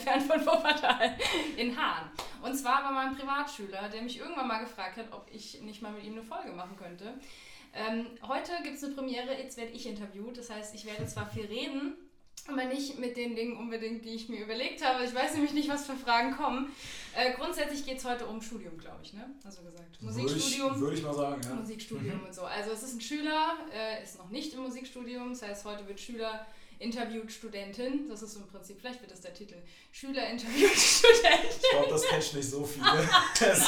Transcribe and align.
entfernt 0.00 0.22
von 0.22 0.40
Wuppertal, 0.46 1.16
in 1.56 1.76
Hahn. 1.76 2.10
Und 2.42 2.54
zwar 2.56 2.82
war 2.84 2.92
mein 2.92 3.16
Privatschüler, 3.16 3.88
der 3.88 4.02
mich 4.02 4.18
irgendwann 4.18 4.48
mal 4.48 4.60
gefragt 4.60 4.96
hat, 4.96 5.12
ob 5.12 5.28
ich 5.32 5.60
nicht 5.62 5.82
mal 5.82 5.92
mit 5.92 6.04
ihm 6.04 6.12
eine 6.12 6.22
Folge 6.22 6.52
machen 6.52 6.76
könnte. 6.76 7.14
Ähm, 7.72 8.06
heute 8.26 8.52
gibt 8.62 8.76
es 8.76 8.84
eine 8.84 8.94
Premiere, 8.94 9.36
jetzt 9.38 9.56
werde 9.56 9.72
ich 9.72 9.86
interviewt. 9.86 10.38
Das 10.38 10.50
heißt, 10.50 10.74
ich 10.74 10.86
werde 10.86 11.06
zwar 11.06 11.28
viel 11.28 11.44
reden, 11.44 11.94
aber 12.48 12.64
nicht 12.64 12.98
mit 12.98 13.16
den 13.16 13.36
Dingen 13.36 13.56
unbedingt, 13.56 14.04
die 14.04 14.14
ich 14.14 14.28
mir 14.28 14.42
überlegt 14.42 14.84
habe. 14.84 15.04
Ich 15.04 15.14
weiß 15.14 15.34
nämlich 15.34 15.52
nicht, 15.52 15.68
was 15.68 15.86
für 15.86 15.94
Fragen 15.94 16.36
kommen. 16.36 16.72
Äh, 17.14 17.34
grundsätzlich 17.34 17.84
geht 17.84 17.98
es 17.98 18.04
heute 18.04 18.26
um 18.26 18.40
Studium, 18.40 18.76
glaube 18.78 19.00
ich, 19.02 19.12
ne? 19.12 19.30
Also 19.44 19.62
gesagt. 19.62 20.00
Musikstudium. 20.00 20.68
Würde 20.68 20.74
ich, 20.74 20.80
würde 20.80 20.96
ich 20.96 21.02
mal 21.02 21.14
sagen, 21.14 21.40
ja. 21.44 21.54
Musikstudium 21.54 22.18
mhm. 22.18 22.26
und 22.26 22.34
so. 22.34 22.42
Also 22.42 22.72
es 22.72 22.82
ist 22.82 22.94
ein 22.94 23.00
Schüler, 23.00 23.54
äh, 23.72 24.02
ist 24.02 24.18
noch 24.18 24.30
nicht 24.30 24.52
im 24.54 24.62
Musikstudium. 24.62 25.30
Das 25.30 25.42
heißt, 25.42 25.64
heute 25.66 25.86
wird 25.86 26.00
Schüler 26.00 26.46
interviewt 26.80 27.30
Studentin. 27.30 28.08
Das 28.08 28.22
ist 28.22 28.34
so 28.34 28.40
im 28.40 28.48
Prinzip, 28.48 28.78
vielleicht 28.80 29.00
wird 29.00 29.12
das 29.12 29.20
der 29.20 29.34
Titel. 29.34 29.56
Schüler 29.92 30.28
interviewt 30.28 30.70
Studentin. 30.76 31.50
Ich 31.50 31.70
glaube, 31.70 31.88
das 31.90 32.06
catcht 32.08 32.34
nicht 32.34 32.50
so 32.50 32.64
viele. 32.64 33.08
Das, 33.38 33.66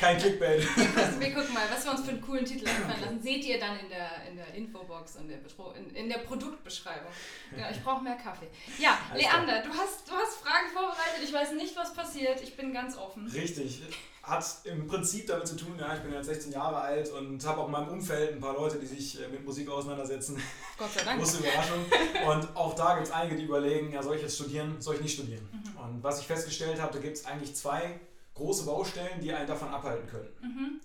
kein 0.00 0.18
Clickbait. 0.18 0.62
Wir 1.20 1.34
gucken 1.34 1.54
mal, 1.54 1.68
was 1.70 1.84
wir 1.84 1.92
uns 1.92 2.02
für 2.02 2.10
einen 2.10 2.20
coolen 2.20 2.44
Titel 2.44 2.66
einfallen 2.66 3.00
lassen. 3.00 3.22
Seht 3.22 3.44
ihr 3.44 3.60
dann 3.60 3.78
in 3.78 3.88
der, 3.88 4.10
in 4.28 4.36
der 4.36 4.54
Infobox 4.54 5.16
und 5.16 5.28
der 5.28 5.38
in, 5.76 5.94
in 5.94 6.08
der 6.08 6.18
Produktbeschreibung. 6.18 7.10
Genau, 7.50 7.66
ich 7.70 7.82
brauche 7.82 8.02
mehr 8.02 8.16
Kaffee. 8.16 8.48
Ja, 8.78 8.98
Alles 9.10 9.22
Leander, 9.22 9.62
du 9.62 9.70
hast, 9.70 10.08
du 10.08 10.12
hast 10.12 10.38
Fragen 10.38 10.70
vorbereitet. 10.72 11.22
Ich 11.22 11.32
weiß 11.32 11.52
nicht, 11.52 11.76
was 11.76 11.92
passiert. 11.94 12.40
Ich 12.42 12.56
bin 12.56 12.72
ganz 12.72 12.96
offen. 12.96 13.26
Richtig 13.28 13.82
hat 14.28 14.44
im 14.64 14.86
Prinzip 14.86 15.26
damit 15.26 15.46
zu 15.46 15.56
tun, 15.56 15.74
ja, 15.78 15.94
ich 15.94 16.00
bin 16.00 16.12
jetzt 16.12 16.26
16 16.26 16.52
Jahre 16.52 16.76
alt 16.76 17.10
und 17.12 17.44
habe 17.46 17.60
auch 17.60 17.66
in 17.66 17.72
meinem 17.72 17.88
Umfeld 17.88 18.32
ein 18.32 18.40
paar 18.40 18.54
Leute, 18.54 18.78
die 18.78 18.86
sich 18.86 19.20
äh, 19.20 19.28
mit 19.28 19.44
Musik 19.44 19.68
auseinandersetzen. 19.68 20.40
Gott 20.78 20.92
sei 20.92 21.04
Dank. 21.04 21.20
Große 21.20 21.38
Überraschung. 21.38 21.84
Und 22.26 22.56
auch 22.56 22.74
da 22.74 22.94
gibt 22.94 23.08
es 23.08 23.12
einige, 23.12 23.36
die 23.36 23.44
überlegen, 23.44 23.92
ja, 23.92 24.02
soll 24.02 24.16
ich 24.16 24.22
jetzt 24.22 24.36
studieren, 24.36 24.80
soll 24.80 24.96
ich 24.96 25.00
nicht 25.00 25.14
studieren? 25.14 25.48
Mhm. 25.52 25.80
Und 25.80 26.02
was 26.02 26.20
ich 26.20 26.26
festgestellt 26.26 26.80
habe, 26.80 26.92
da 26.92 26.98
gibt 26.98 27.16
es 27.16 27.24
eigentlich 27.24 27.54
zwei 27.54 28.00
große 28.34 28.64
Baustellen, 28.64 29.20
die 29.20 29.32
einen 29.32 29.46
davon 29.46 29.68
abhalten 29.68 30.08
können. 30.08 30.28
Mhm. 30.40 30.80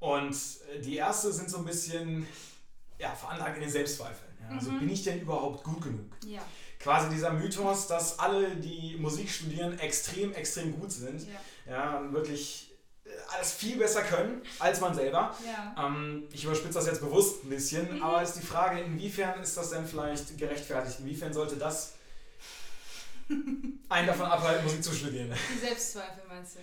Und 0.00 0.34
äh, 0.74 0.80
die 0.80 0.96
erste 0.96 1.32
sind 1.32 1.50
so 1.50 1.58
ein 1.58 1.64
bisschen 1.64 2.26
ja, 2.98 3.14
veranlagt 3.14 3.56
in 3.56 3.62
den 3.62 3.70
Selbstzweifeln. 3.70 4.30
Ja. 4.42 4.56
Also 4.56 4.70
mhm. 4.70 4.80
bin 4.80 4.90
ich 4.90 5.02
denn 5.02 5.20
überhaupt 5.20 5.64
gut 5.64 5.82
genug? 5.82 6.06
Ja. 6.26 6.40
Quasi 6.78 7.10
dieser 7.10 7.32
Mythos, 7.32 7.86
dass 7.88 8.18
alle, 8.18 8.56
die 8.56 8.96
Musik 8.98 9.28
studieren, 9.28 9.78
extrem, 9.78 10.32
extrem 10.32 10.78
gut 10.80 10.90
sind. 10.90 11.26
Ja, 11.66 12.00
ja 12.00 12.12
wirklich 12.12 12.69
alles 13.28 13.52
viel 13.52 13.76
besser 13.76 14.02
können 14.02 14.42
als 14.58 14.80
man 14.80 14.94
selber. 14.94 15.34
Ja. 15.44 15.86
Ähm, 15.86 16.28
ich 16.32 16.44
überspitze 16.44 16.74
das 16.74 16.86
jetzt 16.86 17.00
bewusst 17.00 17.44
ein 17.44 17.50
bisschen, 17.50 17.96
mhm. 17.96 18.02
aber 18.02 18.22
ist 18.22 18.34
die 18.34 18.46
Frage, 18.46 18.80
inwiefern 18.80 19.40
ist 19.40 19.56
das 19.56 19.70
denn 19.70 19.86
vielleicht 19.86 20.36
gerechtfertigt? 20.38 21.00
Inwiefern 21.00 21.32
sollte 21.32 21.56
das 21.56 21.94
einen 23.88 24.06
davon 24.06 24.26
abhalten, 24.26 24.64
Musik 24.64 24.82
zu 24.82 24.92
studieren? 24.92 25.32
Die 25.54 25.58
Selbstzweifel 25.58 26.24
meinst 26.28 26.56
du? 26.56 26.60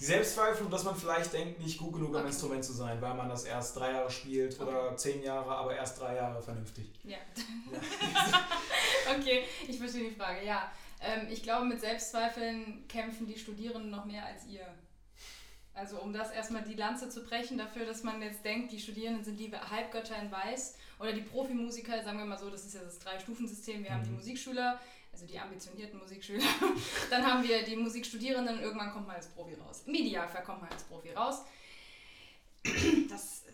Die 0.00 0.04
Selbstzweifel, 0.04 0.68
dass 0.68 0.82
man 0.84 0.96
vielleicht 0.96 1.32
denkt, 1.32 1.60
nicht 1.60 1.78
gut 1.78 1.94
genug 1.94 2.10
okay. 2.10 2.18
am 2.18 2.26
Instrument 2.26 2.64
zu 2.64 2.72
sein, 2.72 3.00
weil 3.00 3.14
man 3.14 3.28
das 3.28 3.44
erst 3.44 3.76
drei 3.76 3.92
Jahre 3.92 4.10
spielt 4.10 4.60
okay. 4.60 4.68
oder 4.68 4.96
zehn 4.96 5.22
Jahre, 5.22 5.54
aber 5.54 5.74
erst 5.74 6.00
drei 6.00 6.16
Jahre 6.16 6.42
vernünftig. 6.42 6.90
Ja. 7.04 7.16
ja. 7.72 7.78
okay, 9.18 9.44
ich 9.68 9.78
verstehe 9.78 10.10
die 10.10 10.14
Frage. 10.14 10.44
Ja, 10.44 10.70
ähm, 11.00 11.28
ich 11.30 11.42
glaube, 11.42 11.66
mit 11.66 11.80
Selbstzweifeln 11.80 12.84
kämpfen 12.88 13.26
die 13.26 13.38
Studierenden 13.38 13.90
noch 13.90 14.04
mehr 14.04 14.26
als 14.26 14.46
ihr. 14.46 14.66
Also 15.74 16.00
um 16.00 16.12
das 16.12 16.30
erstmal 16.30 16.62
die 16.62 16.74
Lanze 16.74 17.08
zu 17.08 17.24
brechen 17.24 17.58
dafür, 17.58 17.84
dass 17.84 18.04
man 18.04 18.22
jetzt 18.22 18.44
denkt, 18.44 18.70
die 18.70 18.78
Studierenden 18.78 19.24
sind 19.24 19.38
die 19.40 19.52
Halbgötter 19.52 20.16
in 20.20 20.30
Weiß 20.30 20.76
oder 21.00 21.12
die 21.12 21.22
Profimusiker, 21.22 22.02
sagen 22.04 22.18
wir 22.18 22.24
mal 22.24 22.38
so, 22.38 22.48
das 22.48 22.64
ist 22.64 22.74
ja 22.74 22.82
das 22.82 23.00
Drei-Stufen-System. 23.00 23.82
Wir 23.82 23.90
mhm. 23.90 23.94
haben 23.94 24.04
die 24.04 24.10
mhm. 24.10 24.16
Musikschüler, 24.16 24.80
also 25.12 25.26
die 25.26 25.38
ambitionierten 25.38 25.98
Musikschüler. 25.98 26.44
Dann 27.10 27.26
haben 27.26 27.42
wir 27.42 27.64
die 27.64 27.74
Musikstudierenden 27.74 28.58
und 28.58 28.62
irgendwann 28.62 28.92
kommt 28.92 29.08
man 29.08 29.16
als 29.16 29.26
Profi 29.26 29.54
raus. 29.54 29.82
Im 29.86 29.94
Idealfall 29.94 30.44
kommt 30.44 30.62
man 30.62 30.70
als 30.70 30.84
Profi 30.84 31.10
raus. 31.10 31.42
Das 33.10 33.44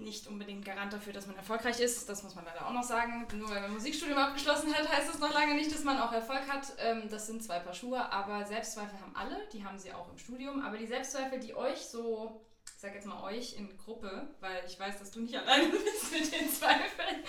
nicht 0.00 0.26
unbedingt 0.26 0.64
Garant 0.64 0.92
dafür, 0.92 1.12
dass 1.12 1.26
man 1.26 1.36
erfolgreich 1.36 1.80
ist. 1.80 2.08
Das 2.08 2.22
muss 2.22 2.34
man 2.34 2.44
leider 2.44 2.66
auch 2.66 2.72
noch 2.72 2.82
sagen. 2.82 3.26
Nur 3.34 3.48
weil 3.48 3.60
man 3.60 3.74
Musikstudium 3.74 4.18
abgeschlossen 4.18 4.74
hat, 4.74 4.88
heißt 4.88 5.08
das 5.08 5.18
noch 5.18 5.32
lange 5.32 5.54
nicht, 5.54 5.72
dass 5.72 5.84
man 5.84 5.98
auch 5.98 6.12
Erfolg 6.12 6.48
hat. 6.48 6.72
Ähm, 6.78 7.08
das 7.10 7.26
sind 7.26 7.42
zwei 7.42 7.58
Paar 7.58 7.74
Schuhe, 7.74 8.12
aber 8.12 8.44
Selbstzweifel 8.46 9.00
haben 9.00 9.14
alle, 9.14 9.36
die 9.52 9.64
haben 9.64 9.78
sie 9.78 9.92
auch 9.92 10.10
im 10.10 10.18
Studium. 10.18 10.62
Aber 10.64 10.76
die 10.76 10.86
Selbstzweifel, 10.86 11.40
die 11.40 11.54
euch 11.54 11.78
so, 11.78 12.40
ich 12.66 12.80
sag 12.80 12.94
jetzt 12.94 13.06
mal 13.06 13.22
euch 13.22 13.56
in 13.56 13.76
Gruppe, 13.78 14.28
weil 14.40 14.62
ich 14.66 14.78
weiß, 14.78 14.98
dass 14.98 15.10
du 15.10 15.20
nicht 15.20 15.34
alleine 15.38 15.68
bist 15.68 16.12
mit 16.12 16.32
den 16.32 16.48
Zweifeln, 16.50 17.24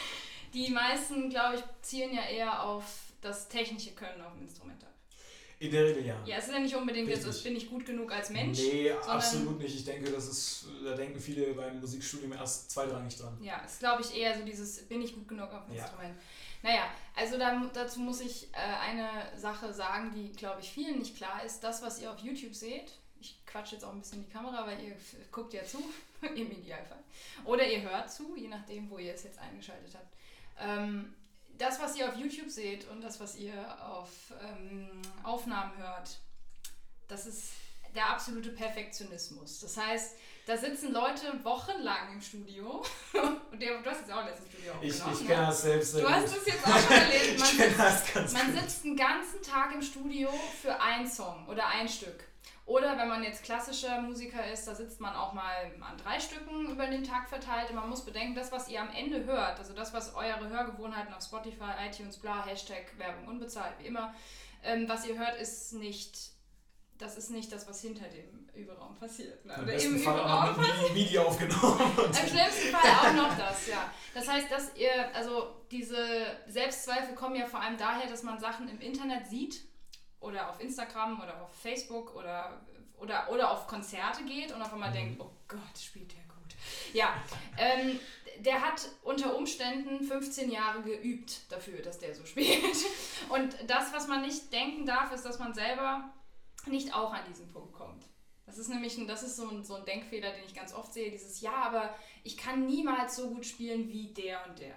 die 0.53 0.70
meisten, 0.70 1.30
glaube 1.30 1.56
ich, 1.56 1.64
zielen 1.82 2.14
ja 2.14 2.24
eher 2.24 2.64
auf 2.64 2.84
das 3.22 3.48
technische 3.48 3.92
Können 3.92 4.22
auf 4.22 4.34
dem 4.34 4.44
Instrument. 4.44 4.84
In 5.61 5.69
der 5.69 5.85
Regel 5.85 6.07
ja. 6.07 6.16
Ja, 6.25 6.38
es 6.38 6.47
ist 6.47 6.53
ja 6.53 6.59
nicht 6.59 6.75
unbedingt, 6.75 7.07
Richtig. 7.07 7.27
jetzt 7.27 7.44
bin 7.44 7.55
ich 7.55 7.69
gut 7.69 7.85
genug 7.85 8.11
als 8.11 8.31
Mensch. 8.31 8.57
Nee, 8.57 8.91
absolut 8.91 9.59
nicht. 9.59 9.75
Ich 9.75 9.85
denke, 9.85 10.11
das 10.11 10.27
ist, 10.27 10.66
da 10.83 10.95
denken 10.95 11.19
viele 11.19 11.53
beim 11.53 11.79
Musikstudium 11.79 12.33
erst 12.33 12.72
zweitrangig 12.72 13.16
dran. 13.16 13.38
Ja, 13.44 13.59
ist 13.63 13.77
glaube 13.77 14.01
ich 14.01 14.17
eher 14.17 14.35
so 14.35 14.44
dieses, 14.44 14.81
bin 14.88 15.03
ich 15.03 15.13
gut 15.13 15.27
genug 15.27 15.53
auf 15.53 15.66
dem 15.67 15.75
ja. 15.75 15.83
Instrument. 15.83 16.16
Naja, 16.63 16.85
also 17.16 17.38
da, 17.38 17.69
dazu 17.75 17.99
muss 17.99 18.22
ich 18.22 18.47
äh, 18.53 18.89
eine 18.89 19.07
Sache 19.38 19.72
sagen, 19.72 20.11
die 20.16 20.31
glaube 20.31 20.61
ich 20.61 20.72
vielen 20.72 20.97
nicht 20.97 21.16
klar 21.16 21.45
ist. 21.45 21.63
Das, 21.63 21.83
was 21.83 22.01
ihr 22.01 22.11
auf 22.11 22.17
YouTube 22.22 22.55
seht, 22.55 22.93
ich 23.19 23.38
quatsche 23.45 23.75
jetzt 23.75 23.83
auch 23.83 23.93
ein 23.93 23.99
bisschen 23.99 24.23
in 24.23 24.25
die 24.25 24.33
Kamera, 24.33 24.66
weil 24.66 24.83
ihr 24.83 24.95
guckt 25.31 25.53
ja 25.53 25.63
zu, 25.63 25.78
im 26.23 26.51
Idealfall. 26.51 27.03
Oder 27.45 27.67
ihr 27.67 27.83
hört 27.83 28.11
zu, 28.11 28.35
je 28.35 28.47
nachdem, 28.47 28.89
wo 28.89 28.97
ihr 28.97 29.13
es 29.13 29.25
jetzt 29.25 29.38
eingeschaltet 29.38 29.93
habt. 29.93 30.16
Ähm, 30.59 31.13
das, 31.61 31.79
was 31.79 31.95
ihr 31.95 32.09
auf 32.09 32.16
YouTube 32.16 32.49
seht 32.49 32.88
und 32.89 33.01
das, 33.01 33.19
was 33.19 33.35
ihr 33.35 33.53
auf 33.85 34.09
ähm, 34.41 34.89
Aufnahmen 35.23 35.77
hört, 35.77 36.19
das 37.07 37.27
ist 37.27 37.51
der 37.94 38.09
absolute 38.09 38.49
Perfektionismus. 38.49 39.59
Das 39.59 39.77
heißt, 39.77 40.16
da 40.47 40.57
sitzen 40.57 40.91
Leute 40.91 41.44
wochenlang 41.44 42.13
im 42.13 42.22
Studio. 42.22 42.83
Und 43.13 43.61
du 43.61 43.89
hast 43.89 43.99
jetzt 43.99 44.11
auch 44.11 44.25
letztes 44.25 44.47
Studio 44.47 44.73
Ich, 44.81 44.95
ich 44.95 45.27
kenne 45.27 45.45
das 45.45 45.61
selbst. 45.61 45.95
Du 45.95 46.09
hast 46.09 46.35
es 46.35 46.45
jetzt 46.45 46.66
auch 46.66 46.79
schon 46.79 46.95
erlebt. 46.95 47.39
Man, 47.78 47.97
sitzt, 47.97 48.33
man 48.33 48.59
sitzt 48.59 48.85
einen 48.85 48.97
ganzen 48.97 49.41
Tag 49.43 49.73
im 49.73 49.81
Studio 49.81 50.29
für 50.61 50.79
einen 50.81 51.07
Song 51.07 51.47
oder 51.47 51.67
ein 51.67 51.88
Stück. 51.88 52.23
Oder 52.72 52.98
wenn 52.98 53.09
man 53.09 53.22
jetzt 53.22 53.44
klassischer 53.44 54.02
Musiker 54.02 54.50
ist, 54.50 54.66
da 54.66 54.74
sitzt 54.74 55.02
man 55.02 55.14
auch 55.14 55.34
mal 55.34 55.74
an 55.82 55.98
drei 56.02 56.22
Stücken 56.22 56.68
über 56.72 56.88
den 56.88 57.04
Tag 57.04 57.28
verteilt. 57.28 57.70
Und 57.70 57.76
man 57.76 57.90
muss 57.90 58.06
bedenken, 58.06 58.34
das, 58.34 58.50
was 58.54 58.70
ihr 58.70 58.80
am 58.80 58.90
Ende 58.96 59.26
hört, 59.26 59.59
also 59.59 59.74
das, 59.74 59.94
was 59.94 60.16
eure 60.16 60.48
Hörgewohnheiten 60.48 61.14
auf 61.14 61.22
Spotify, 61.22 61.72
iTunes, 61.86 62.16
bla, 62.18 62.46
Hashtag 62.46 62.98
Werbung 62.98 63.28
unbezahlt, 63.28 63.74
wie 63.80 63.88
immer, 63.88 64.14
ähm, 64.64 64.88
was 64.88 65.06
ihr 65.06 65.20
hört, 65.20 65.36
ist 65.36 65.74
nicht, 65.74 66.18
das 66.98 67.18
ist 67.18 67.32
nicht 67.32 67.52
das, 67.52 67.68
was 67.68 67.82
hinter 67.82 68.06
dem 68.08 68.48
Überraum 68.54 68.96
passiert. 68.96 69.44
Ne? 69.44 69.53
Oder 69.62 69.74
im 69.74 70.00
Fall 70.00 70.20
Überraum 70.20 70.56
passiert. 70.56 70.96
Video 70.96 71.24
aufgenommen. 71.24 71.92
Im 71.98 72.14
schlimmsten 72.14 72.70
Fall 72.74 72.90
auch 72.90 73.14
noch 73.14 73.38
das, 73.38 73.68
ja. 73.68 73.92
Das 74.14 74.30
heißt, 74.30 74.50
dass 74.50 74.74
ihr, 74.78 75.14
also 75.14 75.56
diese 75.72 75.98
Selbstzweifel 76.48 77.16
kommen 77.16 77.36
ja 77.36 77.48
vor 77.48 77.59
allem 77.59 77.78
daher, 77.78 78.09
dass 78.09 78.24
man 78.24 78.40
Sachen 78.40 78.70
im 78.70 78.80
Internet 78.80 79.28
sieht 79.28 79.62
oder 80.22 80.50
auf 80.50 80.59
Instagram 80.62 81.20
oder 81.22 81.42
auf 81.42 81.54
Facebook 81.54 82.16
oder, 82.16 82.62
oder, 82.98 83.30
oder 83.30 83.52
auf 83.52 83.68
Konzerte 83.68 84.24
geht 84.24 84.52
und 84.52 84.62
auf 84.62 84.72
einmal 84.72 84.90
mhm. 84.90 84.96
denkt, 84.96 85.22
oh 85.22 85.32
Gott, 85.48 85.78
spielt 85.78 86.12
der 86.14 86.24
gut. 86.24 86.56
Ja, 86.94 87.14
ähm, 87.58 88.00
der 88.40 88.62
hat 88.62 88.90
unter 89.03 89.35
Umständen 89.35 90.03
15 90.03 90.52
Jahre 90.52 90.82
geübt 90.82 91.52
dafür, 91.52 91.82
dass 91.82 92.00
der 92.00 92.16
so 92.16 92.26
spielt. 92.26 92.78
Und 93.29 93.56
das, 93.68 93.94
was 93.94 94.08
man 94.08 94.22
nicht 94.22 94.52
denken 94.52 94.85
darf, 94.85 95.12
ist, 95.12 95.26
dass 95.26 95.38
man 95.40 95.53
selber 95.53 96.09
nicht 96.66 96.94
auch 96.96 97.14
an 97.14 97.22
diesen 97.29 97.47
Punkt 97.47 97.74
kommt. 97.74 98.06
Das 98.46 98.58
ist 98.58 98.70
nämlich 98.70 98.97
ein, 98.97 99.08
das 99.08 99.24
ist 99.24 99.38
so 99.38 99.47
ein, 99.47 99.64
so 99.64 99.76
ein 99.76 99.85
Denkfehler, 99.85 100.32
den 100.32 100.44
ich 100.46 100.53
ganz 100.53 100.74
oft 100.74 100.94
sehe, 100.94 101.12
dieses 101.12 101.41
Ja, 101.41 101.53
aber 101.53 101.96
ich 102.24 102.38
kann 102.38 102.66
niemals 102.66 103.16
so 103.16 103.29
gut 103.29 103.46
spielen 103.46 103.88
wie 103.90 104.08
der 104.14 104.46
und 104.47 104.59
der. 104.59 104.76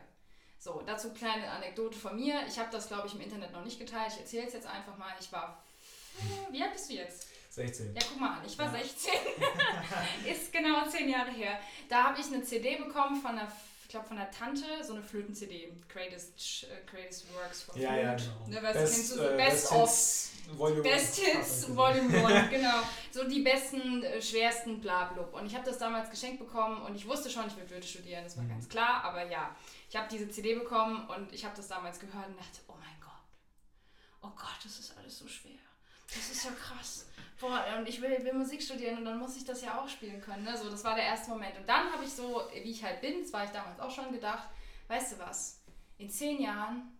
So, 0.64 0.80
dazu 0.86 1.12
kleine 1.12 1.50
Anekdote 1.50 1.98
von 1.98 2.16
mir. 2.16 2.40
Ich 2.48 2.58
habe 2.58 2.70
das, 2.72 2.88
glaube 2.88 3.06
ich, 3.06 3.14
im 3.14 3.20
Internet 3.20 3.52
noch 3.52 3.62
nicht 3.62 3.78
geteilt. 3.78 4.10
Ich 4.14 4.20
erzähle 4.20 4.46
es 4.46 4.54
jetzt 4.54 4.66
einfach 4.66 4.96
mal. 4.96 5.12
Ich 5.20 5.30
war. 5.30 5.62
Wie 6.50 6.62
alt 6.62 6.72
bist 6.72 6.88
du 6.88 6.94
jetzt? 6.94 7.28
16. 7.50 7.94
Ja, 7.94 8.00
guck 8.08 8.18
mal 8.18 8.38
an. 8.38 8.46
Ich 8.46 8.58
war 8.58 8.72
ja. 8.72 8.82
16. 8.82 9.12
Ist 10.32 10.50
genau 10.54 10.88
zehn 10.88 11.10
Jahre 11.10 11.32
her. 11.32 11.60
Da 11.90 12.04
habe 12.04 12.18
ich 12.18 12.28
eine 12.28 12.42
CD 12.42 12.76
bekommen 12.76 13.20
von 13.20 13.32
einer 13.32 13.52
glaube 13.94 14.08
von 14.08 14.16
der 14.16 14.30
Tante, 14.30 14.64
so 14.82 14.94
eine 14.94 15.02
Flöten-CD. 15.02 15.72
Greatest, 15.88 16.64
uh, 16.64 16.90
greatest 16.90 17.32
Works 17.32 17.62
for 17.62 17.76
ja, 17.76 17.90
Flute. 17.90 18.02
Ja, 18.02 18.14
genau. 18.14 18.48
Ne, 18.48 18.62
was 18.62 18.74
Best, 18.74 19.12
du, 19.12 19.16
so 19.16 19.22
äh, 19.22 19.36
Best, 19.36 19.70
Best 19.70 19.72
of. 19.72 20.58
Volume 20.58 20.82
Best 20.82 21.20
Hits, 21.20 21.74
Volume 21.74 22.26
1, 22.26 22.50
genau. 22.50 22.82
So 23.10 23.26
die 23.26 23.40
besten, 23.40 24.02
äh, 24.02 24.20
schwersten, 24.20 24.80
bla, 24.80 25.04
blub. 25.04 25.32
Und 25.32 25.46
ich 25.46 25.54
habe 25.54 25.64
das 25.64 25.78
damals 25.78 26.10
geschenkt 26.10 26.38
bekommen 26.38 26.82
und 26.82 26.94
ich 26.96 27.08
wusste 27.08 27.30
schon, 27.30 27.46
ich 27.46 27.56
will 27.56 27.64
Flöte 27.64 27.86
studieren, 27.86 28.24
das 28.24 28.36
war 28.36 28.44
mhm. 28.44 28.50
ganz 28.50 28.68
klar, 28.68 29.04
aber 29.04 29.24
ja. 29.24 29.56
Ich 29.88 29.96
habe 29.96 30.06
diese 30.10 30.28
CD 30.28 30.54
bekommen 30.54 31.08
und 31.08 31.32
ich 31.32 31.44
habe 31.44 31.56
das 31.56 31.68
damals 31.68 31.98
gehört 31.98 32.26
und 32.26 32.36
dachte, 32.38 32.60
oh 32.68 32.74
mein 32.78 33.00
Gott, 33.00 33.12
oh 34.22 34.32
Gott, 34.36 34.58
das 34.62 34.78
ist 34.78 34.94
alles 34.98 35.18
so 35.18 35.26
schwer. 35.26 35.63
Das 36.08 36.30
ist 36.30 36.44
ja 36.44 36.50
krass. 36.50 37.06
Boah, 37.40 37.64
und 37.78 37.88
ich 37.88 38.00
will, 38.00 38.24
will 38.24 38.32
Musik 38.32 38.62
studieren 38.62 38.98
und 38.98 39.04
dann 39.04 39.18
muss 39.18 39.36
ich 39.36 39.44
das 39.44 39.60
ja 39.62 39.78
auch 39.78 39.88
spielen 39.88 40.20
können. 40.20 40.44
Ne? 40.44 40.56
So, 40.56 40.70
das 40.70 40.84
war 40.84 40.94
der 40.94 41.04
erste 41.04 41.30
Moment. 41.30 41.56
Und 41.58 41.68
dann 41.68 41.92
habe 41.92 42.04
ich 42.04 42.10
so, 42.10 42.42
wie 42.52 42.70
ich 42.70 42.82
halt 42.82 43.00
bin, 43.00 43.22
das 43.22 43.32
war 43.32 43.44
ich 43.44 43.50
damals 43.50 43.80
auch 43.80 43.90
schon 43.90 44.12
gedacht, 44.12 44.48
weißt 44.88 45.12
du 45.12 45.18
was, 45.18 45.60
in 45.98 46.08
zehn 46.08 46.40
Jahren 46.40 46.96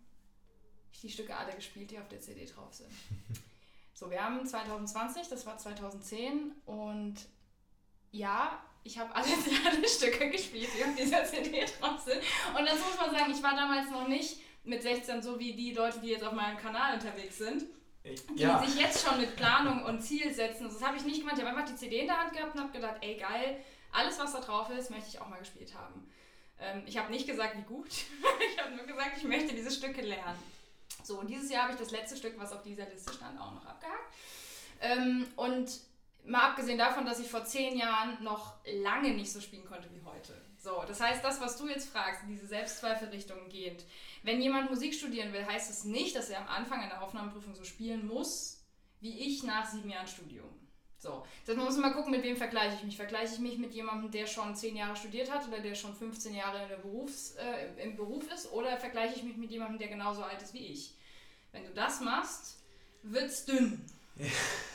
ich 0.93 1.01
die 1.01 1.11
Stücke 1.11 1.37
alle 1.37 1.53
gespielt, 1.55 1.91
die 1.91 1.99
auf 1.99 2.09
der 2.09 2.21
CD 2.21 2.47
drauf 2.47 2.73
sind. 2.73 2.91
So, 3.97 4.11
wir 4.11 4.25
haben 4.25 4.45
2020, 4.45 5.29
das 5.29 5.47
war 5.47 5.57
2010 5.57 6.51
und 6.67 7.15
ja, 8.11 8.61
ich 8.83 8.99
habe 8.99 9.15
alle, 9.15 9.29
alle 9.71 9.89
Stücke 9.89 10.31
gespielt, 10.31 10.69
die 10.77 10.85
auf 10.85 10.97
dieser 10.97 11.25
CD 11.25 11.65
drauf 11.65 12.01
sind. 12.01 12.21
Und 12.59 12.67
das 12.67 12.81
muss 12.81 12.97
man 12.99 13.13
sagen, 13.13 13.33
ich 13.33 13.41
war 13.41 13.55
damals 13.55 13.93
noch 13.93 14.09
nicht 14.09 14.41
mit 14.65 14.83
16 14.83 15.23
so 15.23 15.39
wie 15.39 15.55
die 15.55 15.75
Leute, 15.75 16.01
die 16.01 16.09
jetzt 16.09 16.25
auf 16.25 16.33
meinem 16.33 16.57
Kanal 16.57 16.95
unterwegs 16.95 17.39
sind. 17.39 17.67
Die 18.05 18.43
ja. 18.43 18.63
sich 18.63 18.79
jetzt 18.79 19.07
schon 19.07 19.19
mit 19.19 19.35
Planung 19.35 19.85
und 19.85 20.01
Ziel 20.03 20.33
setzen. 20.33 20.65
Das 20.65 20.83
habe 20.83 20.97
ich 20.97 21.05
nicht 21.05 21.21
gemacht. 21.21 21.37
Ich 21.39 21.45
habe 21.45 21.57
einfach 21.57 21.71
die 21.71 21.77
CD 21.77 22.01
in 22.01 22.07
der 22.07 22.19
Hand 22.19 22.35
gehabt 22.35 22.55
und 22.55 22.61
habe 22.61 22.73
gedacht, 22.73 22.97
ey 23.01 23.17
geil, 23.17 23.65
alles 23.93 24.19
was 24.19 24.33
da 24.33 24.41
drauf 24.41 24.69
ist, 24.71 24.91
möchte 24.91 25.09
ich 25.09 25.21
auch 25.21 25.29
mal 25.29 25.39
gespielt 25.39 25.75
haben. 25.75 26.07
Ähm, 26.61 26.83
ich 26.87 26.99
habe 26.99 27.11
nicht 27.11 27.27
gesagt, 27.27 27.57
wie 27.57 27.63
gut. 27.63 27.89
ich 28.53 28.63
habe 28.63 28.75
nur 28.75 28.85
gesagt, 28.85 29.17
ich 29.17 29.25
möchte 29.25 29.55
diese 29.55 29.71
Stücke 29.71 30.03
lernen. 30.03 30.39
So, 31.03 31.19
und 31.19 31.29
dieses 31.29 31.51
Jahr 31.51 31.65
habe 31.65 31.73
ich 31.73 31.79
das 31.79 31.91
letzte 31.91 32.17
Stück, 32.17 32.39
was 32.39 32.53
auf 32.53 32.63
dieser 32.63 32.89
Liste 32.89 33.13
stand, 33.13 33.41
auch 33.41 33.53
noch 33.53 33.65
abgehakt. 33.65 34.13
Ähm, 34.81 35.27
und 35.37 35.81
mal 36.27 36.51
abgesehen 36.51 36.79
davon, 36.79 37.07
dass 37.07 37.21
ich 37.21 37.31
vor 37.31 37.45
zehn 37.45 37.77
Jahren 37.77 38.23
noch 38.23 38.55
lange 38.83 39.15
nicht 39.15 39.33
so 39.33 39.41
spielen 39.41 39.65
konnte 39.65 39.89
wie 39.93 40.03
heute. 40.05 40.35
So, 40.65 40.83
das 40.89 40.99
heißt, 40.99 41.23
das, 41.23 41.43
was 41.43 41.59
du 41.59 41.69
jetzt 41.69 41.91
fragst, 41.91 42.23
in 42.23 42.31
diese 42.31 42.47
Selbstzweifelrichtung 42.47 43.51
gehend, 43.51 43.85
wenn 44.23 44.41
jemand 44.41 44.71
Musik 44.71 44.95
studieren 44.95 45.31
will, 45.35 45.45
heißt 45.45 45.69
es 45.69 45.83
das 45.83 45.85
nicht, 45.85 46.17
dass 46.17 46.31
er 46.31 46.41
am 46.41 46.49
Anfang 46.49 46.83
in 46.83 46.89
der 46.89 47.03
Aufnahmeprüfung 47.03 47.55
so 47.55 47.65
spielen 47.65 48.07
muss, 48.07 48.65
wie 49.03 49.19
ich 49.27 49.43
nach 49.43 49.67
sieben 49.71 49.91
Jahren 49.91 50.07
Studium. 50.07 50.49
So, 50.97 51.23
das 51.45 51.55
muss 51.57 51.75
man 51.75 51.91
mal 51.91 51.93
gucken, 51.93 52.13
mit 52.13 52.23
wem 52.23 52.39
vergleiche 52.39 52.77
ich 52.77 52.83
mich. 52.83 52.97
Vergleiche 52.97 53.35
ich 53.35 53.41
mich 53.41 53.59
mit 53.59 53.75
jemandem, 53.75 54.11
der 54.11 54.27
schon 54.27 54.57
zehn 54.57 54.75
Jahre 54.75 54.97
studiert 54.97 55.31
hat 55.31 55.47
oder 55.47 55.61
der 55.61 55.75
schon 55.75 55.95
15 55.95 56.35
Jahre 56.35 56.67
Berufs, 56.67 57.33
äh, 57.33 57.83
im 57.83 57.97
Beruf 57.97 58.33
ist, 58.33 58.51
oder 58.51 58.79
vergleiche 58.79 59.17
ich 59.17 59.23
mich 59.23 59.37
mit 59.37 59.51
jemandem, 59.51 59.79
der 59.79 59.89
genauso 59.89 60.23
alt 60.23 60.41
ist 60.41 60.55
wie 60.55 60.67
ich? 60.67 60.95
Wenn 61.53 61.65
du 61.67 61.75
das 61.75 62.01
machst, 62.01 62.57
wird's 63.03 63.45
dünn. 63.45 63.85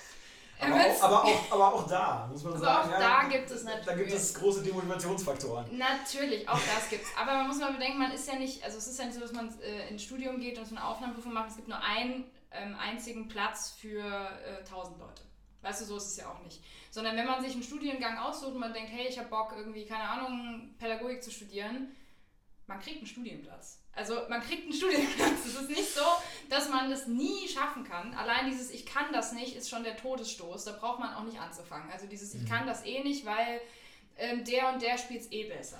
Aber 0.59 0.75
auch, 0.75 1.03
aber, 1.03 1.23
auch, 1.23 1.51
aber 1.51 1.73
auch 1.73 1.87
da, 1.87 2.27
muss 2.31 2.43
man 2.43 2.53
aber 2.53 2.61
sagen. 2.61 2.93
Auch 2.93 2.99
ja, 2.99 3.21
da 3.21 3.29
gibt 3.29 3.49
es 3.49 3.63
natürlich. 3.63 3.85
Da 3.85 3.95
gibt 3.95 4.11
es 4.11 4.33
große 4.33 4.63
Demotivationsfaktoren. 4.63 5.77
Natürlich, 5.77 6.47
auch 6.49 6.59
das 6.59 6.89
gibt 6.89 7.03
es. 7.03 7.09
Aber 7.17 7.33
man 7.33 7.47
muss 7.47 7.59
mal 7.59 7.71
bedenken, 7.71 7.99
man 7.99 8.11
ist 8.11 8.27
ja 8.27 8.35
nicht, 8.35 8.63
also 8.63 8.77
es 8.77 8.87
ist 8.87 8.99
ja 8.99 9.05
nicht 9.05 9.15
so, 9.15 9.21
dass 9.21 9.31
man 9.31 9.57
äh, 9.61 9.89
ins 9.89 10.03
Studium 10.03 10.39
geht 10.39 10.59
und 10.59 10.65
so 10.65 10.75
eine 10.75 10.85
Aufnahmeprüfung 10.85 11.33
macht. 11.33 11.49
Es 11.49 11.55
gibt 11.55 11.69
nur 11.69 11.81
einen 11.81 12.25
ähm, 12.51 12.75
einzigen 12.77 13.27
Platz 13.27 13.75
für 13.79 14.03
äh, 14.03 14.59
1000 14.59 14.99
Leute. 14.99 15.21
Weißt 15.61 15.81
du, 15.81 15.85
so 15.85 15.97
ist 15.97 16.07
es 16.07 16.17
ja 16.17 16.29
auch 16.29 16.41
nicht. 16.43 16.61
Sondern 16.89 17.15
wenn 17.17 17.25
man 17.25 17.41
sich 17.41 17.53
einen 17.53 17.63
Studiengang 17.63 18.17
aussucht 18.17 18.53
und 18.53 18.59
man 18.59 18.73
denkt, 18.73 18.91
hey, 18.91 19.07
ich 19.07 19.19
habe 19.19 19.29
Bock, 19.29 19.53
irgendwie, 19.55 19.85
keine 19.85 20.03
Ahnung, 20.03 20.73
Pädagogik 20.79 21.21
zu 21.23 21.31
studieren, 21.31 21.95
man 22.69 22.79
kriegt 22.79 22.97
einen 22.97 23.07
Studienplatz. 23.07 23.79
Also 23.93 24.13
man 24.29 24.41
kriegt 24.41 24.63
einen 24.63 24.73
Studienplatz. 24.81 25.45
Es 25.45 25.55
ist 25.59 25.69
nicht 25.69 25.93
so, 25.93 26.05
dass 26.49 26.69
man 26.69 26.89
das 26.89 27.07
nie 27.07 27.47
schaffen 27.47 27.83
kann. 27.83 28.13
Allein 28.13 28.49
dieses 28.49 28.69
Ich 28.69 28.85
kann 28.85 29.11
das 29.11 29.33
nicht 29.33 29.55
ist 29.55 29.69
schon 29.69 29.83
der 29.83 29.97
Todesstoß. 29.97 30.63
Da 30.63 30.71
braucht 30.73 30.99
man 30.99 31.13
auch 31.15 31.23
nicht 31.23 31.39
anzufangen. 31.39 31.91
Also 31.91 32.05
dieses 32.05 32.33
Ich 32.35 32.43
mhm. 32.43 32.47
kann 32.47 32.67
das 32.67 32.85
eh 32.85 33.03
nicht, 33.03 33.25
weil 33.25 33.59
ähm, 34.17 34.45
der 34.45 34.71
und 34.71 34.81
der 34.81 34.97
spielt 34.97 35.21
es 35.21 35.31
eh 35.31 35.49
besser. 35.49 35.79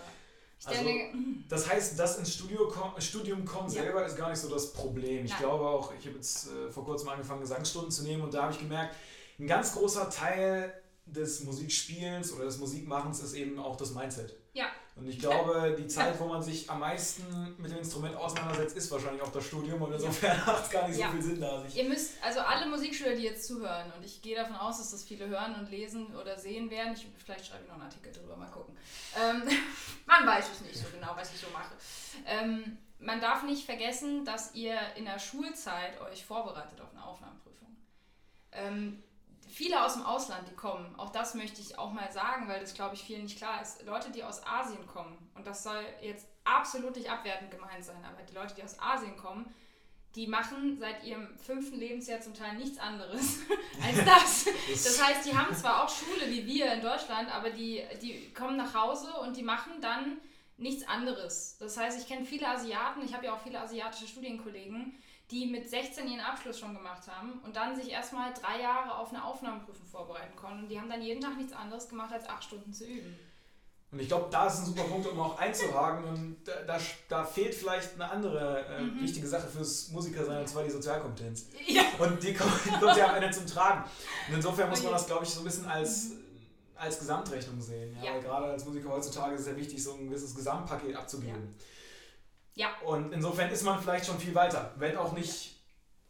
Also, 0.65 0.83
denke, 0.83 1.13
hm. 1.13 1.45
das 1.47 1.69
heißt, 1.69 1.97
das 1.97 2.17
ins 2.17 2.33
Studio, 2.33 2.69
Studium 2.97 3.45
kommen 3.45 3.69
ja. 3.69 3.81
selber 3.81 4.05
ist 4.05 4.17
gar 4.17 4.29
nicht 4.29 4.39
so 4.39 4.49
das 4.49 4.73
Problem. 4.73 5.23
Ich 5.23 5.31
Nein. 5.31 5.39
glaube 5.39 5.65
auch, 5.65 5.93
ich 5.97 6.05
habe 6.05 6.17
jetzt 6.17 6.51
äh, 6.51 6.69
vor 6.69 6.83
kurzem 6.83 7.07
angefangen, 7.07 7.39
Gesangsstunden 7.39 7.91
zu 7.91 8.03
nehmen 8.03 8.23
und 8.23 8.33
da 8.33 8.43
habe 8.43 8.51
ich 8.51 8.59
gemerkt, 8.59 8.93
ein 9.39 9.47
ganz 9.47 9.73
großer 9.73 10.09
Teil 10.09 10.73
des 11.05 11.45
Musikspielens 11.45 12.33
oder 12.33 12.43
des 12.43 12.57
Musikmachens 12.57 13.21
ist 13.21 13.35
eben 13.35 13.57
auch 13.57 13.77
das 13.77 13.93
Mindset. 13.93 14.35
Ja. 14.51 14.65
Und 14.99 15.07
ich 15.07 15.19
glaube, 15.19 15.77
die 15.79 15.87
Zeit, 15.87 16.19
wo 16.19 16.25
man 16.25 16.43
sich 16.43 16.69
am 16.69 16.81
meisten 16.81 17.55
mit 17.57 17.71
dem 17.71 17.77
Instrument 17.77 18.17
auseinandersetzt, 18.17 18.75
ist 18.75 18.91
wahrscheinlich 18.91 19.21
auch 19.21 19.31
das 19.31 19.45
Studium 19.45 19.81
und 19.81 19.93
insofern 19.93 20.37
macht 20.45 20.65
es 20.65 20.69
gar 20.69 20.89
nicht 20.89 20.99
ja. 20.99 21.07
so 21.07 21.13
viel 21.13 21.21
Sinn 21.21 21.39
da. 21.39 21.61
Sich 21.61 21.77
Ihr 21.77 21.85
müsst, 21.85 22.21
also 22.21 22.41
alle 22.41 22.65
Musikschüler, 22.65 23.15
die 23.15 23.23
jetzt 23.23 23.45
zuhören, 23.45 23.93
und 23.95 24.03
ich 24.03 24.21
gehe 24.21 24.35
davon 24.35 24.55
aus, 24.57 24.79
dass 24.79 24.91
das 24.91 25.03
viele 25.03 25.27
hören 25.27 25.55
und 25.55 25.71
lesen 25.71 26.13
oder 26.17 26.37
sehen 26.37 26.69
werden, 26.69 26.93
ich, 26.93 27.07
vielleicht 27.17 27.47
schreibe 27.47 27.63
ich 27.63 27.69
noch 27.69 27.75
einen 27.75 27.85
Artikel 27.85 28.11
drüber, 28.11 28.35
mal 28.35 28.51
gucken. 28.51 28.77
Ähm, 29.17 29.43
man 30.05 30.27
weiß 30.27 30.49
es 30.51 30.61
nicht 30.61 30.77
so 30.77 30.87
genau, 30.93 31.13
was 31.15 31.33
ich 31.33 31.39
so 31.39 31.47
mache. 31.53 31.73
Ähm, 32.25 32.77
man 32.99 33.21
darf 33.21 33.43
nicht 33.43 33.65
vergessen, 33.65 34.25
dass 34.25 34.53
ihr 34.53 34.77
in 34.97 35.05
der 35.05 35.19
Schulzeit 35.19 35.99
euch 36.01 36.25
vorbereitet 36.25 36.81
auf 36.81 36.91
eine 36.91 37.05
Aufnahmeprüfung. 37.05 37.77
Ähm, 38.51 39.01
viele 39.49 39.83
aus 39.83 39.93
dem 39.93 40.03
Ausland, 40.03 40.47
die 40.47 40.55
kommen, 40.55 40.93
auch 40.97 41.09
das 41.09 41.33
möchte 41.33 41.61
ich 41.61 41.77
auch 41.77 41.91
mal 41.91 42.11
sagen, 42.11 42.47
weil 42.47 42.59
das, 42.59 42.73
glaube 42.73 42.95
ich, 42.95 43.03
vielen 43.03 43.23
nicht 43.23 43.37
klar 43.37 43.61
ist. 43.61 43.83
Leute, 43.83 44.11
die 44.11 44.23
aus 44.23 44.45
Asien 44.45 44.85
kommen, 44.87 45.17
und 45.35 45.45
das 45.45 45.63
soll 45.63 45.83
jetzt 46.01 46.27
absolut 46.43 46.95
nicht 46.95 47.09
abwertend 47.09 47.51
gemeint 47.51 47.83
sein, 47.83 48.03
aber 48.05 48.21
die 48.23 48.33
Leute, 48.33 48.55
die 48.55 48.63
aus 48.63 48.79
Asien 48.79 49.17
kommen, 49.17 49.45
die 50.15 50.27
machen 50.27 50.77
seit 50.79 51.03
ihrem 51.03 51.37
fünften 51.37 51.77
Lebensjahr 51.77 52.19
zum 52.19 52.33
Teil 52.33 52.55
nichts 52.55 52.79
anderes 52.79 53.39
als 53.85 54.05
das. 54.05 54.45
Das 54.71 55.03
heißt, 55.03 55.25
die 55.25 55.37
haben 55.37 55.53
zwar 55.53 55.83
auch 55.83 55.89
Schule 55.89 56.29
wie 56.29 56.45
wir 56.45 56.73
in 56.73 56.81
Deutschland, 56.81 57.33
aber 57.33 57.51
die, 57.51 57.83
die 58.01 58.33
kommen 58.33 58.57
nach 58.57 58.73
Hause 58.73 59.13
und 59.21 59.37
die 59.37 59.43
machen 59.43 59.73
dann 59.81 60.17
nichts 60.57 60.87
anderes. 60.87 61.57
Das 61.59 61.77
heißt, 61.77 61.99
ich 61.99 62.07
kenne 62.07 62.25
viele 62.25 62.47
Asiaten, 62.47 63.03
ich 63.03 63.13
habe 63.13 63.25
ja 63.25 63.33
auch 63.33 63.41
viele 63.41 63.59
asiatische 63.59 64.07
Studienkollegen, 64.07 64.97
die 65.31 65.45
mit 65.45 65.69
16 65.69 66.07
ihren 66.07 66.21
Abschluss 66.21 66.59
schon 66.59 66.73
gemacht 66.73 67.07
haben 67.07 67.39
und 67.43 67.55
dann 67.55 67.75
sich 67.75 67.91
erstmal 67.91 68.33
drei 68.33 68.61
Jahre 68.61 68.95
auf 68.95 69.09
eine 69.09 69.23
Aufnahmeprüfung 69.23 69.85
vorbereiten 69.85 70.35
konnten. 70.35 70.63
Und 70.63 70.69
die 70.69 70.79
haben 70.79 70.89
dann 70.89 71.01
jeden 71.01 71.21
Tag 71.21 71.37
nichts 71.37 71.53
anderes 71.53 71.87
gemacht, 71.87 72.11
als 72.11 72.27
acht 72.27 72.43
Stunden 72.43 72.73
zu 72.73 72.85
üben. 72.85 73.15
Und 73.91 73.99
ich 73.99 74.07
glaube, 74.07 74.27
da 74.29 74.45
ist 74.45 74.59
ein 74.59 74.65
super 74.65 74.83
Punkt, 74.83 75.07
um 75.07 75.19
auch 75.19 75.39
einzuhaken. 75.39 76.03
Und 76.05 76.37
da, 76.45 76.61
da, 76.67 76.77
da 77.07 77.23
fehlt 77.23 77.55
vielleicht 77.55 77.95
eine 77.95 78.09
andere 78.09 78.65
äh, 78.65 78.81
mhm. 78.81 79.01
wichtige 79.01 79.27
Sache 79.27 79.47
fürs 79.47 79.89
Musikersein, 79.89 80.41
und 80.41 80.47
zwar 80.47 80.63
die 80.63 80.69
Sozialkompetenz. 80.69 81.47
Ja. 81.67 81.81
Und 81.97 82.21
die 82.21 82.33
kommt, 82.33 82.53
die 82.65 82.69
kommt 82.69 82.97
ja 82.97 83.09
am 83.09 83.15
Ende 83.15 83.31
zum 83.31 83.47
Tragen. 83.47 83.83
Und 84.27 84.35
insofern 84.35 84.69
muss 84.69 84.83
man 84.83 84.93
das, 84.93 85.07
glaube 85.07 85.23
ich, 85.23 85.29
so 85.29 85.41
ein 85.41 85.45
bisschen 85.45 85.65
als, 85.65 86.09
mhm. 86.09 86.19
als 86.75 86.99
Gesamtrechnung 86.99 87.59
sehen. 87.59 87.95
Ja? 87.97 88.05
ja. 88.05 88.13
Weil 88.13 88.21
gerade 88.21 88.45
als 88.45 88.65
Musiker 88.65 88.89
heutzutage 88.89 89.35
ist 89.35 89.41
es 89.41 89.47
ja 89.47 89.55
wichtig, 89.55 89.83
so 89.83 89.93
ein 89.93 90.07
gewisses 90.07 90.35
Gesamtpaket 90.35 90.95
abzugeben. 90.95 91.55
Ja. 91.57 91.65
Ja. 92.59 92.75
Und 92.85 93.13
insofern 93.13 93.49
ist 93.51 93.63
man 93.63 93.81
vielleicht 93.81 94.05
schon 94.05 94.19
viel 94.19 94.35
weiter, 94.35 94.73
wenn 94.75 94.97
auch 94.97 95.13
nicht 95.13 95.55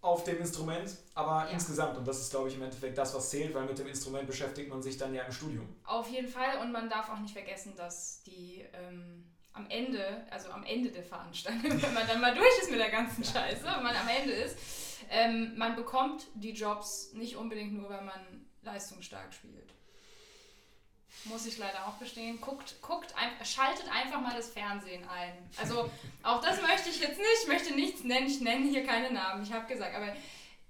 auf 0.02 0.24
dem 0.24 0.40
Instrument, 0.40 0.98
aber 1.14 1.46
ja. 1.46 1.52
insgesamt. 1.52 1.96
Und 1.96 2.08
das 2.08 2.20
ist, 2.20 2.32
glaube 2.32 2.50
ich, 2.50 2.56
im 2.56 2.64
Endeffekt 2.64 2.98
das, 2.98 3.14
was 3.14 3.30
zählt, 3.30 3.54
weil 3.54 3.66
mit 3.66 3.78
dem 3.78 3.86
Instrument 3.86 4.26
beschäftigt 4.26 4.68
man 4.68 4.82
sich 4.82 4.98
dann 4.98 5.14
ja 5.14 5.22
im 5.22 5.32
Studium. 5.32 5.68
Auf 5.86 6.10
jeden 6.10 6.28
Fall. 6.28 6.58
Und 6.64 6.72
man 6.72 6.90
darf 6.90 7.08
auch 7.12 7.20
nicht 7.20 7.34
vergessen, 7.34 7.74
dass 7.78 8.24
die 8.24 8.66
ähm, 8.74 9.26
am 9.54 9.70
Ende, 9.70 10.26
also 10.32 10.50
am 10.50 10.64
Ende 10.64 10.90
der 10.90 11.04
Veranstaltung, 11.04 11.70
wenn 11.84 11.94
man 11.94 12.08
dann 12.08 12.20
mal 12.20 12.34
durch 12.34 12.58
ist 12.60 12.72
mit 12.72 12.80
der 12.80 12.90
ganzen 12.90 13.24
Scheiße 13.24 13.68
und 13.68 13.84
man 13.84 13.96
am 13.96 14.08
Ende 14.08 14.34
ist, 14.34 14.58
ähm, 15.12 15.54
man 15.56 15.76
bekommt 15.76 16.26
die 16.34 16.54
Jobs 16.54 17.14
nicht 17.14 17.36
unbedingt 17.36 17.74
nur, 17.74 17.92
weil 17.92 18.04
man 18.04 18.48
leistungsstark 18.64 19.32
spielt 19.36 19.72
muss 21.26 21.46
ich 21.46 21.58
leider 21.58 21.88
auch 21.88 21.94
bestehen. 21.94 22.40
Guckt, 22.42 22.82
guckt, 22.82 23.14
schaltet 23.44 23.90
einfach 23.92 24.22
mal 24.22 24.36
das 24.36 24.50
Fernsehen 24.50 25.08
ein. 25.08 25.34
Also 25.58 25.90
auch 26.24 26.42
das 26.42 26.62
möchte 26.62 26.90
ich 26.90 27.00
jetzt 27.00 27.18
nicht, 27.18 27.30
ich 27.44 27.48
möchte 27.48 27.74
nichts 27.74 28.04
nennen, 28.04 28.28
ich 28.28 28.42
nenne 28.42 28.70
hier 28.70 28.86
keine 28.86 29.12
Namen, 29.12 29.44
ich 29.44 29.52
habe 29.52 29.68
gesagt, 29.68 29.96
aber 29.96 30.16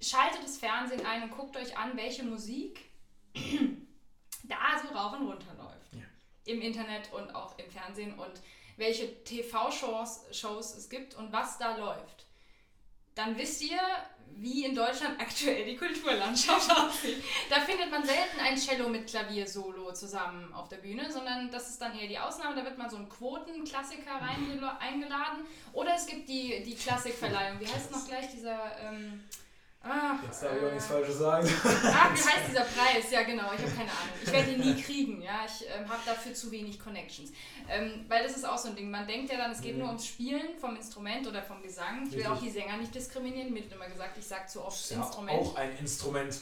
schaltet 0.02 0.44
das 0.44 0.58
Fernsehen 0.58 1.06
ein 1.06 1.24
und 1.24 1.32
guckt 1.32 1.56
euch 1.58 1.78
an, 1.78 1.96
welche 1.96 2.24
Musik 2.24 2.90
da 4.44 4.80
so 4.82 4.94
rauf 4.94 5.14
und 5.14 5.28
runter 5.28 5.54
läuft. 5.58 5.94
Ja. 5.94 6.54
Im 6.54 6.62
Internet 6.62 7.12
und 7.14 7.34
auch 7.36 7.58
im 7.60 7.70
Fernsehen 7.70 8.18
und 8.18 8.42
welche 8.78 9.24
TV-Shows 9.24 10.26
Shows 10.32 10.76
es 10.76 10.90
gibt 10.90 11.16
und 11.16 11.32
was 11.32 11.58
da 11.58 11.78
läuft. 11.78 12.26
Dann 13.16 13.38
wisst 13.38 13.62
ihr, 13.62 13.82
wie 14.38 14.66
in 14.66 14.76
Deutschland 14.76 15.20
aktuell 15.20 15.66
die 15.66 15.76
Kulturlandschaft 15.76 16.72
aussieht. 16.78 17.24
Da 17.50 17.60
findet 17.60 17.92
man 17.92 18.04
selten 18.04 18.40
ein 18.42 18.56
Cello 18.58 18.90
mit 18.90 19.08
Klavier-Solo 19.08 19.94
zusammen 19.94 20.54
auf 20.54 20.70
der 20.70 20.78
Bühne, 20.78 21.12
sondern 21.12 21.52
das 21.52 21.70
ist 21.70 21.82
dann 21.82 21.98
eher 21.98 22.08
die 22.08 22.20
Ausnahme. 22.20 22.56
Da 22.56 22.64
wird 22.64 22.78
mal 22.78 22.90
so 22.90 22.98
ein 22.98 23.10
Quotenklassiker 23.10 24.22
eingeladen. 24.80 25.46
Oder 25.74 25.96
es 25.96 26.06
gibt 26.06 26.30
die, 26.30 26.64
die 26.64 26.76
Klassikverleihung. 26.76 27.60
Wie 27.60 27.68
heißt 27.68 27.92
noch 27.92 28.08
gleich 28.08 28.32
dieser... 28.32 28.78
Ähm, 28.82 29.24
Ach, 29.82 30.22
Jetzt 30.24 30.44
darf 30.44 30.58
ich 30.58 30.66
auch 30.66 30.72
nichts 30.72 30.88
Falsches 30.88 31.18
sagen. 31.20 31.48
Ach, 31.64 32.14
wie 32.14 32.18
heißt 32.18 32.50
dieser 32.50 32.64
Preis? 32.64 33.12
Ja, 33.12 33.24
genau, 33.24 33.46
ich 33.54 33.62
habe 33.62 33.72
keine 33.72 33.90
Ahnung. 33.90 34.14
Ich 34.22 34.32
werde 34.32 34.52
ihn 34.52 34.60
nie 34.60 34.82
kriegen, 34.82 35.22
ja. 35.22 35.46
Ich 35.46 35.66
ähm, 35.68 35.88
habe 35.88 36.02
dafür 36.06 36.34
zu 36.34 36.52
wenig 36.52 36.80
Connections. 36.80 37.32
Ähm, 37.70 38.06
weil 38.10 38.24
das 38.24 38.36
ist 38.36 38.46
auch 38.46 38.58
so 38.58 38.70
ein 38.70 38.76
Ding. 38.76 38.92
Man 38.92 39.08
denkt 39.08 39.32
ja 39.32 39.38
dann, 39.38 39.52
es 39.52 39.62
geht 39.62 39.74
mhm. 39.74 39.80
nur 39.80 39.88
ums 39.88 40.06
Spielen 40.06 40.58
vom 40.60 40.76
Instrument 40.76 41.26
oder 41.28 41.42
vom 41.42 41.62
Gesang. 41.62 42.06
Ich 42.10 42.18
will 42.18 42.26
auch 42.26 42.40
die 42.40 42.50
Sänger 42.50 42.76
nicht 42.76 42.94
diskriminieren. 42.94 43.54
Mir 43.54 43.64
wird 43.64 43.72
immer 43.72 43.88
gesagt, 43.88 44.18
ich 44.18 44.28
sage 44.28 44.48
zu 44.48 44.62
oft 44.64 44.78
das 44.78 44.92
Instrument. 44.92 45.40
Auch 45.40 45.56
ein 45.56 45.78
Instrument. 45.78 46.42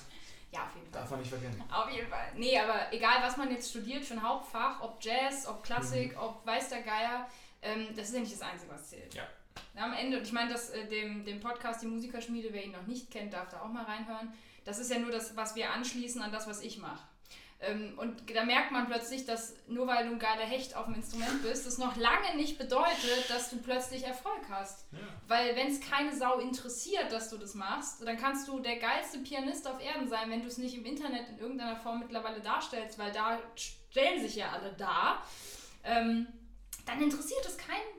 Ja, 0.51 0.63
auf 0.63 0.75
jeden 0.75 0.91
Fall. 0.91 1.01
Darf 1.01 1.12
man 1.12 1.20
nicht 1.20 1.29
vergessen. 1.29 1.63
Auf 1.72 1.91
jeden 1.91 2.08
Fall. 2.08 2.32
Nee, 2.36 2.58
aber 2.58 2.91
egal, 2.91 3.22
was 3.22 3.38
man 3.38 3.51
jetzt 3.51 3.70
studiert 3.70 4.03
für 4.03 4.15
ein 4.15 4.24
Hauptfach, 4.24 4.82
ob 4.82 4.98
Jazz, 5.03 5.46
ob 5.48 5.63
Klassik, 5.63 6.13
mhm. 6.13 6.24
ob 6.24 6.46
weiß 6.46 6.70
der 6.70 6.82
Geier, 6.82 7.27
ähm, 7.62 7.88
das 7.96 8.08
ist 8.08 8.15
ja 8.15 8.22
nicht 8.22 8.34
das 8.34 8.41
Einzige, 8.41 8.72
was 8.72 8.89
zählt. 8.89 9.13
Ja. 9.13 9.24
Am 9.76 9.94
Ende, 9.94 10.18
und 10.18 10.24
ich 10.24 10.32
meine, 10.32 10.52
dass 10.52 10.70
äh, 10.70 10.88
dem, 10.88 11.24
dem 11.26 11.40
Podcast 11.40 11.82
Die 11.82 11.88
Musikerschmiede, 11.88 12.50
wer 12.52 12.66
ihn 12.66 12.72
noch 12.72 12.88
nicht 12.88 13.12
kennt, 13.12 13.34
darf 13.34 13.50
da 13.50 13.62
auch 13.62 13.70
mal 13.70 13.84
reinhören. 13.84 14.34
Das 14.66 14.80
ist 14.80 14.92
ja 14.92 15.00
nur 15.00 15.12
das, 15.12 15.36
was 15.36 15.56
wir 15.56 15.72
anschließen 15.72 16.22
an 16.22 16.32
das, 16.32 16.48
was 16.48 16.62
ich 16.62 16.78
mache. 16.78 17.08
Ähm, 17.60 17.98
und 17.98 18.30
da 18.36 18.44
merkt 18.46 18.72
man 18.72 18.86
plötzlich, 18.86 19.26
dass 19.26 19.56
nur 19.68 19.88
weil 19.88 20.06
du 20.06 20.14
ein 20.14 20.20
geiler 20.20 20.46
Hecht 20.46 20.76
auf 20.76 20.86
dem 20.86 20.94
Instrument 20.94 21.42
bist, 21.42 21.66
das 21.66 21.80
noch 21.80 21.96
lange 21.96 22.36
nicht 22.36 22.60
bedeutet, 22.60 23.30
dass 23.30 23.50
du 23.50 23.58
plötzlich 23.58 24.04
Erfolg 24.04 24.42
hast. 24.50 24.86
Ja. 24.92 25.00
Weil 25.28 25.56
wenn 25.56 25.68
es 25.68 25.82
keine 25.82 26.16
Sau 26.16 26.38
interessiert, 26.38 27.12
dass 27.12 27.30
du 27.30 27.38
das 27.38 27.56
machst, 27.56 28.06
dann 28.06 28.18
kannst 28.18 28.48
du 28.48 28.60
der 28.60 28.78
geilste 28.78 29.20
Pianist 29.20 29.68
auf 29.68 29.82
Erden 29.84 30.08
sein, 30.08 30.30
wenn 30.30 30.42
du 30.42 30.48
es 30.48 30.60
nicht 30.60 30.76
im 30.76 30.86
Internet 30.86 31.30
in 31.30 31.40
irgendeiner 31.40 31.78
Form 31.78 32.00
mittlerweile 32.00 32.42
darstellst, 32.42 33.00
weil 33.00 33.12
da 33.12 33.40
stellen 33.56 34.22
sich 34.22 34.36
ja 34.36 34.52
alle 34.52 34.74
da. 34.74 35.24
Ähm, 35.84 36.28
dann 36.86 37.02
interessiert 37.02 37.46
es 37.46 37.58
keinen 37.58 37.97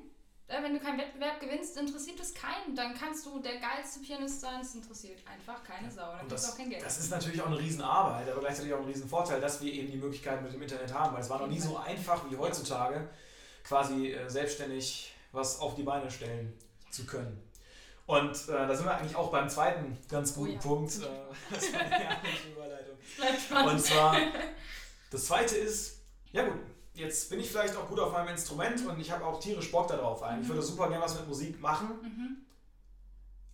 wenn 0.49 0.73
du 0.73 0.81
keinen 0.81 0.99
Wettbewerb 0.99 1.41
gewinnst, 1.41 1.77
interessiert 1.77 2.19
es 2.21 2.33
keinen. 2.33 2.75
Dann 2.75 2.95
kannst 2.95 3.27
du 3.27 3.39
der 3.39 3.59
geilste 3.59 4.01
Pianist 4.01 4.41
sein, 4.41 4.61
es 4.63 4.75
interessiert 4.75 5.19
einfach 5.27 5.63
keine 5.63 5.91
Sau. 5.91 6.11
Dann 6.17 6.29
du 6.29 6.35
auch 6.35 6.57
kein 6.57 6.71
Geld. 6.71 6.83
Das 6.83 6.99
ist 6.99 7.11
natürlich 7.11 7.41
auch 7.43 7.49
eine 7.49 7.59
Riesenarbeit, 7.59 8.31
aber 8.31 8.41
gleichzeitig 8.41 8.73
auch 8.73 8.79
ein 8.79 8.87
Riesenvorteil, 8.87 9.41
dass 9.41 9.61
wir 9.61 9.71
eben 9.71 9.91
die 9.91 9.99
Möglichkeit 9.99 10.43
mit 10.43 10.53
dem 10.53 10.63
Internet 10.63 10.93
haben, 10.95 11.15
weil 11.15 11.21
es 11.21 11.29
war 11.29 11.39
noch 11.39 11.49
nie 11.49 11.61
so 11.61 11.77
einfach 11.77 12.31
wie 12.31 12.37
heutzutage, 12.37 13.09
quasi 13.63 14.13
äh, 14.13 14.29
selbstständig 14.29 15.13
was 15.33 15.61
auf 15.61 15.75
die 15.75 15.83
Beine 15.83 16.11
stellen 16.11 16.57
zu 16.91 17.05
können. 17.05 17.43
Und 18.07 18.31
äh, 18.49 18.67
da 18.67 18.75
sind 18.75 18.87
wir 18.87 18.97
eigentlich 18.97 19.17
auch 19.17 19.31
beim 19.31 19.51
zweiten 19.51 19.99
ganz 20.09 20.35
guten 20.35 20.53
oh, 20.53 20.55
ja. 20.55 20.61
Punkt. 20.61 20.95
Äh, 20.95 21.01
das 21.55 21.73
war 21.75 21.81
eine 21.81 22.53
Überleitung. 22.53 23.69
Und 23.69 23.81
zwar, 23.81 24.17
das 25.11 25.27
zweite 25.27 25.57
ist, 25.57 26.01
ja 26.33 26.47
gut, 26.47 26.59
jetzt 26.99 27.31
bin 27.31 27.41
ich 27.41 27.51
vielleicht 27.51 27.77
auch 27.77 27.89
gut 27.89 28.01
auf 28.01 28.13
meinem 28.13 28.29
Instrument 28.29 28.85
und 28.87 29.01
ich 29.01 29.11
habe 29.11 29.25
auch 29.25 29.41
tierisch 29.41 29.71
Bock 29.71 29.89
darauf. 29.89 30.23
Eigentlich. 30.23 30.43
Ich 30.43 30.49
würde 30.49 30.63
super 30.63 30.89
gerne 30.89 31.05
was 31.05 31.15
mit 31.15 31.29
Musik 31.29 31.61
machen. 31.61 31.89
Mhm. 32.03 32.37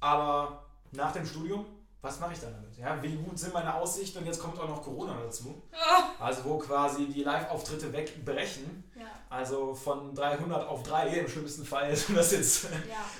Aber 0.01 0.67
nach 0.93 1.13
dem 1.13 1.27
Studium, 1.27 1.67
was 2.01 2.21
mache 2.21 2.33
ich 2.35 2.41
dann 2.41 2.53
damit? 2.53 2.77
Ja, 2.77 3.03
wie 3.03 3.17
gut 3.17 3.39
sind 3.39 3.55
meine 3.55 3.75
Aussichten? 3.75 4.19
Und 4.19 4.27
jetzt 4.27 4.41
kommt 4.41 4.59
auch 4.59 4.69
noch 4.69 4.83
Corona 4.83 5.17
dazu. 5.23 5.63
Oh. 5.73 6.23
Also 6.23 6.45
wo 6.45 6.59
quasi 6.59 7.07
die 7.07 7.23
Live-Auftritte 7.23 7.93
wegbrechen. 7.93 8.85
Ja. 8.99 9.07
Also 9.31 9.75
von 9.75 10.15
300 10.15 10.67
auf 10.69 10.83
3 10.83 11.09
im 11.09 11.29
schlimmsten 11.29 11.65
Fall, 11.65 11.97
um 12.09 12.15
das 12.15 12.33
jetzt 12.33 12.65
ja. 12.65 12.71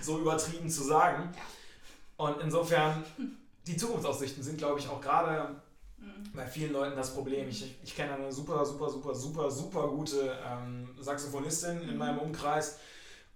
so 0.01 0.19
übertrieben 0.19 0.69
zu 0.69 0.85
sagen. 0.85 1.33
Ja. 1.35 2.27
Und 2.27 2.41
insofern, 2.41 3.05
die 3.67 3.77
Zukunftsaussichten 3.77 4.43
sind, 4.43 4.59
glaube 4.59 4.79
ich, 4.79 4.89
auch 4.89 5.01
gerade 5.01 5.61
bei 6.35 6.47
vielen 6.47 6.73
Leuten 6.73 6.97
das 6.97 7.15
Problem. 7.15 7.49
Ich, 7.49 7.77
ich 7.83 7.95
kenne 7.95 8.15
eine 8.15 8.33
super, 8.33 8.65
super, 8.65 8.91
super, 8.91 9.15
super, 9.15 9.51
super 9.51 9.89
gute 9.89 10.37
ähm, 10.47 10.89
Saxophonistin 11.01 11.83
in 11.83 11.93
mhm. 11.93 11.99
meinem 11.99 12.19
Umkreis 12.19 12.79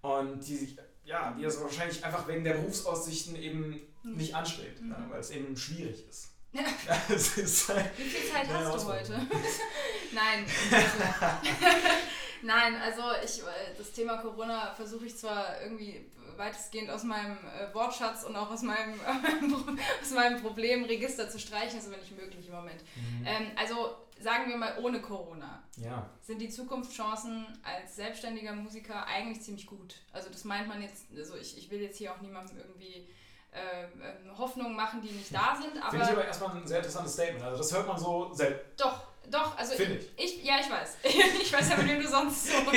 und 0.01 0.45
die 0.47 0.57
sich, 0.57 0.77
ja, 1.05 1.33
die 1.37 1.43
das 1.43 1.61
wahrscheinlich 1.61 2.03
einfach 2.03 2.27
wegen 2.27 2.43
der 2.43 2.53
Berufsaussichten 2.53 3.35
eben 3.35 3.81
mhm. 4.03 4.15
nicht 4.15 4.35
anstrebt, 4.35 4.81
mhm. 4.81 4.95
weil 5.09 5.19
es 5.19 5.29
eben 5.31 5.55
schwierig 5.55 6.07
ist. 6.09 6.29
Ja. 6.51 6.61
ist 7.15 7.69
halt 7.69 7.97
Wie 7.97 8.03
viel 8.03 8.31
Zeit 8.31 8.47
hast 8.49 8.83
du 8.83 8.87
heute? 8.87 9.13
Nein. 10.11 10.45
Nein, 12.41 12.75
also 12.81 13.01
ich, 13.23 13.41
äh, 13.41 13.75
das 13.77 13.91
Thema 13.91 14.17
Corona 14.17 14.73
versuche 14.73 15.05
ich 15.05 15.17
zwar 15.17 15.61
irgendwie 15.61 16.09
weitestgehend 16.39 16.89
aus 16.89 17.03
meinem 17.03 17.37
äh, 17.37 17.73
Wortschatz 17.73 18.23
und 18.23 18.35
auch 18.35 18.49
aus 18.49 18.63
meinem, 18.63 18.99
aus 20.01 20.11
meinem 20.11 20.41
Problemregister 20.41 21.29
zu 21.29 21.37
streichen, 21.37 21.79
ist 21.79 21.87
aber 21.87 21.97
nicht 21.97 22.17
möglich 22.17 22.47
im 22.47 22.55
Moment. 22.55 22.81
Mhm. 22.95 23.25
Ähm, 23.27 23.51
also 23.55 23.95
sagen 24.21 24.49
wir 24.49 24.57
mal 24.57 24.77
ohne 24.81 25.01
Corona, 25.01 25.63
ja. 25.77 26.09
sind 26.21 26.39
die 26.39 26.49
Zukunftschancen 26.49 27.45
als 27.63 27.95
selbstständiger 27.95 28.53
Musiker 28.53 29.05
eigentlich 29.05 29.41
ziemlich 29.41 29.65
gut. 29.65 29.95
Also 30.11 30.29
das 30.29 30.43
meint 30.43 30.67
man 30.67 30.81
jetzt, 30.81 31.05
also 31.15 31.35
ich, 31.35 31.57
ich 31.57 31.69
will 31.71 31.81
jetzt 31.81 31.97
hier 31.97 32.13
auch 32.13 32.21
niemandem 32.21 32.57
irgendwie 32.57 33.07
äh, 33.51 33.83
ähm, 33.83 34.37
Hoffnungen 34.37 34.75
machen, 34.75 35.01
die 35.01 35.09
nicht 35.09 35.33
da 35.33 35.57
sind. 35.59 35.83
Finde 35.89 36.05
ich 36.05 36.11
aber 36.11 36.25
erstmal 36.25 36.57
ein 36.57 36.67
sehr 36.67 36.77
interessantes 36.77 37.13
Statement. 37.13 37.43
Also 37.43 37.57
das 37.57 37.73
hört 37.73 37.87
man 37.87 37.97
so 37.97 38.33
selten. 38.33 38.59
Doch, 38.77 39.07
doch, 39.29 39.57
also 39.57 39.73
ich, 39.73 39.79
ich. 39.79 40.09
ich, 40.17 40.43
Ja, 40.43 40.59
ich 40.59 40.69
weiß. 40.69 40.97
ich 41.41 41.53
weiß 41.53 41.69
ja, 41.69 41.77
mit 41.77 41.87
wem 41.87 42.01
du 42.01 42.07
sonst 42.07 42.47
so 42.47 42.53
Nein, 42.63 42.75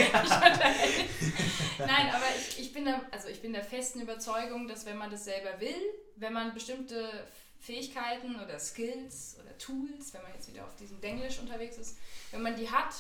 aber 2.12 2.24
ich, 2.36 2.60
ich, 2.60 2.72
bin 2.72 2.84
der, 2.84 3.00
also 3.10 3.28
ich 3.28 3.40
bin 3.40 3.52
der 3.52 3.64
festen 3.64 4.00
Überzeugung, 4.00 4.68
dass 4.68 4.86
wenn 4.86 4.98
man 4.98 5.10
das 5.10 5.24
selber 5.24 5.60
will, 5.60 5.74
wenn 6.16 6.32
man 6.32 6.54
bestimmte 6.54 7.26
Fähigkeiten 7.58 8.40
oder 8.40 8.58
Skills 8.58 9.38
oder 9.40 9.56
Tools, 9.58 10.12
wenn 10.12 10.22
man 10.22 10.32
jetzt 10.34 10.52
wieder 10.52 10.64
auf 10.64 10.74
diesem 10.76 11.00
Denglisch 11.00 11.38
unterwegs 11.38 11.78
ist, 11.78 11.98
wenn 12.30 12.42
man 12.42 12.56
die 12.56 12.70
hat, 12.70 12.94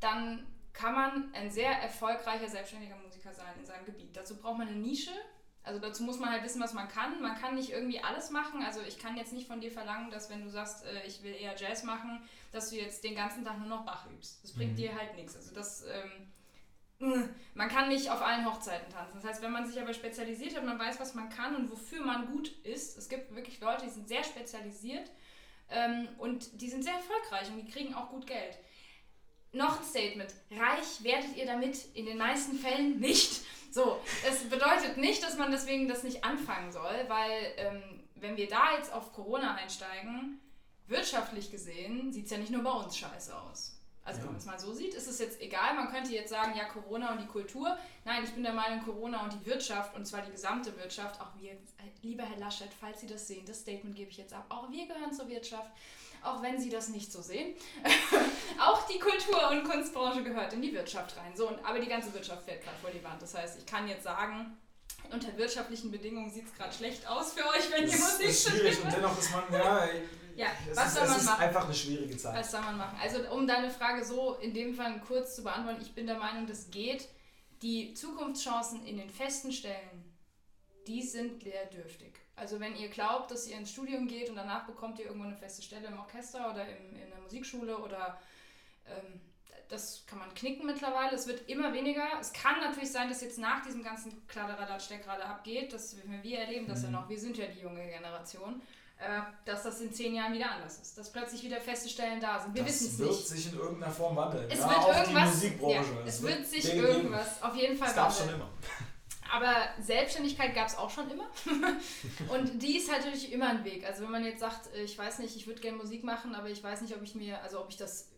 dann 0.00 0.46
kann 0.72 0.94
man 0.94 1.34
ein 1.34 1.50
sehr 1.50 1.70
erfolgreicher 1.70 2.48
selbstständiger 2.48 2.96
Musiker 2.96 3.34
sein 3.34 3.52
in 3.58 3.66
seinem 3.66 3.84
Gebiet. 3.84 4.16
Dazu 4.16 4.36
braucht 4.36 4.58
man 4.58 4.68
eine 4.68 4.76
Nische, 4.76 5.10
also 5.62 5.80
dazu 5.80 6.02
muss 6.02 6.18
man 6.18 6.30
halt 6.30 6.44
wissen, 6.44 6.62
was 6.62 6.72
man 6.72 6.88
kann. 6.88 7.20
Man 7.20 7.38
kann 7.38 7.54
nicht 7.54 7.70
irgendwie 7.70 8.00
alles 8.00 8.30
machen. 8.30 8.62
Also 8.62 8.80
ich 8.86 8.98
kann 8.98 9.16
jetzt 9.16 9.32
nicht 9.32 9.46
von 9.46 9.60
dir 9.60 9.70
verlangen, 9.70 10.10
dass 10.10 10.30
wenn 10.30 10.42
du 10.42 10.50
sagst, 10.50 10.84
äh, 10.84 11.06
ich 11.06 11.22
will 11.22 11.34
eher 11.34 11.56
Jazz 11.56 11.82
machen, 11.84 12.22
dass 12.52 12.70
du 12.70 12.76
jetzt 12.76 13.04
den 13.04 13.14
ganzen 13.14 13.44
Tag 13.44 13.58
nur 13.58 13.68
noch 13.68 13.84
Bach 13.84 14.06
übst. 14.10 14.42
Das 14.42 14.52
bringt 14.52 14.72
mhm. 14.72 14.76
dir 14.76 14.94
halt 14.96 15.14
nichts. 15.16 15.36
Also 15.36 15.54
das, 15.54 15.84
ähm, 15.84 17.32
man 17.54 17.68
kann 17.68 17.88
nicht 17.88 18.10
auf 18.10 18.22
allen 18.22 18.44
Hochzeiten 18.44 18.90
tanzen. 18.92 19.20
Das 19.20 19.24
heißt, 19.24 19.42
wenn 19.42 19.52
man 19.52 19.66
sich 19.66 19.80
aber 19.80 19.94
spezialisiert 19.94 20.56
hat, 20.56 20.64
man 20.64 20.78
weiß, 20.78 20.98
was 21.00 21.14
man 21.14 21.28
kann 21.28 21.54
und 21.54 21.70
wofür 21.70 22.04
man 22.04 22.26
gut 22.26 22.48
ist. 22.64 22.96
Es 22.96 23.08
gibt 23.08 23.34
wirklich 23.34 23.60
Leute, 23.60 23.84
die 23.84 23.90
sind 23.90 24.08
sehr 24.08 24.24
spezialisiert 24.24 25.10
ähm, 25.70 26.08
und 26.18 26.60
die 26.60 26.68
sind 26.68 26.82
sehr 26.82 26.94
erfolgreich 26.94 27.50
und 27.50 27.58
die 27.58 27.70
kriegen 27.70 27.94
auch 27.94 28.10
gut 28.10 28.26
Geld. 28.26 28.58
Noch 29.58 29.80
ein 29.80 29.84
Statement. 29.84 30.32
Reich 30.52 31.02
werdet 31.02 31.36
ihr 31.36 31.44
damit 31.44 31.84
in 31.94 32.06
den 32.06 32.16
meisten 32.16 32.56
Fällen 32.56 33.00
nicht. 33.00 33.42
So, 33.72 34.00
es 34.24 34.48
bedeutet 34.48 34.96
nicht, 34.98 35.20
dass 35.22 35.36
man 35.36 35.50
deswegen 35.50 35.88
das 35.88 36.04
nicht 36.04 36.22
anfangen 36.22 36.70
soll, 36.70 37.04
weil 37.08 37.52
ähm, 37.56 37.82
wenn 38.14 38.36
wir 38.36 38.48
da 38.48 38.76
jetzt 38.76 38.92
auf 38.92 39.12
Corona 39.12 39.56
einsteigen, 39.56 40.40
wirtschaftlich 40.86 41.50
gesehen 41.50 42.12
sieht 42.12 42.26
es 42.26 42.30
ja 42.30 42.38
nicht 42.38 42.52
nur 42.52 42.62
bei 42.62 42.70
uns 42.70 42.96
scheiße 42.96 43.36
aus. 43.36 43.78
Also 44.04 44.20
ja. 44.20 44.24
wenn 44.24 44.32
man 44.32 44.40
es 44.40 44.46
mal 44.46 44.58
so 44.60 44.72
sieht, 44.72 44.94
ist 44.94 45.08
es 45.08 45.18
jetzt 45.18 45.40
egal. 45.40 45.74
Man 45.74 45.90
könnte 45.90 46.12
jetzt 46.12 46.30
sagen, 46.30 46.56
ja, 46.56 46.64
Corona 46.64 47.12
und 47.12 47.20
die 47.20 47.26
Kultur. 47.26 47.76
Nein, 48.04 48.22
ich 48.24 48.30
bin 48.30 48.44
der 48.44 48.54
Meinung, 48.54 48.84
Corona 48.84 49.24
und 49.24 49.32
die 49.32 49.44
Wirtschaft, 49.44 49.94
und 49.96 50.06
zwar 50.06 50.22
die 50.22 50.30
gesamte 50.30 50.74
Wirtschaft, 50.78 51.20
auch 51.20 51.32
wir, 51.38 51.58
lieber 52.02 52.22
Herr 52.22 52.38
Laschet, 52.38 52.70
falls 52.80 53.00
Sie 53.00 53.08
das 53.08 53.26
sehen, 53.26 53.44
das 53.44 53.60
Statement 53.60 53.96
gebe 53.96 54.10
ich 54.10 54.18
jetzt 54.18 54.32
ab, 54.32 54.46
auch 54.50 54.70
wir 54.70 54.86
gehören 54.86 55.12
zur 55.12 55.28
Wirtschaft 55.28 55.72
auch 56.22 56.42
wenn 56.42 56.60
sie 56.60 56.70
das 56.70 56.88
nicht 56.88 57.12
so 57.12 57.22
sehen. 57.22 57.54
auch 58.60 58.86
die 58.86 58.98
Kultur- 58.98 59.50
und 59.50 59.64
Kunstbranche 59.64 60.22
gehört 60.22 60.52
in 60.52 60.62
die 60.62 60.72
Wirtschaft 60.72 61.16
rein. 61.16 61.36
So, 61.36 61.48
und, 61.48 61.64
aber 61.64 61.78
die 61.78 61.88
ganze 61.88 62.12
Wirtschaft 62.14 62.44
fällt 62.44 62.62
gerade 62.62 62.78
vor 62.78 62.90
die 62.90 63.02
Wand. 63.02 63.20
Das 63.20 63.34
heißt, 63.34 63.58
ich 63.58 63.66
kann 63.66 63.88
jetzt 63.88 64.04
sagen, 64.04 64.56
unter 65.10 65.36
wirtschaftlichen 65.36 65.90
Bedingungen 65.90 66.30
sieht 66.30 66.46
es 66.46 66.54
gerade 66.54 66.72
schlecht 66.72 67.06
aus 67.08 67.32
für 67.32 67.44
euch, 67.48 67.70
wenn 67.70 67.88
ihr 67.88 67.96
Musik 67.96 68.02
Das 68.02 68.20
ist 68.20 68.48
schwierig 68.48 68.82
und 68.82 68.92
dennoch 68.92 69.18
ist 69.18 69.32
man, 69.32 69.44
ja, 69.52 69.88
ja 70.36 70.46
was 70.74 70.88
ist, 70.88 70.94
soll 70.94 71.08
man 71.08 71.24
machen? 71.24 71.42
einfach 71.42 71.64
eine 71.64 71.74
schwierige 71.74 72.16
Zeit. 72.16 72.36
Was 72.36 72.50
soll 72.50 72.60
man 72.60 72.76
machen? 72.76 72.98
Also 73.00 73.30
um 73.30 73.46
deine 73.46 73.70
Frage 73.70 74.04
so 74.04 74.34
in 74.36 74.52
dem 74.52 74.74
Fall 74.74 75.00
kurz 75.06 75.36
zu 75.36 75.42
beantworten, 75.42 75.80
ich 75.80 75.94
bin 75.94 76.06
der 76.06 76.18
Meinung, 76.18 76.46
das 76.46 76.70
geht. 76.70 77.08
Die 77.62 77.94
Zukunftschancen 77.94 78.86
in 78.86 78.98
den 78.98 79.10
festen 79.10 79.50
Stellen, 79.50 80.14
die 80.86 81.02
sind 81.02 81.42
leerdürftig. 81.42 82.12
Also 82.38 82.60
wenn 82.60 82.76
ihr 82.76 82.88
glaubt, 82.88 83.30
dass 83.30 83.46
ihr 83.46 83.56
ins 83.56 83.70
Studium 83.70 84.06
geht 84.06 84.30
und 84.30 84.36
danach 84.36 84.66
bekommt 84.66 84.98
ihr 84.98 85.06
irgendwo 85.06 85.26
eine 85.26 85.36
feste 85.36 85.62
Stelle 85.62 85.88
im 85.88 85.98
Orchester 85.98 86.50
oder 86.50 86.64
im, 86.64 86.96
in 86.96 87.10
der 87.10 87.20
Musikschule 87.20 87.76
oder 87.78 88.18
ähm, 88.86 89.20
das 89.68 90.04
kann 90.06 90.18
man 90.18 90.32
knicken 90.34 90.66
mittlerweile. 90.66 91.14
Es 91.14 91.26
wird 91.26 91.48
immer 91.48 91.72
weniger. 91.72 92.04
Es 92.20 92.32
kann 92.32 92.60
natürlich 92.60 92.90
sein, 92.90 93.08
dass 93.08 93.20
jetzt 93.20 93.38
nach 93.38 93.62
diesem 93.62 93.82
ganzen 93.82 94.26
Kladderadatsch, 94.26 94.88
der 94.88 94.98
gerade 94.98 95.24
abgeht, 95.24 95.72
dass 95.72 95.96
wir 96.04 96.38
erleben 96.38 96.66
das 96.66 96.80
mhm. 96.80 96.84
ja 96.86 96.90
noch, 96.92 97.08
wir 97.08 97.18
sind 97.18 97.36
ja 97.36 97.46
die 97.46 97.60
junge 97.60 97.86
Generation, 97.86 98.62
äh, 98.98 99.20
dass 99.44 99.64
das 99.64 99.80
in 99.80 99.92
zehn 99.92 100.14
Jahren 100.14 100.32
wieder 100.32 100.50
anders 100.50 100.78
ist. 100.78 100.96
Dass 100.96 101.12
plötzlich 101.12 101.42
wieder 101.42 101.60
feste 101.60 101.88
Stellen 101.88 102.20
da 102.20 102.38
sind. 102.38 102.54
Wir 102.54 102.64
wissen 102.64 102.86
es 102.86 102.98
nicht. 102.98 103.10
Es 103.10 103.18
wird 103.18 103.38
sich 103.38 103.52
in 103.52 103.58
irgendeiner 103.58 103.92
Form 103.92 104.16
wandeln. 104.16 104.50
Es 104.50 104.58
ja, 104.58 104.70
wird 104.70 104.96
irgendwas, 104.96 105.42
Ja, 105.42 105.80
es, 106.06 106.14
es 106.14 106.22
wird 106.22 106.46
sich 106.46 106.74
irgendwas 106.74 107.42
auf 107.42 107.54
jeden 107.54 107.76
Fall 107.76 107.88
wandeln. 107.88 108.06
Das 108.06 108.18
schon 108.18 108.34
immer. 108.34 108.48
Aber 109.30 109.54
Selbstständigkeit 109.80 110.54
gab 110.54 110.68
es 110.68 110.76
auch 110.76 110.90
schon 110.90 111.10
immer. 111.10 111.28
und 112.32 112.62
die 112.62 112.78
ist 112.78 112.90
halt 112.90 113.04
natürlich 113.04 113.32
immer 113.32 113.48
ein 113.48 113.64
Weg. 113.64 113.84
Also 113.84 114.04
wenn 114.04 114.10
man 114.10 114.24
jetzt 114.24 114.40
sagt, 114.40 114.74
äh, 114.74 114.82
ich 114.82 114.96
weiß 114.96 115.18
nicht, 115.18 115.36
ich 115.36 115.46
würde 115.46 115.60
gerne 115.60 115.76
Musik 115.76 116.04
machen, 116.04 116.34
aber 116.34 116.48
ich 116.48 116.62
weiß 116.62 116.80
nicht, 116.80 116.94
ob 116.94 117.02
ich 117.02 117.14
mir, 117.14 117.42
also 117.42 117.60
ob 117.60 117.68
ich 117.70 117.76
das 117.76 118.10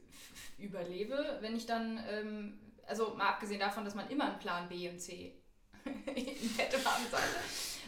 überlebe, 0.59 1.38
wenn 1.40 1.57
ich 1.57 1.67
dann, 1.67 2.02
ähm, 2.09 2.59
also 2.87 3.14
mal 3.14 3.29
abgesehen 3.31 3.61
davon, 3.61 3.85
dass 3.85 3.95
man 3.95 4.09
immer 4.09 4.26
einen 4.26 4.38
Plan 4.38 4.69
B 4.69 4.88
und 4.88 5.00
C 5.00 5.35
in 5.85 6.57
petto 6.57 6.79
haben 6.85 7.05
sollte. 7.11 7.40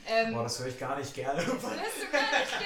Ähm, 0.04 0.34
Boah, 0.34 0.42
das 0.44 0.58
höre 0.58 0.66
ich 0.66 0.78
gar 0.78 0.98
nicht 0.98 1.14
gerne. 1.14 1.40
Das 1.40 1.46
hörst 1.48 1.62
du 1.62 2.10
gar 2.10 2.40
nicht 2.40 2.58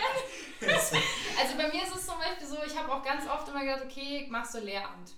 gerne. 0.60 0.72
also 1.38 1.56
bei 1.56 1.68
mir 1.68 1.82
ist 1.82 1.94
es 1.94 2.06
zum 2.06 2.18
Beispiel 2.18 2.46
so, 2.46 2.56
ich 2.66 2.76
habe 2.76 2.90
auch 2.92 3.02
ganz 3.02 3.28
oft 3.28 3.48
immer 3.48 3.60
gedacht, 3.60 3.82
okay, 3.84 4.26
machst 4.30 4.54
du 4.54 4.60
Lehramt. 4.60 5.12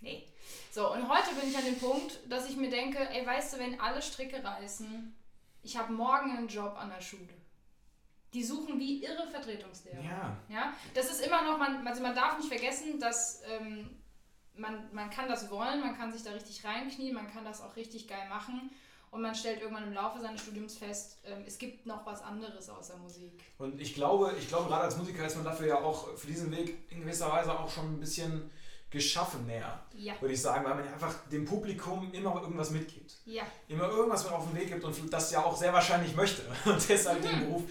Nee. 0.00 0.26
So, 0.72 0.92
und 0.92 1.08
heute 1.08 1.34
bin 1.34 1.50
ich 1.50 1.58
an 1.58 1.64
dem 1.64 1.80
Punkt, 1.80 2.20
dass 2.28 2.48
ich 2.48 2.56
mir 2.56 2.70
denke, 2.70 2.98
ey, 2.98 3.26
weißt 3.26 3.54
du, 3.54 3.58
wenn 3.58 3.80
alle 3.80 4.00
Stricke 4.00 4.42
reißen, 4.42 5.12
ich 5.64 5.76
habe 5.76 5.92
morgen 5.92 6.36
einen 6.36 6.46
Job 6.46 6.76
an 6.78 6.90
der 6.90 7.00
Schule. 7.00 7.34
Die 8.32 8.44
suchen 8.44 8.78
wie 8.78 9.04
irre 9.04 9.26
Vertretungslehrer. 9.26 10.00
Ja. 10.00 10.36
ja. 10.48 10.72
Das 10.94 11.10
ist 11.10 11.26
immer 11.26 11.42
noch, 11.42 11.58
man, 11.58 11.84
also 11.84 12.00
man 12.00 12.14
darf 12.14 12.38
nicht 12.38 12.48
vergessen, 12.48 13.00
dass 13.00 13.42
ähm, 13.50 13.90
man, 14.54 14.88
man 14.92 15.10
kann 15.10 15.28
das 15.28 15.50
wollen, 15.50 15.80
man 15.80 15.96
kann 15.96 16.12
sich 16.12 16.22
da 16.22 16.30
richtig 16.30 16.64
reinknien, 16.64 17.14
man 17.14 17.28
kann 17.28 17.44
das 17.44 17.60
auch 17.62 17.74
richtig 17.74 18.06
geil 18.06 18.28
machen. 18.28 18.70
Und 19.10 19.22
man 19.22 19.34
stellt 19.34 19.60
irgendwann 19.60 19.88
im 19.88 19.92
Laufe 19.92 20.20
seines 20.20 20.40
Studiums 20.42 20.78
fest, 20.78 21.18
ähm, 21.24 21.42
es 21.44 21.58
gibt 21.58 21.84
noch 21.84 22.06
was 22.06 22.22
anderes 22.22 22.70
außer 22.70 22.96
Musik. 22.98 23.42
Und 23.58 23.80
ich 23.80 23.92
glaube, 23.94 24.36
ich 24.38 24.46
glaube, 24.46 24.68
gerade 24.68 24.84
als 24.84 24.96
Musiker 24.96 25.26
ist 25.26 25.34
man 25.34 25.44
dafür 25.44 25.66
ja 25.66 25.80
auch 25.80 26.16
für 26.16 26.28
diesen 26.28 26.52
Weg 26.52 26.78
in 26.92 27.00
gewisser 27.00 27.28
Weise 27.28 27.58
auch 27.58 27.68
schon 27.68 27.94
ein 27.94 27.98
bisschen 27.98 28.48
geschaffen 28.90 29.46
näher, 29.46 29.80
Ja. 29.94 30.20
würde 30.20 30.34
ich 30.34 30.42
sagen, 30.42 30.64
weil 30.64 30.74
man 30.74 30.88
einfach 30.92 31.14
dem 31.30 31.44
Publikum 31.44 32.12
immer 32.12 32.40
irgendwas 32.42 32.70
mitgibt. 32.70 33.14
Ja. 33.24 33.44
Immer 33.68 33.88
irgendwas 33.88 34.24
mit 34.24 34.32
auf 34.32 34.46
den 34.50 34.56
Weg 34.60 34.68
gibt 34.68 34.82
und 34.84 35.12
das 35.12 35.30
ja 35.30 35.44
auch 35.44 35.56
sehr 35.56 35.72
wahrscheinlich 35.72 36.14
möchte 36.16 36.42
und 36.64 36.88
deshalb 36.88 37.22
den 37.22 37.46
Beruf 37.46 37.62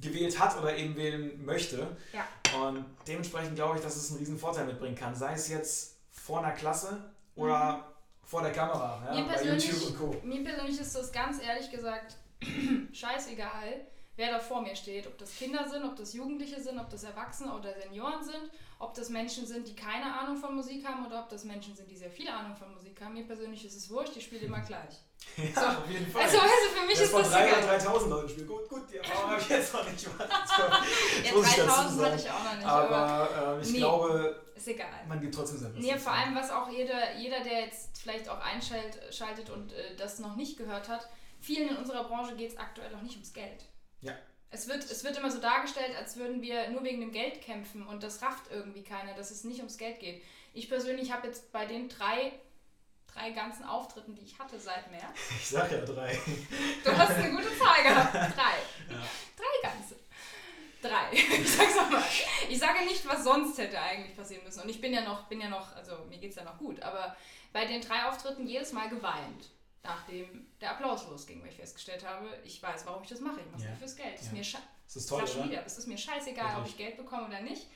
gewählt 0.00 0.38
hat 0.38 0.56
oder 0.60 0.76
eben 0.76 0.94
wählen 0.96 1.44
möchte. 1.44 1.96
Ja. 2.12 2.26
Und 2.60 2.84
dementsprechend 3.06 3.56
glaube 3.56 3.78
ich, 3.78 3.82
dass 3.82 3.96
es 3.96 4.10
einen 4.10 4.18
riesen 4.20 4.38
Vorteil 4.38 4.66
mitbringen 4.66 4.94
kann, 4.94 5.14
sei 5.14 5.32
es 5.32 5.48
jetzt 5.48 5.96
vor 6.12 6.38
einer 6.38 6.52
Klasse 6.52 7.02
oder 7.34 7.92
vor 8.24 8.42
der 8.42 8.52
Kamera, 8.52 9.02
ja, 9.06 9.20
Mir 9.20 9.26
bei 9.26 9.42
YouTube 9.42 9.86
und 9.88 9.98
Co. 9.98 10.16
Mir 10.22 10.44
persönlich 10.44 10.80
ist 10.80 10.94
das 10.94 11.10
ganz 11.12 11.42
ehrlich 11.42 11.70
gesagt 11.70 12.16
scheißegal, 12.92 13.86
wer 14.16 14.30
da 14.30 14.38
vor 14.38 14.62
mir 14.62 14.74
steht. 14.76 15.06
Ob 15.06 15.18
das 15.18 15.34
Kinder 15.36 15.68
sind, 15.68 15.84
ob 15.84 15.96
das 15.96 16.12
Jugendliche 16.12 16.60
sind, 16.60 16.78
ob 16.78 16.88
das 16.90 17.04
Erwachsene 17.04 17.52
oder 17.54 17.74
Senioren 17.80 18.22
sind, 18.22 18.50
ob 18.84 18.94
das 18.94 19.08
Menschen 19.08 19.46
sind, 19.46 19.66
die 19.66 19.74
keine 19.74 20.12
Ahnung 20.18 20.36
von 20.36 20.54
Musik 20.54 20.86
haben 20.86 21.04
oder 21.06 21.20
ob 21.20 21.28
das 21.28 21.44
Menschen 21.44 21.74
sind, 21.74 21.90
die 21.90 21.96
sehr 21.96 22.10
viel 22.10 22.28
Ahnung 22.28 22.54
von 22.56 22.72
Musik 22.72 23.00
haben. 23.00 23.14
Mir 23.14 23.24
persönlich 23.26 23.64
ist 23.64 23.76
es 23.76 23.90
wurscht, 23.90 24.16
ich 24.16 24.24
spiele 24.24 24.42
immer 24.46 24.60
gleich. 24.70 24.94
Ja, 25.36 25.60
So. 25.60 25.66
auf 25.78 25.90
jeden 25.90 26.06
Fall. 26.10 26.22
Also, 26.22 26.38
also 26.38 26.52
für 26.74 26.86
mich 26.86 26.98
das 26.98 27.06
ist 27.06 27.14
das 27.14 27.30
3 27.30 27.48
egal. 27.48 27.58
oder 27.64 27.66
3000 27.78 28.10
Leuten 28.10 28.28
spielt. 28.28 28.48
Gut, 28.48 28.68
gut, 28.68 28.82
die 28.92 28.96
Erfahrung 28.98 29.30
habe 29.30 29.40
ich 29.40 29.48
jetzt 29.48 29.72
noch 29.74 29.90
nicht. 29.90 30.04
Jetzt 30.06 31.26
Ja, 31.26 31.32
muss 31.34 31.46
ich 31.48 31.56
dazu 31.56 31.66
3000 31.66 32.06
hatte 32.06 32.16
ich 32.22 32.30
auch 32.30 32.44
noch 32.44 32.54
nicht, 32.56 32.66
aber, 32.66 32.96
Aber 32.96 33.54
ähm, 33.56 33.62
ich 33.62 33.70
Nee. 33.70 33.78
glaube, 33.78 34.42
ist 34.54 34.68
egal. 34.68 34.88
man 35.08 35.20
gibt 35.20 35.34
trotzdem 35.34 35.58
sein 35.58 35.74
Nee, 35.76 35.98
vor 35.98 36.12
allem, 36.12 36.34
was 36.34 36.50
auch 36.50 36.68
jeder, 36.68 37.14
jeder 37.16 37.40
der 37.40 37.60
jetzt 37.62 37.96
vielleicht 37.98 38.28
auch 38.28 38.38
einschaltet 38.40 39.50
und 39.50 39.72
äh, 39.72 39.96
das 39.96 40.18
noch 40.18 40.36
nicht 40.36 40.56
gehört 40.58 40.88
hat, 40.88 41.08
vielen 41.40 41.68
in 41.70 41.76
unserer 41.76 42.04
Branche 42.04 42.36
geht 42.36 42.50
es 42.52 42.58
aktuell 42.58 42.94
auch 42.94 43.02
nicht 43.02 43.14
ums 43.14 43.32
Geld. 43.32 43.64
Ja. 44.02 44.12
Es 44.54 44.68
wird, 44.68 44.84
es 44.88 45.02
wird 45.02 45.16
immer 45.16 45.32
so 45.32 45.40
dargestellt, 45.40 45.96
als 45.98 46.16
würden 46.16 46.40
wir 46.40 46.68
nur 46.70 46.84
wegen 46.84 47.00
dem 47.00 47.10
Geld 47.10 47.42
kämpfen 47.42 47.84
und 47.84 48.04
das 48.04 48.22
rafft 48.22 48.44
irgendwie 48.52 48.84
keiner, 48.84 49.12
dass 49.14 49.32
es 49.32 49.42
nicht 49.42 49.58
ums 49.58 49.78
Geld 49.78 49.98
geht. 49.98 50.22
Ich 50.52 50.68
persönlich 50.68 51.10
habe 51.10 51.26
jetzt 51.26 51.50
bei 51.50 51.66
den 51.66 51.88
drei, 51.88 52.32
drei 53.12 53.30
ganzen 53.32 53.64
Auftritten, 53.64 54.14
die 54.14 54.22
ich 54.22 54.38
hatte 54.38 54.60
seit 54.60 54.88
März, 54.92 55.02
Ich 55.40 55.48
sag 55.48 55.72
ja 55.72 55.80
drei. 55.80 56.16
du 56.84 56.96
hast 56.96 57.10
eine 57.16 57.32
gute 57.32 57.58
Zahl 57.58 57.82
gehabt. 57.82 58.14
Drei. 58.14 58.94
Ja. 58.94 59.02
Drei 59.36 59.68
ganze. 59.68 59.96
Drei. 60.80 61.16
Ich 61.42 61.50
sag's 61.50 61.74
nochmal. 61.74 62.04
Ich 62.48 62.58
sage 62.58 62.84
nicht, 62.84 63.04
was 63.08 63.24
sonst 63.24 63.58
hätte 63.58 63.80
eigentlich 63.80 64.16
passieren 64.16 64.44
müssen. 64.44 64.62
Und 64.62 64.68
ich 64.68 64.80
bin 64.80 64.92
ja 64.92 65.00
noch, 65.00 65.24
bin 65.24 65.40
ja 65.40 65.48
noch, 65.48 65.74
also 65.74 65.96
mir 66.08 66.18
geht's 66.18 66.36
ja 66.36 66.44
noch 66.44 66.58
gut, 66.58 66.80
aber 66.80 67.16
bei 67.52 67.64
den 67.64 67.80
drei 67.80 68.04
Auftritten 68.04 68.46
jedes 68.46 68.72
Mal 68.72 68.88
geweint, 68.88 69.50
nachdem 69.84 70.46
der 70.60 70.72
Applaus 70.72 71.06
losging, 71.08 71.40
weil 71.42 71.50
ich 71.50 71.56
festgestellt 71.56 72.04
habe, 72.08 72.26
ich 72.42 72.62
weiß, 72.62 72.86
warum 72.86 73.02
ich 73.02 73.08
das 73.10 73.20
mache. 73.20 73.40
Ich 73.40 73.46
mache 73.46 73.56
es 73.58 73.62
Ja. 73.64 73.70
nicht 73.70 73.78
fürs 73.78 73.96
Geld. 73.96 74.14
Es 74.16 74.22
ist 74.22 74.26
Ja. 74.28 74.32
mir 74.32 74.44
Das 74.86 74.96
ist 74.96 75.06
toll, 75.08 75.26
sag 75.26 75.28
schon 75.28 75.50
wieder, 75.50 75.64
es 75.64 75.78
ist 75.78 75.86
mir 75.86 75.98
scheißegal, 75.98 76.46
ob 76.46 76.54
Wirklich. 76.56 76.70
ich 76.72 76.76
Geld 76.78 76.96
bekomme 76.96 77.26
oder 77.26 77.40
nicht. 77.40 77.68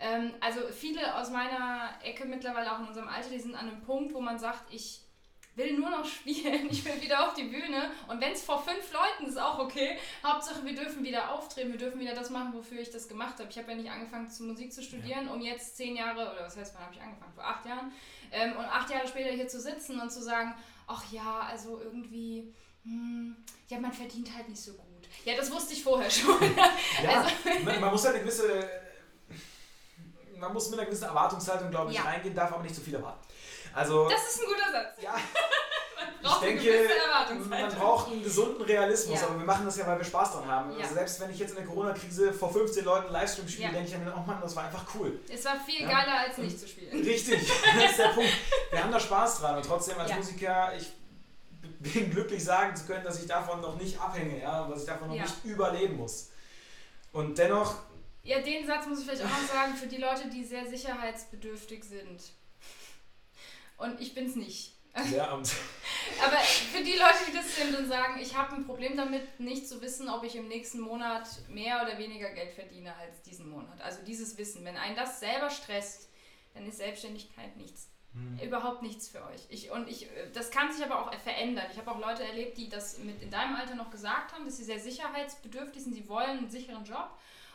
Ähm, 0.00 0.34
also 0.40 0.60
viele 0.68 1.16
aus 1.16 1.30
meiner 1.30 1.90
Ecke 2.02 2.24
mittlerweile 2.24 2.72
auch 2.72 2.78
in 2.80 2.86
unserem 2.86 3.08
Alter, 3.08 3.30
die 3.30 3.40
sind 3.40 3.54
an 3.56 3.68
einem 3.68 3.80
Punkt, 3.82 4.14
wo 4.14 4.20
man 4.20 4.38
sagt, 4.38 4.72
ich 4.72 5.02
will 5.56 5.76
nur 5.76 5.90
noch 5.90 6.04
spielen, 6.18 6.68
ich 6.70 6.84
will 6.84 7.00
wieder 7.00 7.26
auf 7.26 7.34
die 7.34 7.42
Bühne 7.44 7.90
und 8.06 8.20
wenn 8.20 8.30
es 8.32 8.44
vor 8.44 8.62
fünf 8.62 8.92
Leuten 8.92 9.26
ist, 9.28 9.36
auch 9.36 9.58
okay. 9.58 9.98
Hauptsache, 10.24 10.64
wir 10.64 10.74
dürfen 10.76 11.02
wieder 11.02 11.32
auftreten, 11.32 11.72
wir 11.72 11.78
dürfen 11.78 11.98
wieder 11.98 12.14
das 12.14 12.30
machen, 12.30 12.52
wofür 12.54 12.78
ich 12.80 12.90
das 12.90 13.08
gemacht 13.08 13.40
habe. 13.40 13.48
Ich 13.50 13.58
habe 13.58 13.72
ja 13.72 13.76
nicht 13.76 13.90
angefangen, 13.90 14.30
zu 14.30 14.44
Musik 14.44 14.72
zu 14.72 14.82
studieren, 14.84 15.28
um 15.28 15.40
jetzt 15.40 15.76
zehn 15.76 15.96
Jahre, 15.96 16.30
oder 16.32 16.44
was 16.44 16.56
heißt, 16.56 16.74
wann 16.76 16.84
habe 16.84 16.94
ich 16.94 17.00
angefangen? 17.02 17.32
Vor 17.34 17.44
acht 17.44 17.66
Jahren. 17.66 17.90
Ähm, 18.30 18.52
und 18.56 18.64
acht 18.66 18.88
Jahre 18.90 19.08
später 19.08 19.30
hier 19.30 19.48
zu 19.48 19.60
sitzen 19.60 19.98
und 19.98 20.10
zu 20.12 20.22
sagen, 20.22 20.54
ach 20.88 21.04
ja, 21.12 21.40
also 21.50 21.80
irgendwie, 21.80 22.52
hm, 22.82 23.36
ja, 23.68 23.78
man 23.78 23.92
verdient 23.92 24.34
halt 24.34 24.48
nicht 24.48 24.60
so 24.60 24.72
gut. 24.72 25.08
Ja, 25.24 25.36
das 25.36 25.50
wusste 25.52 25.74
ich 25.74 25.82
vorher 25.84 26.10
schon. 26.10 26.36
Ja, 27.02 27.22
Also- 27.22 27.64
man, 27.64 27.80
man 27.80 27.90
muss 27.92 28.04
halt 28.04 28.16
eine 28.16 28.24
gewisse. 28.24 28.68
Man 30.36 30.52
muss 30.52 30.70
mit 30.70 30.78
einer 30.78 30.86
gewissen 30.86 31.04
Erwartungshaltung, 31.04 31.70
glaube 31.70 31.90
ich, 31.90 31.96
Ja. 31.98 32.04
reingehen, 32.04 32.34
darf 32.34 32.52
aber 32.52 32.62
nicht 32.62 32.74
zu 32.74 32.80
viel 32.80 32.94
erwarten. 32.94 33.26
Also, 33.74 34.08
Das 34.08 34.28
ist 34.28 34.40
ein 34.40 34.46
guter 34.46 34.70
Satz. 34.72 35.02
ja, 35.02 35.14
braucht 36.22 36.42
eine 36.42 36.60
denke, 36.60 36.88
man 37.48 37.68
braucht 37.74 38.10
einen 38.10 38.22
gesunden 38.22 38.62
Realismus, 38.62 39.20
Ja. 39.20 39.26
aber 39.26 39.38
wir 39.38 39.44
machen 39.46 39.64
das 39.64 39.76
ja, 39.76 39.86
weil 39.86 39.98
wir 39.98 40.04
Spaß 40.04 40.32
dran 40.32 40.46
haben. 40.46 40.72
Ja. 40.72 40.78
Also 40.82 40.94
selbst 40.94 41.20
wenn 41.20 41.30
ich 41.30 41.38
jetzt 41.38 41.50
in 41.50 41.56
der 41.56 41.66
Corona-Krise 41.66 42.32
vor 42.32 42.52
15 42.52 42.84
Leuten 42.84 43.04
einen 43.04 43.12
Livestream 43.12 43.48
spiele, 43.48 43.68
Ja. 43.68 43.72
denke 43.74 43.90
ich 43.90 43.98
mir, 43.98 44.14
oh 44.16 44.20
Mann, 44.26 44.40
das 44.40 44.54
war 44.56 44.64
einfach 44.64 44.84
cool. 44.94 45.18
Es 45.28 45.44
war 45.44 45.56
viel 45.64 45.86
geiler, 45.86 46.20
als 46.20 46.38
nicht 46.38 46.58
zu 46.58 46.66
spielen. 46.68 47.02
Richtig, 47.04 47.40
das 47.76 47.90
ist 47.90 47.98
der 47.98 48.08
Punkt. 48.08 48.30
Wir 48.70 48.82
haben 48.82 48.92
da 48.92 49.00
Spaß 49.00 49.40
dran 49.40 49.56
und 49.56 49.64
trotzdem 49.66 49.98
als. 49.98 50.14
Musiker, 50.14 50.72
ich 50.76 50.90
bin 51.80 52.10
glücklich 52.10 52.42
sagen 52.42 52.74
zu 52.74 52.86
können, 52.86 53.04
dass 53.04 53.20
ich 53.20 53.26
davon 53.28 53.60
noch 53.60 53.76
nicht 53.76 54.00
abhänge, 54.00 54.40
ja, 54.40 54.66
dass 54.68 54.80
ich 54.80 54.86
davon 54.86 55.08
noch 55.08 55.14
nicht 55.16 55.44
überleben 55.44 55.96
muss. 55.96 56.30
Und 57.12 57.38
dennoch, 57.38 57.76
Ja, 58.24 58.40
den 58.40 58.66
Satz 58.66 58.86
muss 58.86 58.98
ich 59.00 59.04
vielleicht 59.06 59.22
auch 59.22 59.28
noch 59.28 59.48
sagen, 59.48 59.74
für 59.74 59.86
die 59.86 59.96
Leute, 59.98 60.28
die 60.28 60.44
sehr 60.44 60.66
sicherheitsbedürftig 60.68 61.84
sind. 61.84 62.20
Und 63.76 64.00
ich 64.00 64.14
bin's 64.14 64.34
nicht. 64.34 64.74
Ja, 65.14 65.32
und 65.32 65.50
Aber 66.24 66.36
für 66.38 66.82
die 66.82 66.94
Leute, 66.94 67.18
die 67.28 67.36
das 67.36 67.56
sind 67.56 67.76
und 67.76 67.88
sagen, 67.88 68.20
ich 68.20 68.36
habe 68.36 68.56
ein 68.56 68.66
Problem 68.66 68.96
damit, 68.96 69.38
nicht 69.38 69.68
zu 69.68 69.80
wissen, 69.80 70.08
ob 70.08 70.24
ich 70.24 70.36
im 70.36 70.48
nächsten 70.48 70.80
Monat 70.80 71.28
mehr 71.48 71.82
oder 71.82 71.98
weniger 71.98 72.30
Geld 72.30 72.52
verdiene 72.52 72.94
als 72.96 73.22
diesen 73.22 73.48
Monat. 73.48 73.80
Also 73.80 74.02
dieses 74.04 74.36
Wissen. 74.36 74.64
Wenn 74.64 74.76
einen 74.76 74.96
das 74.96 75.20
selber 75.20 75.50
stresst, 75.50 76.08
dann 76.54 76.66
ist 76.66 76.78
Selbstständigkeit 76.78 77.56
nichts. 77.56 77.88
Überhaupt 78.42 78.82
nichts 78.82 79.08
für 79.08 79.24
euch. 79.24 79.46
Ich, 79.48 79.70
und 79.70 79.88
ich, 79.88 80.08
das 80.32 80.50
kann 80.50 80.72
sich 80.72 80.84
aber 80.84 81.00
auch 81.00 81.14
verändern. 81.14 81.66
Ich 81.72 81.78
habe 81.78 81.90
auch 81.90 81.98
Leute 81.98 82.22
erlebt, 82.22 82.56
die 82.56 82.68
das 82.68 82.98
mit 82.98 83.20
in 83.22 83.30
deinem 83.30 83.56
Alter 83.56 83.74
noch 83.74 83.90
gesagt 83.90 84.32
haben, 84.32 84.44
dass 84.44 84.56
sie 84.56 84.64
sehr 84.64 84.78
sicherheitsbedürftig 84.78 85.82
sind, 85.82 85.94
sie 85.94 86.08
wollen 86.08 86.38
einen 86.38 86.50
sicheren 86.50 86.84
Job. 86.84 87.10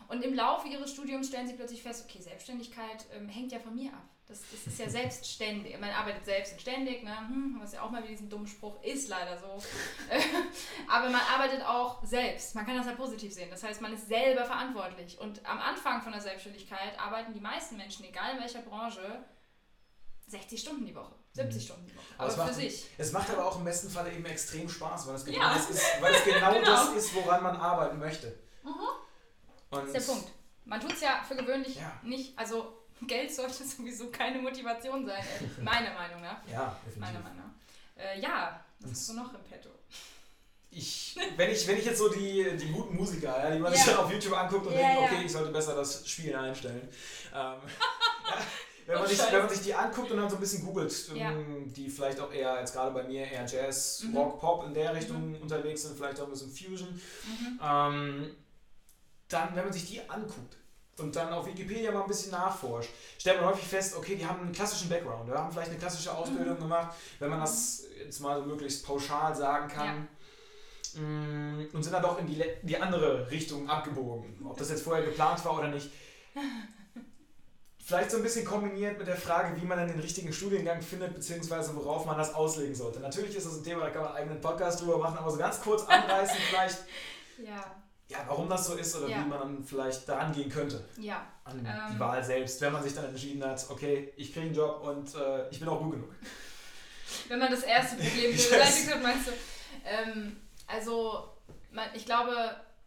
Und 0.09 0.23
im 0.23 0.33
Laufe 0.33 0.67
ihres 0.67 0.91
Studiums 0.91 1.29
stellen 1.29 1.47
sie 1.47 1.53
plötzlich 1.53 1.81
fest, 1.81 2.05
okay, 2.07 2.21
Selbstständigkeit 2.21 3.05
ähm, 3.15 3.29
hängt 3.29 3.51
ja 3.51 3.59
von 3.59 3.73
mir 3.73 3.93
ab. 3.93 4.03
Das, 4.27 4.41
das 4.51 4.67
ist 4.67 4.79
ja 4.79 4.89
selbstständig. 4.89 5.79
Man 5.79 5.89
arbeitet 5.89 6.25
selbst 6.25 6.53
und 6.53 6.61
ständig, 6.61 7.03
ne? 7.03 7.17
hm, 7.17 7.57
was 7.59 7.73
ja 7.73 7.81
auch 7.81 7.89
mal 7.89 7.99
wieder 7.99 8.11
diesen 8.11 8.29
dummen 8.29 8.47
Spruch 8.47 8.81
ist 8.83 9.07
leider 9.07 9.37
so. 9.37 9.47
Aber 10.89 11.09
man 11.09 11.21
arbeitet 11.33 11.65
auch 11.65 12.03
selbst. 12.03 12.55
Man 12.55 12.65
kann 12.65 12.77
das 12.77 12.85
ja 12.85 12.93
positiv 12.93 13.33
sehen. 13.33 13.49
Das 13.49 13.63
heißt, 13.63 13.81
man 13.81 13.93
ist 13.93 14.07
selber 14.07 14.45
verantwortlich. 14.45 15.17
Und 15.19 15.45
am 15.45 15.59
Anfang 15.59 16.01
von 16.01 16.11
der 16.11 16.21
Selbstständigkeit 16.21 16.99
arbeiten 16.99 17.33
die 17.33 17.41
meisten 17.41 17.77
Menschen, 17.77 18.05
egal 18.05 18.35
in 18.35 18.41
welcher 18.41 18.61
Branche, 18.61 19.23
60 20.33 20.59
Stunden 20.61 20.85
die 20.85 20.95
Woche, 20.95 21.13
70 21.33 21.63
Stunden 21.63 21.85
die 21.85 21.95
Woche. 21.95 22.05
Aber 22.17 22.27
es 22.27 22.33
Aber 22.33 22.43
für 22.45 22.49
macht- 22.51 22.59
sich. 22.61 22.85
es 22.97 23.11
macht 23.11 23.29
aber 23.29 23.45
auch 23.45 23.57
im 23.57 23.63
besten 23.65 23.89
Fall 23.89 24.11
eben 24.11 24.25
extrem 24.25 24.67
Spaß, 24.67 25.07
weil 25.07 25.15
es 25.15 25.25
genau, 25.25 25.37
Ja. 25.39 25.53
das, 25.53 25.69
ist, 25.69 25.83
weil 26.01 26.13
es 26.13 26.23
genau, 26.25 26.53
Genau. 26.53 26.65
das 26.65 26.89
ist, 26.95 27.13
woran 27.15 27.43
man 27.43 27.55
arbeiten 27.55 27.99
möchte. 27.99 28.33
Und 28.63 28.73
Das 29.71 29.85
ist 29.85 29.93
der 30.07 30.13
Punkt. 30.13 30.29
Man 30.65 30.79
tut 30.79 30.93
es 30.93 31.01
ja 31.01 31.23
für 31.27 31.35
gewöhnlich 31.35 31.75
Ja. 31.75 31.99
nicht, 32.03 32.37
also 32.37 32.77
Geld 33.07 33.33
sollte 33.33 33.63
sowieso 33.65 34.09
keine 34.09 34.39
Motivation 34.39 35.05
sein, 35.05 35.21
äh, 35.23 35.61
meiner 35.61 35.93
Meinung 35.93 36.21
nach. 36.21 36.37
Ja, 36.51 36.75
definitiv. 36.85 36.99
Meiner 36.99 37.19
Meinung 37.19 37.37
nach. 37.37 38.01
Äh, 38.03 38.19
ja, 38.19 38.63
was 38.79 38.91
hast 38.91 39.09
du 39.09 39.13
noch 39.13 39.33
im 39.33 39.43
Petto? 39.43 39.69
Ich, 40.75 41.15
wenn, 41.37 41.51
ich, 41.51 41.67
wenn 41.67 41.77
ich 41.77 41.85
jetzt 41.85 41.99
so 41.99 42.09
die, 42.09 42.57
die 42.57 42.71
guten 42.71 42.95
Musiker, 42.95 43.27
ja, 43.43 43.51
die 43.51 43.59
man 43.59 43.71
Ja. 43.71 43.77
sich 43.77 43.85
dann 43.87 43.97
auf 44.03 44.11
YouTube 44.11 44.33
anguckt 44.35 44.65
und 44.65 44.73
Ja, 44.73 44.79
denkt, 44.95 45.01
okay, 45.11 45.23
ich 45.25 45.31
sollte 45.31 45.51
besser 45.51 45.75
das 45.75 46.07
Spielen 46.09 46.35
einstellen. 46.35 46.89
Ähm, 47.35 47.57
wenn, 48.85 48.97
man 48.99 49.07
sich, 49.07 49.19
wenn 49.31 49.39
man 49.39 49.49
sich 49.49 49.61
die 49.61 49.73
anguckt 49.73 50.11
und 50.11 50.17
dann 50.17 50.29
so 50.29 50.35
ein 50.35 50.39
bisschen 50.41 50.65
googelt, 50.65 51.09
Ja. 51.15 51.31
ähm, 51.31 51.71
die 51.73 51.89
vielleicht 51.89 52.19
auch 52.19 52.31
eher, 52.31 52.59
jetzt 52.59 52.73
gerade 52.73 52.91
bei 52.91 53.03
mir, 53.03 53.25
eher 53.25 53.45
Jazz, 53.45 54.03
Mhm. 54.05 54.17
Rock, 54.17 54.39
Pop 54.39 54.65
in 54.65 54.73
der 54.73 54.93
Richtung 54.95 55.39
unterwegs 55.41 55.83
sind, 55.83 55.97
vielleicht 55.97 56.19
auch 56.19 56.25
ein 56.25 56.31
bisschen 56.31 56.51
Fusion, 56.51 56.89
Mhm. 56.89 57.59
ähm, 57.63 58.35
dann, 59.29 59.55
wenn 59.55 59.63
man 59.63 59.73
sich 59.73 59.87
die 59.89 60.01
anguckt 60.09 60.57
und 60.99 61.15
dann 61.15 61.33
auf 61.33 61.45
Wikipedia 61.47 61.91
mal 61.91 62.01
ein 62.01 62.07
bisschen 62.07 62.31
nachforscht, 62.31 62.89
stellt 63.17 63.39
man 63.41 63.49
häufig 63.49 63.65
fest, 63.67 63.95
okay, 63.97 64.15
die 64.15 64.25
haben 64.25 64.41
einen 64.41 64.51
klassischen 64.51 64.89
Background, 64.89 65.27
die 65.27 65.33
haben 65.33 65.51
vielleicht 65.51 65.71
eine 65.71 65.79
klassische 65.79 66.13
Ausbildung 66.15 66.59
gemacht, 66.59 66.95
wenn 67.19 67.29
man 67.29 67.39
das 67.39 67.83
jetzt 67.97 68.19
mal 68.19 68.39
so 68.39 68.45
möglichst 68.45 68.85
pauschal 68.85 69.35
sagen 69.35 69.67
kann. 69.69 70.07
Mm, 70.95 71.65
Und 71.73 71.81
sind 71.81 71.91
dann 71.93 72.03
doch 72.03 72.19
in 72.19 72.27
die, 72.27 72.43
die 72.61 72.77
andere 72.77 73.27
Richtung 73.31 73.67
abgebogen. 73.67 74.45
Ob 74.45 74.55
das 74.57 74.69
jetzt 74.69 74.83
vorher 74.83 75.03
geplant 75.03 75.43
war 75.43 75.57
oder 75.57 75.69
nicht. 75.69 75.89
Vielleicht 77.85 78.11
so 78.11 78.17
ein 78.17 78.23
bisschen 78.23 78.45
kombiniert 78.45 78.97
mit 78.97 79.07
der 79.07 79.17
Frage, 79.17 79.59
wie 79.61 79.65
man 79.65 79.77
dann 79.77 79.87
den 79.89 79.99
richtigen 79.99 80.31
Studiengang 80.31 80.81
findet, 80.81 81.13
beziehungsweise 81.13 81.75
worauf 81.75 82.05
man 82.05 82.17
das 82.17 82.33
auslegen 82.33 82.73
sollte. 82.73 82.99
Natürlich 83.01 83.35
ist 83.35 83.45
das 83.45 83.57
ein 83.57 83.63
Thema, 83.63 83.81
da 83.85 83.89
kann 83.89 84.01
man 84.03 84.11
einen 84.11 84.17
eigenen 84.21 84.41
Podcast 84.41 84.79
drüber 84.81 84.97
machen, 84.99 85.17
aber 85.17 85.29
so 85.29 85.37
ganz 85.37 85.59
kurz 85.61 85.83
anreißen 85.87 86.37
vielleicht, 86.49 86.77
Ja, 87.45 87.75
ja, 88.09 88.17
warum 88.27 88.47
das 88.49 88.67
so 88.67 88.75
ist 88.75 88.95
oder 88.95 89.09
Ja. 89.09 89.17
wie 89.25 89.27
man 89.27 89.39
dann 89.39 89.63
vielleicht 89.65 90.07
daran 90.07 90.31
gehen 90.31 90.49
könnte 90.49 90.85
ja. 90.97 91.25
an 91.43 91.59
Ähm. 91.59 91.93
die 91.93 91.99
Wahl 91.99 92.23
selbst, 92.23 92.61
wenn 92.61 92.71
man 92.71 92.83
sich 92.83 92.93
dann 92.95 93.05
entschieden 93.05 93.43
hat, 93.43 93.65
okay, 93.69 94.13
ich 94.15 94.31
kriege 94.33 94.45
einen 94.45 94.55
Job 94.55 94.81
und 94.83 95.13
äh, 95.15 95.49
ich 95.49 95.59
bin 95.59 95.67
auch 95.67 95.79
gut 95.81 95.91
genug. 95.93 96.09
Wenn 97.27 97.37
man 97.39 97.51
das 97.51 97.63
erste 97.63 97.95
Problem 98.01 98.31
Yes. 98.31 98.49
beseitigt 98.49 98.91
hat, 98.95 99.03
meinst 99.03 99.27
du? 99.27 99.31
Ähm, 99.85 100.37
also, 100.67 101.29
man, 101.71 101.89
ich 101.93 102.05
glaube, 102.05 102.33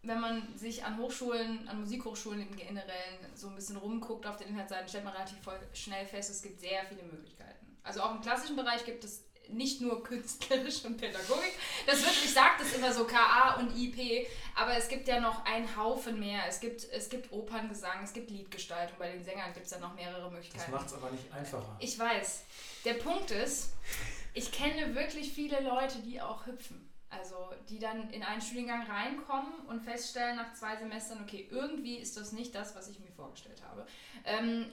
wenn 0.06 0.20
man 0.20 0.56
sich 0.56 0.84
an 0.84 0.98
Hochschulen, 0.98 1.68
an 1.68 1.80
Musikhochschulen 1.80 2.40
im 2.40 2.56
Generellen 2.56 3.18
so 3.34 3.48
ein 3.48 3.54
bisschen 3.54 3.76
rumguckt 3.76 4.26
auf 4.26 4.36
den 4.36 4.48
Internetseiten, 4.48 4.88
stellt 4.88 5.04
man 5.04 5.12
relativ 5.12 5.38
schnell 5.72 6.06
fest, 6.06 6.30
es 6.30 6.42
gibt 6.42 6.60
sehr 6.60 6.84
viele 6.88 7.02
Möglichkeiten. 7.02 7.76
Also 7.82 8.00
auch 8.00 8.14
im 8.14 8.20
klassischen 8.20 8.56
Bereich 8.56 8.84
gibt 8.84 9.04
es 9.04 9.24
nicht 9.48 9.80
nur 9.80 10.02
künstlerisch 10.02 10.84
und 10.84 10.96
Pädagogik. 10.96 11.52
Das 11.86 12.02
wird, 12.02 12.12
ich 12.24 12.32
sage 12.32 12.54
das 12.58 12.72
immer 12.72 12.92
so 12.92 13.04
KA 13.04 13.56
und 13.60 13.76
IP, 13.76 14.26
aber 14.54 14.76
es 14.76 14.88
gibt 14.88 15.06
ja 15.08 15.20
noch 15.20 15.44
einen 15.44 15.76
Haufen 15.76 16.18
mehr. 16.18 16.42
Es 16.48 16.60
gibt, 16.60 16.84
es 16.90 17.08
gibt 17.08 17.32
Operngesang, 17.32 18.02
es 18.02 18.12
gibt 18.12 18.30
Liedgestaltung. 18.30 18.98
Bei 18.98 19.10
den 19.12 19.22
Sängern 19.22 19.52
gibt 19.52 19.66
es 19.66 19.72
ja 19.72 19.78
noch 19.78 19.94
mehrere 19.94 20.30
Möglichkeiten. 20.30 20.72
Das 20.72 20.80
macht 20.80 20.86
es 20.88 20.94
aber 20.94 21.10
nicht 21.10 21.32
einfacher. 21.32 21.76
Ich 21.78 21.98
weiß. 21.98 22.44
Der 22.84 22.94
Punkt 22.94 23.30
ist, 23.30 23.70
ich 24.34 24.50
kenne 24.52 24.94
wirklich 24.94 25.32
viele 25.32 25.60
Leute, 25.60 25.98
die 26.00 26.20
auch 26.20 26.46
hüpfen. 26.46 26.90
Also 27.18 27.50
die 27.68 27.78
dann 27.78 28.10
in 28.10 28.22
einen 28.22 28.40
Studiengang 28.40 28.82
reinkommen 28.82 29.52
und 29.68 29.80
feststellen 29.80 30.36
nach 30.36 30.52
zwei 30.54 30.76
Semestern, 30.76 31.22
okay, 31.22 31.48
irgendwie 31.50 31.96
ist 31.96 32.16
das 32.16 32.32
nicht 32.32 32.54
das, 32.54 32.74
was 32.74 32.88
ich 32.88 32.98
mir 33.00 33.10
vorgestellt 33.10 33.62
habe. 33.68 33.86
Ähm, 34.24 34.66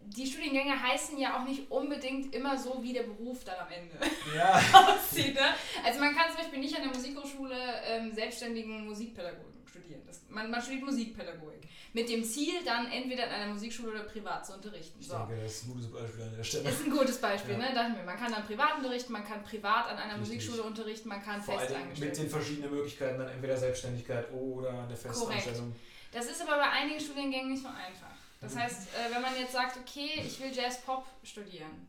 die 0.00 0.26
Studiengänge 0.26 0.80
heißen 0.80 1.18
ja 1.18 1.38
auch 1.38 1.44
nicht 1.44 1.70
unbedingt 1.70 2.34
immer 2.34 2.56
so, 2.56 2.82
wie 2.82 2.92
der 2.92 3.02
Beruf 3.02 3.44
dann 3.44 3.56
am 3.58 3.70
Ende 3.70 3.98
ja. 4.34 4.54
aussieht. 4.72 5.34
Ne? 5.34 5.54
Also 5.84 6.00
man 6.00 6.14
kann 6.14 6.28
zum 6.28 6.38
Beispiel 6.38 6.60
nicht 6.60 6.76
an 6.76 6.82
der 6.82 6.92
Musikhochschule 6.92 7.56
ähm, 7.84 8.12
selbstständigen 8.12 8.86
Musikpädagogen 8.86 9.57
studieren. 9.68 10.02
Das, 10.06 10.20
man, 10.28 10.50
man 10.50 10.60
studiert 10.60 10.84
Musikpädagogik. 10.84 11.68
Mit 11.92 12.08
dem 12.08 12.24
Ziel, 12.24 12.64
dann 12.64 12.90
entweder 12.90 13.26
in 13.26 13.30
einer 13.30 13.52
Musikschule 13.52 13.92
oder 13.92 14.04
privat 14.04 14.46
zu 14.46 14.54
unterrichten. 14.54 14.98
Ich 15.00 15.08
so. 15.08 15.16
denke, 15.16 15.42
das 15.42 15.52
ist 15.52 15.64
ein 15.64 15.72
gutes 15.72 15.90
Beispiel 15.90 16.22
an 16.22 16.36
der 16.36 16.44
Stelle. 16.44 16.68
Ist 16.68 16.84
ein 16.84 16.90
gutes 16.90 17.18
Beispiel, 17.18 17.52
ja. 17.52 17.58
ne? 17.58 17.74
Dachten 17.74 17.96
wir. 17.96 18.02
Man 18.02 18.16
kann 18.16 18.32
dann 18.32 18.44
privat 18.44 18.76
unterrichten, 18.76 19.12
man 19.12 19.24
kann 19.24 19.42
privat 19.42 19.88
an 19.88 19.98
einer 19.98 20.18
Richtig. 20.20 20.36
Musikschule 20.36 20.62
unterrichten, 20.62 21.08
man 21.08 21.22
kann 21.22 21.42
Vor 21.42 21.58
fest 21.58 21.74
Mit 21.98 22.16
den 22.16 22.30
verschiedenen 22.30 22.70
Möglichkeiten, 22.70 23.18
dann 23.18 23.28
entweder 23.28 23.56
Selbstständigkeit 23.56 24.32
oder 24.32 24.84
eine 24.84 24.96
Festanstellung. 24.96 25.72
Korrekt. 25.72 25.76
Das 26.12 26.26
ist 26.26 26.40
aber 26.40 26.56
bei 26.56 26.70
einigen 26.70 27.00
Studiengängen 27.00 27.50
nicht 27.50 27.62
so 27.62 27.68
einfach. 27.68 28.16
Das 28.40 28.54
mhm. 28.54 28.60
heißt, 28.60 28.88
äh, 28.94 29.14
wenn 29.14 29.22
man 29.22 29.36
jetzt 29.38 29.52
sagt, 29.52 29.76
okay, 29.76 30.22
ich 30.24 30.40
will 30.40 30.52
Jazz-Pop 30.52 31.04
studieren, 31.22 31.88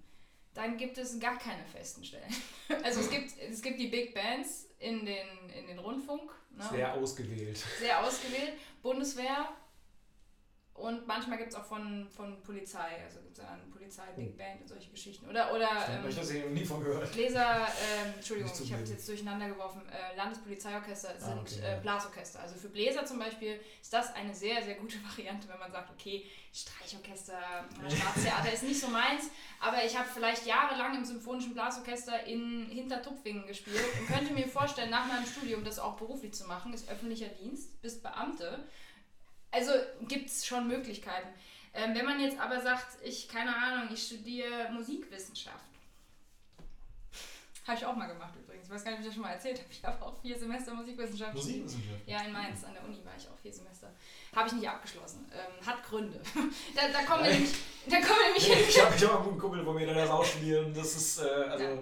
dann 0.53 0.77
gibt 0.77 0.97
es 0.97 1.19
gar 1.19 1.37
keine 1.37 1.63
festen 1.65 2.03
Stellen. 2.03 2.33
Also 2.83 2.99
es 2.99 3.09
gibt, 3.09 3.33
es 3.39 3.61
gibt 3.63 3.79
die 3.79 3.87
Big 3.87 4.13
Bands 4.13 4.67
in 4.77 5.03
den, 5.03 5.27
in 5.57 5.67
den 5.67 5.79
Rundfunk. 5.79 6.31
Ne? 6.60 6.65
Sehr 6.72 6.93
ausgewählt. 6.93 7.58
Sehr 7.80 8.04
ausgewählt. 8.04 8.54
Bundeswehr, 8.84 9.48
und 10.79 11.05
manchmal 11.07 11.37
gibt 11.37 11.49
es 11.49 11.55
auch 11.55 11.65
von, 11.65 12.07
von 12.09 12.41
Polizei, 12.41 13.03
also 13.05 13.19
gibt 13.21 13.37
es 13.37 13.43
eine 13.43 13.61
Polizei, 13.71 14.03
Big 14.15 14.31
oh. 14.33 14.37
Band 14.37 14.61
und 14.61 14.67
solche 14.67 14.89
Geschichten. 14.89 15.27
Oder, 15.27 15.53
oder 15.53 15.69
ähm, 15.89 16.07
ich 16.07 16.15
das 16.15 16.31
nie 16.31 16.65
von 16.65 16.83
gehört. 16.83 17.11
Gläser, 17.11 17.67
ähm, 17.67 18.13
Entschuldigung, 18.15 18.51
ich 18.63 18.73
habe 18.73 18.83
es 18.83 18.89
jetzt 18.89 19.07
durcheinander 19.07 19.49
geworfen, 19.49 19.81
äh, 19.89 20.15
Landespolizeiorchester 20.15 21.09
ah, 21.15 21.19
sind 21.19 21.37
ah, 21.37 21.41
okay, 21.41 21.77
äh, 21.77 21.81
Blasorchester. 21.81 22.39
Also 22.39 22.55
für 22.55 22.69
Bläser 22.69 23.05
zum 23.05 23.19
Beispiel 23.19 23.59
ist 23.81 23.91
das 23.91 24.13
eine 24.15 24.33
sehr, 24.33 24.63
sehr 24.63 24.75
gute 24.75 24.97
Variante, 25.09 25.47
wenn 25.49 25.59
man 25.59 25.71
sagt, 25.71 25.91
okay, 25.91 26.25
Streichorchester, 26.53 27.37
Staatstheater 27.87 28.51
ist 28.51 28.63
nicht 28.63 28.79
so 28.79 28.87
meins, 28.87 29.29
aber 29.59 29.85
ich 29.85 29.97
habe 29.97 30.09
vielleicht 30.11 30.47
jahrelang 30.47 30.95
im 30.95 31.05
Symphonischen 31.05 31.53
Blasorchester 31.53 32.23
in 32.23 32.67
Hintertupfingen 32.69 33.45
gespielt 33.45 33.83
und 33.99 34.07
könnte 34.07 34.33
mir 34.33 34.47
vorstellen, 34.47 34.89
nach 34.89 35.07
meinem 35.07 35.25
Studium 35.25 35.63
das 35.63 35.77
auch 35.77 35.97
beruflich 35.97 36.33
zu 36.33 36.47
machen, 36.47 36.73
ist 36.73 36.89
öffentlicher 36.89 37.27
Dienst, 37.27 37.79
bist 37.81 38.01
Beamte 38.01 38.63
also 39.51 39.71
gibt 40.07 40.29
es 40.29 40.45
schon 40.45 40.67
Möglichkeiten. 40.67 41.27
Ähm, 41.73 41.95
wenn 41.95 42.05
man 42.05 42.19
jetzt 42.19 42.39
aber 42.39 42.62
sagt, 42.62 42.97
ich, 43.03 43.27
keine 43.27 43.55
Ahnung, 43.55 43.89
ich 43.93 44.03
studiere 44.03 44.69
Musikwissenschaft. 44.71 45.65
Habe 47.67 47.77
ich 47.77 47.85
auch 47.85 47.95
mal 47.95 48.07
gemacht 48.07 48.33
übrigens. 48.35 48.65
Ich 48.65 48.71
weiß 48.73 48.83
gar 48.83 48.91
nicht, 48.91 48.99
ob 48.99 49.01
ich 49.01 49.07
das 49.07 49.13
schon 49.13 49.23
mal 49.23 49.33
erzählt 49.33 49.59
habe. 49.59 49.69
Ich 49.69 49.83
habe 49.83 50.03
auch 50.03 50.19
vier 50.21 50.38
Semester 50.38 50.73
Musikwissenschaft. 50.73 51.35
Musikwissenschaft? 51.35 52.07
Ja, 52.07 52.23
in 52.23 52.31
Mainz 52.31 52.63
an 52.63 52.73
der 52.73 52.83
Uni 52.83 52.97
war 53.05 53.13
ich 53.15 53.27
auch 53.27 53.38
vier 53.38 53.53
Semester. 53.53 53.91
Habe 54.35 54.47
ich 54.47 54.53
nicht 54.53 54.67
abgeschlossen. 54.67 55.31
Ähm, 55.31 55.65
hat 55.65 55.83
Gründe. 55.83 56.19
da, 56.75 56.81
da 56.91 57.03
kommen 57.03 57.25
wir 57.25 57.31
nämlich, 57.31 57.51
da 57.85 57.97
kommen 57.97 58.19
wir 58.19 58.25
nämlich 58.25 58.47
nee, 58.47 58.69
Ich 58.69 58.81
habe 58.81 58.95
hab 58.95 59.15
einen 59.15 59.23
guten 59.25 59.39
Kumpel 59.39 59.63
von 59.63 59.75
mir, 59.75 59.85
der 59.85 59.95
das 59.95 60.09
ausstudiert. 60.09 60.75
Das 60.75 60.95
ist, 60.95 61.19
äh, 61.19 61.27
also... 61.27 61.63
Ja 61.63 61.77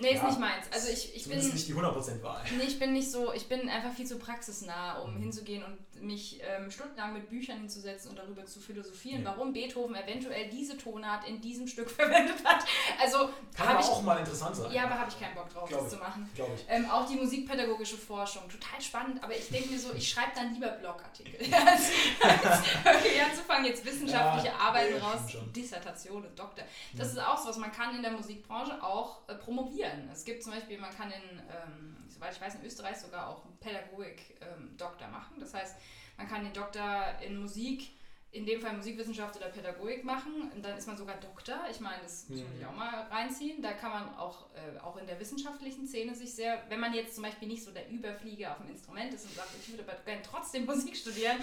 Nee, 0.00 0.12
ist 0.12 0.22
ja, 0.22 0.28
nicht 0.28 0.40
meins. 0.40 0.66
Also 0.72 0.88
ich, 0.88 1.14
ich 1.14 1.28
bin 1.28 1.38
nicht 1.38 1.68
die 1.68 1.74
100% 1.74 2.22
Wahl. 2.22 2.42
Nee, 2.56 2.64
ich 2.64 2.78
bin 2.78 2.94
nicht 2.94 3.10
so, 3.10 3.34
ich 3.34 3.48
bin 3.48 3.68
einfach 3.68 3.92
viel 3.92 4.06
zu 4.06 4.18
praxisnah, 4.18 4.98
um 5.00 5.14
mhm. 5.14 5.20
hinzugehen 5.20 5.62
und 5.62 5.76
mich 6.02 6.40
ähm, 6.42 6.70
stundenlang 6.70 7.12
mit 7.12 7.28
Büchern 7.28 7.58
hinzusetzen 7.58 8.10
und 8.10 8.18
darüber 8.18 8.44
zu 8.46 8.60
philosophieren, 8.60 9.22
ja. 9.22 9.30
warum 9.30 9.52
Beethoven 9.52 9.94
eventuell 9.94 10.48
diese 10.48 10.76
Tonart 10.76 11.26
in 11.28 11.40
diesem 11.40 11.66
Stück 11.66 11.90
verwendet 11.90 12.44
hat. 12.44 12.64
Also 13.00 13.30
kann 13.54 13.68
aber 13.68 13.80
ich, 13.80 13.86
auch 13.86 14.02
mal 14.02 14.18
interessant 14.18 14.56
sein. 14.56 14.72
Ja, 14.72 14.84
aber 14.84 14.98
habe 14.98 15.10
ich 15.10 15.18
keinen 15.18 15.34
Bock 15.34 15.52
drauf, 15.52 15.68
Glaub 15.68 15.82
das 15.82 15.92
ich. 15.92 15.98
zu 15.98 16.04
machen. 16.04 16.30
Ähm, 16.68 16.90
auch 16.90 17.06
die 17.06 17.16
musikpädagogische 17.16 17.96
Forschung, 17.96 18.42
total 18.48 18.80
spannend, 18.80 19.22
aber 19.22 19.36
ich 19.36 19.48
denke 19.48 19.70
mir 19.70 19.78
so, 19.78 19.92
ich 19.92 20.08
schreibe 20.08 20.32
dann 20.34 20.54
lieber 20.54 20.68
Blogartikel. 20.68 21.38
als, 21.54 21.90
okay, 22.84 23.20
anzufangen, 23.28 23.66
jetzt 23.66 23.84
wissenschaftliche 23.84 24.48
ja, 24.48 24.58
Arbeiten 24.58 24.94
nee, 24.94 25.00
raus, 25.00 25.20
Dissertation 25.54 26.24
und 26.24 26.38
Doktor. 26.38 26.64
Das 26.94 27.08
ist 27.08 27.18
auch 27.18 27.38
so 27.38 27.48
was, 27.48 27.56
man 27.56 27.72
kann 27.72 27.94
in 27.94 28.02
der 28.02 28.12
Musikbranche 28.12 28.82
auch 28.82 29.28
äh, 29.28 29.34
promovieren. 29.34 30.08
Es 30.12 30.24
gibt 30.24 30.42
zum 30.42 30.52
Beispiel, 30.52 30.78
man 30.78 30.94
kann 30.96 31.10
in, 31.10 31.38
ähm, 31.38 31.96
soweit 32.20 32.34
ich 32.34 32.40
weiß, 32.40 32.54
in 32.56 32.64
Österreich 32.66 32.96
sogar 32.98 33.28
auch 33.28 33.44
einen 33.44 33.56
Pädagogik-Doktor 33.58 35.06
ähm, 35.06 35.12
machen. 35.12 35.36
Das 35.40 35.54
heißt, 35.54 35.76
man 36.18 36.28
kann 36.28 36.44
den 36.44 36.52
Doktor 36.52 37.14
in 37.26 37.40
Musik, 37.40 37.92
in 38.32 38.46
dem 38.46 38.60
Fall 38.60 38.76
Musikwissenschaft 38.76 39.36
oder 39.36 39.48
Pädagogik 39.48 40.04
machen. 40.04 40.52
Und 40.54 40.62
dann 40.62 40.76
ist 40.76 40.86
man 40.86 40.96
sogar 40.96 41.16
Doktor. 41.16 41.56
Ich 41.70 41.80
meine, 41.80 42.02
das 42.02 42.28
muss 42.28 42.42
man 42.42 42.52
sich 42.52 42.66
auch 42.66 42.76
mal 42.76 43.06
reinziehen. 43.10 43.62
Da 43.62 43.72
kann 43.72 43.90
man 43.90 44.14
auch, 44.16 44.46
äh, 44.54 44.78
auch 44.80 44.98
in 44.98 45.06
der 45.06 45.18
wissenschaftlichen 45.18 45.88
Szene 45.88 46.14
sich 46.14 46.34
sehr, 46.34 46.62
wenn 46.68 46.78
man 46.78 46.92
jetzt 46.92 47.14
zum 47.14 47.24
Beispiel 47.24 47.48
nicht 47.48 47.64
so 47.64 47.72
der 47.72 47.90
Überflieger 47.90 48.52
auf 48.52 48.58
dem 48.58 48.68
Instrument 48.68 49.14
ist 49.14 49.24
und 49.24 49.34
sagt, 49.34 49.48
ich 49.58 49.70
würde 49.70 49.82
aber 49.82 49.98
gerne 50.04 50.22
trotzdem 50.22 50.66
Musik 50.66 50.96
studieren, 50.96 51.38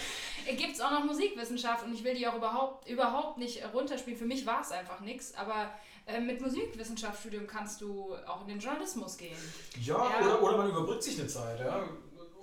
äh, 0.46 0.56
gibt 0.56 0.76
es 0.76 0.82
auch 0.82 0.92
noch 0.92 1.04
Musikwissenschaft 1.04 1.84
und 1.84 1.94
ich 1.94 2.04
will 2.04 2.14
die 2.14 2.28
auch 2.28 2.36
überhaupt, 2.36 2.88
überhaupt 2.88 3.40
nicht 3.40 3.62
runterspielen. 3.74 4.18
Für 4.18 4.26
mich 4.26 4.46
war 4.46 4.62
es 4.62 4.72
einfach 4.72 5.02
nichts, 5.02 5.34
aber 5.36 5.74
äh, 6.08 6.20
mit 6.20 6.42
Musikwissenschaftsstudium 6.42 7.46
kannst 7.48 7.82
du 7.82 8.16
auch 8.26 8.42
in 8.42 8.48
den 8.48 8.60
Journalismus 8.60 9.18
gehen. 9.18 9.38
Ja, 9.82 10.10
ja. 10.10 10.26
Oder, 10.26 10.42
oder 10.42 10.58
man 10.58 10.70
überbrückt 10.70 11.04
sich 11.04 11.20
eine 11.20 11.28
Zeit, 11.28 11.60
ja, 11.60 11.84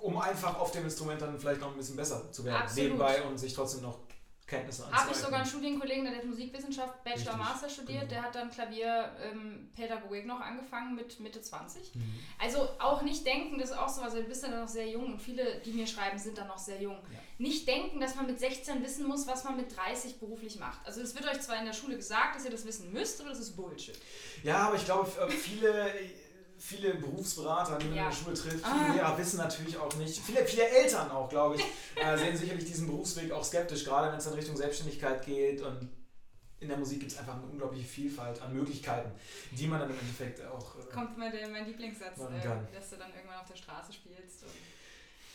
um 0.01 0.17
einfach 0.17 0.59
auf 0.59 0.71
dem 0.71 0.83
Instrument 0.83 1.21
dann 1.21 1.39
vielleicht 1.39 1.61
noch 1.61 1.71
ein 1.71 1.77
bisschen 1.77 1.95
besser 1.95 2.31
zu 2.31 2.45
werden. 2.45 2.61
Absolut. 2.61 2.83
Nebenbei 2.83 3.23
und 3.23 3.37
sich 3.37 3.53
trotzdem 3.53 3.81
noch 3.81 3.99
Kenntnisse 4.47 4.83
anzueignen. 4.83 5.03
Habe 5.03 5.11
ich 5.11 5.23
sogar 5.23 5.39
einen 5.39 5.49
Studienkollegen, 5.49 6.05
der 6.05 6.17
hat 6.17 6.25
Musikwissenschaft, 6.25 7.03
Bachelor. 7.03 7.37
Master 7.37 7.67
studiert, 7.67 8.03
mhm. 8.03 8.09
der 8.09 8.21
hat 8.21 8.35
dann 8.35 8.51
Klavierpädagogik 8.51 10.21
ähm, 10.21 10.27
noch 10.27 10.39
angefangen 10.39 10.95
mit 10.95 11.19
Mitte 11.19 11.41
20. 11.41 11.95
Mhm. 11.95 12.19
Also 12.39 12.69
auch 12.79 13.01
nicht 13.01 13.25
denken, 13.25 13.57
das 13.57 13.71
ist 13.71 13.77
auch 13.77 13.89
so, 13.89 14.01
also 14.01 14.17
du 14.17 14.23
bist 14.25 14.43
dann 14.43 14.59
noch 14.59 14.67
sehr 14.67 14.87
jung 14.87 15.13
und 15.13 15.19
viele, 15.19 15.61
die 15.61 15.71
mir 15.71 15.87
schreiben, 15.87 16.19
sind 16.19 16.37
dann 16.37 16.47
noch 16.47 16.59
sehr 16.59 16.79
jung. 16.79 16.97
Ja. 17.11 17.19
Nicht 17.37 17.67
denken, 17.67 17.99
dass 17.99 18.15
man 18.15 18.27
mit 18.27 18.39
16 18.39 18.81
wissen 18.83 19.05
muss, 19.07 19.27
was 19.27 19.43
man 19.43 19.57
mit 19.57 19.75
30 19.75 20.19
beruflich 20.19 20.57
macht. 20.57 20.85
Also 20.85 21.01
es 21.01 21.13
wird 21.15 21.25
euch 21.25 21.41
zwar 21.41 21.59
in 21.59 21.65
der 21.65 21.73
Schule 21.73 21.97
gesagt, 21.97 22.35
dass 22.35 22.45
ihr 22.45 22.51
das 22.51 22.65
wissen 22.65 22.93
müsst, 22.93 23.19
aber 23.19 23.29
das 23.29 23.39
ist 23.39 23.55
Bullshit. 23.55 23.97
Ja, 24.43 24.67
aber 24.67 24.75
ich 24.75 24.85
glaube, 24.85 25.09
viele 25.29 25.91
viele 26.57 26.95
Berufsberater, 26.95 27.77
die 27.77 27.87
man 27.87 27.95
ja. 27.95 28.03
in 28.03 28.09
der 28.09 28.15
Schule 28.15 28.35
trifft, 28.35 28.65
viele 28.65 28.89
ah. 28.89 28.93
Lehrer 28.93 29.17
wissen 29.17 29.37
natürlich 29.37 29.77
auch 29.77 29.93
nicht, 29.97 30.19
viele, 30.19 30.45
viele 30.45 30.67
Eltern 30.67 31.11
auch, 31.11 31.29
glaube 31.29 31.55
ich, 31.55 31.63
äh, 32.01 32.17
sehen 32.17 32.37
sicherlich 32.37 32.65
diesen 32.65 32.87
Berufsweg 32.87 33.31
auch 33.31 33.43
skeptisch, 33.43 33.83
gerade 33.83 34.11
wenn 34.11 34.17
es 34.17 34.25
in 34.25 34.33
Richtung 34.33 34.55
Selbstständigkeit 34.55 35.25
geht 35.25 35.61
und 35.61 35.89
in 36.59 36.69
der 36.69 36.77
Musik 36.77 37.01
gibt 37.01 37.11
es 37.11 37.17
einfach 37.17 37.35
eine 37.35 37.43
unglaubliche 37.43 37.85
Vielfalt 37.85 38.41
an 38.41 38.53
Möglichkeiten, 38.53 39.11
die 39.51 39.67
man 39.67 39.79
dann 39.81 39.89
im 39.89 39.99
Endeffekt 39.99 40.43
auch. 40.45 40.75
Äh, 40.79 40.93
Kommt 40.93 41.17
mal 41.17 41.29
der, 41.29 41.47
mein 41.49 41.65
Lieblingssatz, 41.65 42.17
äh, 42.17 42.73
dass 42.73 42.89
du 42.89 42.95
dann 42.95 43.13
irgendwann 43.13 43.39
auf 43.39 43.47
der 43.47 43.57
Straße 43.57 43.93
spielst. 43.93 44.45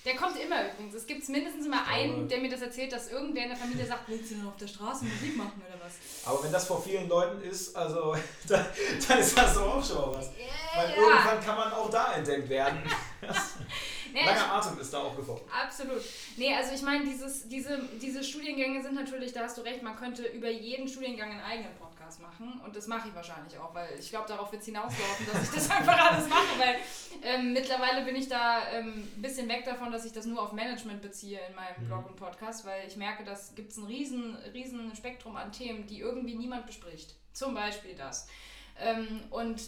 Der 0.04 0.16
kommt 0.16 0.40
immer 0.40 0.72
übrigens. 0.72 0.94
Es 0.94 1.06
gibt 1.06 1.28
mindestens 1.28 1.66
immer 1.66 1.86
einen, 1.86 2.26
der 2.26 2.38
mir 2.38 2.48
das 2.48 2.62
erzählt, 2.62 2.90
dass 2.92 3.10
irgendwer 3.10 3.42
in 3.42 3.48
der 3.50 3.58
Familie 3.58 3.84
sagt, 3.84 4.08
willst 4.08 4.30
du 4.30 4.36
denn 4.36 4.46
auf 4.46 4.56
der 4.56 4.66
Straße 4.66 5.04
Musik 5.04 5.36
machen 5.36 5.62
oder 5.66 5.78
was? 5.84 5.92
Aber 6.24 6.42
wenn 6.42 6.52
das 6.52 6.66
vor 6.66 6.82
vielen 6.82 7.08
Leuten 7.08 7.42
ist, 7.42 7.76
also 7.76 8.16
dann, 8.48 8.64
dann 9.06 9.18
ist 9.18 9.36
das 9.36 9.54
doch 9.54 9.76
auch 9.76 9.84
schon 9.84 9.96
mal 9.96 10.18
was. 10.18 10.30
Yeah, 10.38 10.48
Weil 10.74 10.90
ja. 10.90 10.96
irgendwann 10.96 11.44
kann 11.44 11.56
man 11.56 11.72
auch 11.72 11.90
da 11.90 12.14
entdeckt 12.14 12.48
werden. 12.48 12.82
nee, 14.12 14.24
Langer 14.24 14.52
Atem 14.54 14.80
ist 14.80 14.92
da 14.92 14.98
auch 15.00 15.14
gefolgt. 15.14 15.42
Absolut. 15.52 16.02
Nee, 16.36 16.54
also 16.54 16.74
ich 16.74 16.82
meine, 16.82 17.04
dieses, 17.04 17.46
diese, 17.48 17.78
diese 18.00 18.24
Studiengänge 18.24 18.82
sind 18.82 18.94
natürlich, 18.94 19.34
da 19.34 19.40
hast 19.40 19.58
du 19.58 19.62
recht, 19.62 19.82
man 19.82 19.96
könnte 19.96 20.22
über 20.28 20.48
jeden 20.48 20.88
Studiengang 20.88 21.30
einen 21.30 21.42
eigenen 21.42 21.74
Podcast 21.74 21.89
Podcast 22.10 22.20
machen 22.20 22.60
und 22.64 22.74
das 22.74 22.86
mache 22.86 23.08
ich 23.08 23.14
wahrscheinlich 23.14 23.56
auch, 23.58 23.74
weil 23.74 23.88
ich 23.98 24.10
glaube, 24.10 24.26
darauf 24.28 24.50
wird 24.50 24.62
es 24.62 24.66
hinauslaufen, 24.66 25.26
dass 25.32 25.42
ich 25.44 25.50
das 25.50 25.70
einfach 25.76 26.10
alles 26.10 26.28
mache, 26.28 26.58
weil 26.58 26.76
ähm, 27.22 27.52
mittlerweile 27.52 28.04
bin 28.04 28.16
ich 28.16 28.28
da 28.28 28.68
ähm, 28.72 29.08
ein 29.16 29.22
bisschen 29.22 29.48
weg 29.48 29.64
davon, 29.64 29.92
dass 29.92 30.04
ich 30.04 30.12
das 30.12 30.26
nur 30.26 30.42
auf 30.42 30.52
Management 30.52 31.02
beziehe 31.02 31.40
in 31.48 31.54
meinem 31.54 31.82
mhm. 31.82 31.86
Blog 31.86 32.08
und 32.08 32.16
Podcast, 32.16 32.64
weil 32.64 32.86
ich 32.86 32.96
merke, 32.96 33.24
dass 33.24 33.54
gibt 33.54 33.70
es 33.70 33.78
ein 33.78 33.84
riesen, 33.84 34.36
riesen 34.52 34.94
Spektrum 34.96 35.36
an 35.36 35.52
Themen, 35.52 35.86
die 35.86 36.00
irgendwie 36.00 36.34
niemand 36.34 36.66
bespricht. 36.66 37.14
Zum 37.32 37.54
Beispiel 37.54 37.94
das. 37.94 38.28
Ähm, 38.78 39.22
und 39.30 39.60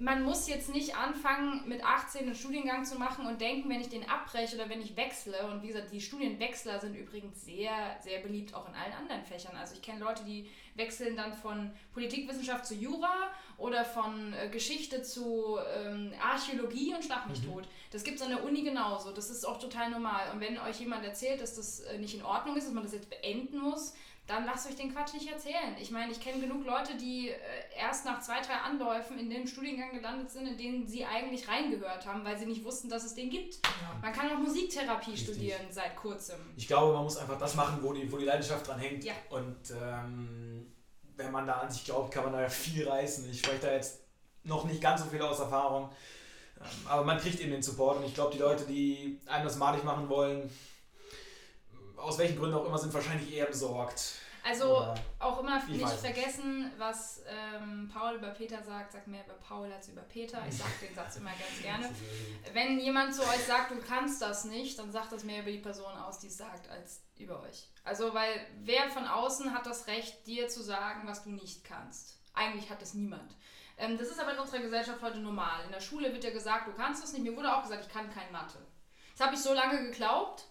man 0.00 0.22
muss 0.22 0.48
jetzt 0.48 0.72
nicht 0.72 0.96
anfangen, 0.96 1.68
mit 1.68 1.84
18 1.84 2.22
einen 2.22 2.34
Studiengang 2.34 2.84
zu 2.84 2.96
machen 2.98 3.26
und 3.26 3.40
denken, 3.40 3.68
wenn 3.68 3.80
ich 3.80 3.88
den 3.88 4.08
abbreche 4.08 4.54
oder 4.54 4.68
wenn 4.68 4.80
ich 4.80 4.96
wechsle. 4.96 5.50
Und 5.50 5.62
wie 5.62 5.68
gesagt, 5.68 5.92
die 5.92 6.00
Studienwechsler 6.00 6.78
sind 6.78 6.94
übrigens 6.94 7.44
sehr, 7.44 7.96
sehr 8.00 8.20
beliebt 8.20 8.54
auch 8.54 8.68
in 8.68 8.74
allen 8.74 8.92
anderen 8.92 9.24
Fächern. 9.24 9.56
Also 9.56 9.74
ich 9.74 9.82
kenne 9.82 10.00
Leute, 10.00 10.24
die 10.24 10.48
wechseln 10.78 11.16
dann 11.16 11.34
von 11.34 11.70
Politikwissenschaft 11.92 12.64
zu 12.64 12.74
Jura 12.74 13.32
oder 13.58 13.84
von 13.84 14.32
äh, 14.32 14.48
Geschichte 14.48 15.02
zu 15.02 15.58
ähm, 15.76 16.12
Archäologie 16.22 16.94
und 16.94 17.04
schlag 17.04 17.28
mich 17.28 17.42
mhm. 17.42 17.52
tot. 17.52 17.68
Das 17.90 18.04
gibt 18.04 18.16
es 18.16 18.22
an 18.22 18.30
der 18.30 18.44
Uni 18.44 18.62
genauso. 18.62 19.12
Das 19.12 19.28
ist 19.28 19.44
auch 19.44 19.58
total 19.58 19.90
normal. 19.90 20.30
Und 20.32 20.40
wenn 20.40 20.58
euch 20.58 20.80
jemand 20.80 21.04
erzählt, 21.04 21.42
dass 21.42 21.56
das 21.56 21.80
äh, 21.80 21.98
nicht 21.98 22.14
in 22.14 22.22
Ordnung 22.22 22.56
ist, 22.56 22.66
dass 22.66 22.72
man 22.72 22.84
das 22.84 22.92
jetzt 22.92 23.10
beenden 23.10 23.58
muss, 23.58 23.94
dann 24.28 24.44
lasst 24.44 24.68
euch 24.68 24.76
den 24.76 24.94
Quatsch 24.94 25.14
nicht 25.14 25.26
erzählen. 25.26 25.74
Ich 25.80 25.90
meine, 25.90 26.12
ich 26.12 26.20
kenne 26.20 26.40
genug 26.40 26.64
Leute, 26.66 26.96
die 26.96 27.30
äh, 27.30 27.34
erst 27.76 28.04
nach 28.04 28.20
zwei, 28.20 28.40
drei 28.40 28.56
Anläufen 28.56 29.18
in 29.18 29.30
dem 29.30 29.46
Studiengang 29.46 29.90
gelandet 29.90 30.30
sind, 30.30 30.46
in 30.46 30.58
den 30.58 30.86
sie 30.86 31.06
eigentlich 31.06 31.48
reingehört 31.48 32.06
haben, 32.06 32.24
weil 32.26 32.38
sie 32.38 32.44
nicht 32.44 32.62
wussten, 32.62 32.90
dass 32.90 33.04
es 33.04 33.14
den 33.14 33.30
gibt. 33.30 33.54
Ja. 33.64 33.98
Man 34.02 34.12
kann 34.12 34.30
auch 34.30 34.38
Musiktherapie 34.38 35.12
Richtig. 35.12 35.34
studieren 35.34 35.66
seit 35.70 35.96
kurzem. 35.96 36.36
Ich 36.56 36.68
glaube, 36.68 36.92
man 36.92 37.04
muss 37.04 37.16
einfach 37.16 37.38
das 37.38 37.54
machen, 37.54 37.78
wo 37.80 37.94
die, 37.94 38.12
wo 38.12 38.18
die 38.18 38.26
Leidenschaft 38.26 38.68
dran 38.68 38.78
hängt. 38.78 39.02
Ja. 39.02 39.14
Und 39.30 39.70
ähm, 39.70 40.74
wenn 41.16 41.32
man 41.32 41.46
da 41.46 41.54
an 41.54 41.70
sich 41.70 41.86
glaubt, 41.86 42.12
kann 42.12 42.24
man 42.24 42.34
da 42.34 42.42
ja 42.42 42.50
viel 42.50 42.86
reißen. 42.86 43.30
Ich 43.30 43.38
spreche 43.38 43.60
da 43.62 43.72
jetzt 43.72 44.00
noch 44.44 44.64
nicht 44.64 44.82
ganz 44.82 45.02
so 45.02 45.08
viel 45.08 45.22
aus 45.22 45.40
Erfahrung. 45.40 45.90
Ähm, 46.60 46.86
aber 46.86 47.04
man 47.04 47.18
kriegt 47.18 47.40
eben 47.40 47.52
den 47.52 47.62
Support 47.62 47.96
und 47.96 48.04
ich 48.04 48.14
glaube, 48.14 48.34
die 48.34 48.40
Leute, 48.40 48.64
die 48.64 49.20
einem 49.24 49.44
das 49.44 49.56
madig 49.56 49.84
machen 49.84 50.10
wollen, 50.10 50.50
aus 51.98 52.18
welchen 52.18 52.38
Gründen 52.38 52.56
auch 52.56 52.66
immer, 52.66 52.78
sind 52.78 52.92
wahrscheinlich 52.94 53.32
eher 53.32 53.46
besorgt. 53.46 54.14
Also 54.44 54.78
Oder 54.78 54.94
auch 55.18 55.40
immer 55.40 55.62
nicht 55.64 55.88
vergessen, 55.88 56.72
was 56.78 57.22
ähm, 57.28 57.90
Paul 57.92 58.14
über 58.14 58.30
Peter 58.30 58.62
sagt, 58.62 58.92
sagt 58.92 59.06
mehr 59.06 59.24
über 59.24 59.34
Paul 59.34 59.70
als 59.70 59.88
über 59.88 60.02
Peter. 60.02 60.40
Ich 60.48 60.56
sage 60.56 60.70
den 60.80 60.94
Satz 60.94 61.16
immer 61.16 61.30
ganz 61.30 61.62
gerne. 61.62 61.90
Wenn 62.54 62.78
jemand 62.78 63.14
zu 63.14 63.22
euch 63.22 63.44
sagt, 63.46 63.72
du 63.72 63.80
kannst 63.80 64.22
das 64.22 64.44
nicht, 64.44 64.78
dann 64.78 64.90
sagt 64.90 65.12
das 65.12 65.24
mehr 65.24 65.42
über 65.42 65.50
die 65.50 65.58
Person 65.58 65.92
aus, 65.92 66.18
die 66.20 66.28
es 66.28 66.38
sagt, 66.38 66.70
als 66.70 67.02
über 67.18 67.42
euch. 67.42 67.68
Also, 67.84 68.14
weil 68.14 68.46
wer 68.60 68.88
von 68.90 69.06
außen 69.06 69.52
hat 69.52 69.66
das 69.66 69.86
Recht, 69.86 70.26
dir 70.26 70.48
zu 70.48 70.62
sagen, 70.62 71.06
was 71.06 71.24
du 71.24 71.30
nicht 71.30 71.64
kannst? 71.64 72.18
Eigentlich 72.32 72.70
hat 72.70 72.80
es 72.80 72.94
niemand. 72.94 73.34
Ähm, 73.76 73.98
das 73.98 74.08
ist 74.08 74.20
aber 74.20 74.32
in 74.32 74.38
unserer 74.38 74.60
Gesellschaft 74.60 75.02
heute 75.02 75.18
normal. 75.18 75.64
In 75.66 75.72
der 75.72 75.80
Schule 75.80 76.12
wird 76.12 76.24
ja 76.24 76.30
gesagt, 76.30 76.68
du 76.68 76.72
kannst 76.72 77.02
das 77.02 77.12
nicht. 77.12 77.22
Mir 77.22 77.36
wurde 77.36 77.54
auch 77.54 77.62
gesagt, 77.62 77.84
ich 77.86 77.92
kann 77.92 78.10
kein 78.10 78.30
Mathe. 78.32 78.58
Das 79.16 79.26
habe 79.26 79.36
ich 79.36 79.42
so 79.42 79.52
lange 79.52 79.82
geglaubt, 79.90 80.46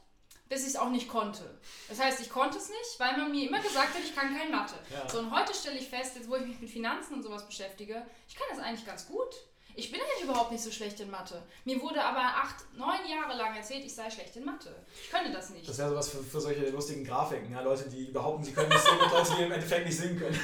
bis 0.50 0.62
ich 0.62 0.70
es 0.70 0.76
auch 0.76 0.90
nicht 0.90 1.08
konnte. 1.08 1.44
Das 1.90 2.00
heißt, 2.00 2.20
ich 2.22 2.30
konnte 2.30 2.58
es 2.58 2.70
nicht, 2.70 3.00
weil 3.00 3.18
man 3.18 3.32
mir 3.32 3.48
immer 3.48 3.62
gesagt 3.62 3.94
hat, 3.94 4.02
ich 4.04 4.16
kann 4.16 4.36
kein 4.36 4.52
Mathe. 4.52 4.76
Ja. 4.92 5.08
So, 5.10 5.20
und 5.20 5.32
heute 5.32 5.54
stelle 5.54 5.78
ich 5.78 5.90
fest, 5.90 6.16
jetzt 6.16 6.30
wo 6.30 6.36
ich 6.36 6.46
mich 6.46 6.60
mit 6.60 6.70
Finanzen 6.70 7.16
und 7.16 7.24
sowas 7.24 7.46
beschäftige, 7.46 8.06
ich 8.28 8.36
kann 8.36 8.48
das 8.50 8.60
eigentlich 8.60 8.86
ganz 8.86 9.08
gut. 9.08 9.34
Ich 9.76 9.92
bin 9.92 10.02
eigentlich 10.02 10.24
überhaupt 10.24 10.52
nicht 10.52 10.64
so 10.64 10.72
schlecht 10.72 11.00
in 11.02 11.12
Mathe. 11.12 11.40
Mir 11.64 11.80
wurde 11.80 12.04
aber 12.04 12.18
acht, 12.20 12.56
neun 12.76 13.08
Jahre 13.08 13.38
lang 13.38 13.56
erzählt, 13.56 13.86
ich 13.86 13.94
sei 13.94 14.10
schlecht 14.10 14.36
in 14.36 14.44
Mathe. 14.44 14.76
Ich 15.04 15.12
könne 15.12 15.32
das 15.32 15.52
nicht. 15.52 15.70
Das 15.70 15.78
wäre 15.78 15.90
sowas 15.90 16.10
für, 16.10 16.24
für 16.24 16.42
solche 16.42 16.68
lustigen 16.70 17.04
Grafiken, 17.04 17.52
ja? 17.52 17.62
Leute, 17.62 17.88
die 17.88 18.06
behaupten, 18.06 18.44
sie 18.44 18.54
können 18.54 18.70
nicht 18.70 18.82
singen 18.82 19.02
und 19.02 19.12
Leute, 19.12 19.32
die 19.38 19.44
im 19.44 19.52
Endeffekt 19.52 19.86
nicht 19.86 19.98
singen 19.98 20.18
können. 20.18 20.40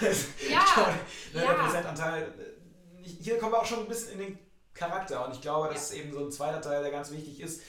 ja, 0.52 0.64
glaube, 0.76 0.92
ne, 1.34 1.44
ja. 1.44 1.48
Der 1.48 1.64
Prozentanteil, 1.64 2.24
äh, 2.24 3.10
hier 3.10 3.40
kommen 3.40 3.54
wir 3.54 3.60
auch 3.60 3.66
schon 3.66 3.80
ein 3.80 3.88
bisschen 3.88 4.14
in 4.14 4.20
den 4.20 4.40
Charakter 4.76 5.26
und 5.26 5.34
ich 5.34 5.42
glaube, 5.42 5.70
das 5.70 5.90
ja. 5.90 5.96
ist 5.96 6.04
eben 6.04 6.14
so 6.14 6.20
ein 6.20 6.32
zweiter 6.32 6.62
Teil, 6.62 6.84
der 6.84 6.92
ganz 6.92 7.10
wichtig 7.10 7.40
ist 7.40 7.62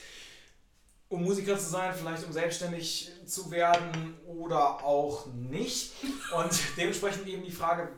um 1.15 1.23
Musiker 1.23 1.57
zu 1.57 1.71
sein, 1.71 1.95
vielleicht 1.95 2.25
um 2.27 2.33
selbstständig 2.33 3.11
zu 3.25 3.51
werden 3.51 4.17
oder 4.27 4.85
auch 4.85 5.27
nicht. 5.27 5.93
Und 6.37 6.53
dementsprechend 6.77 7.27
eben 7.29 7.45
die 7.45 7.53
Frage, 7.53 7.89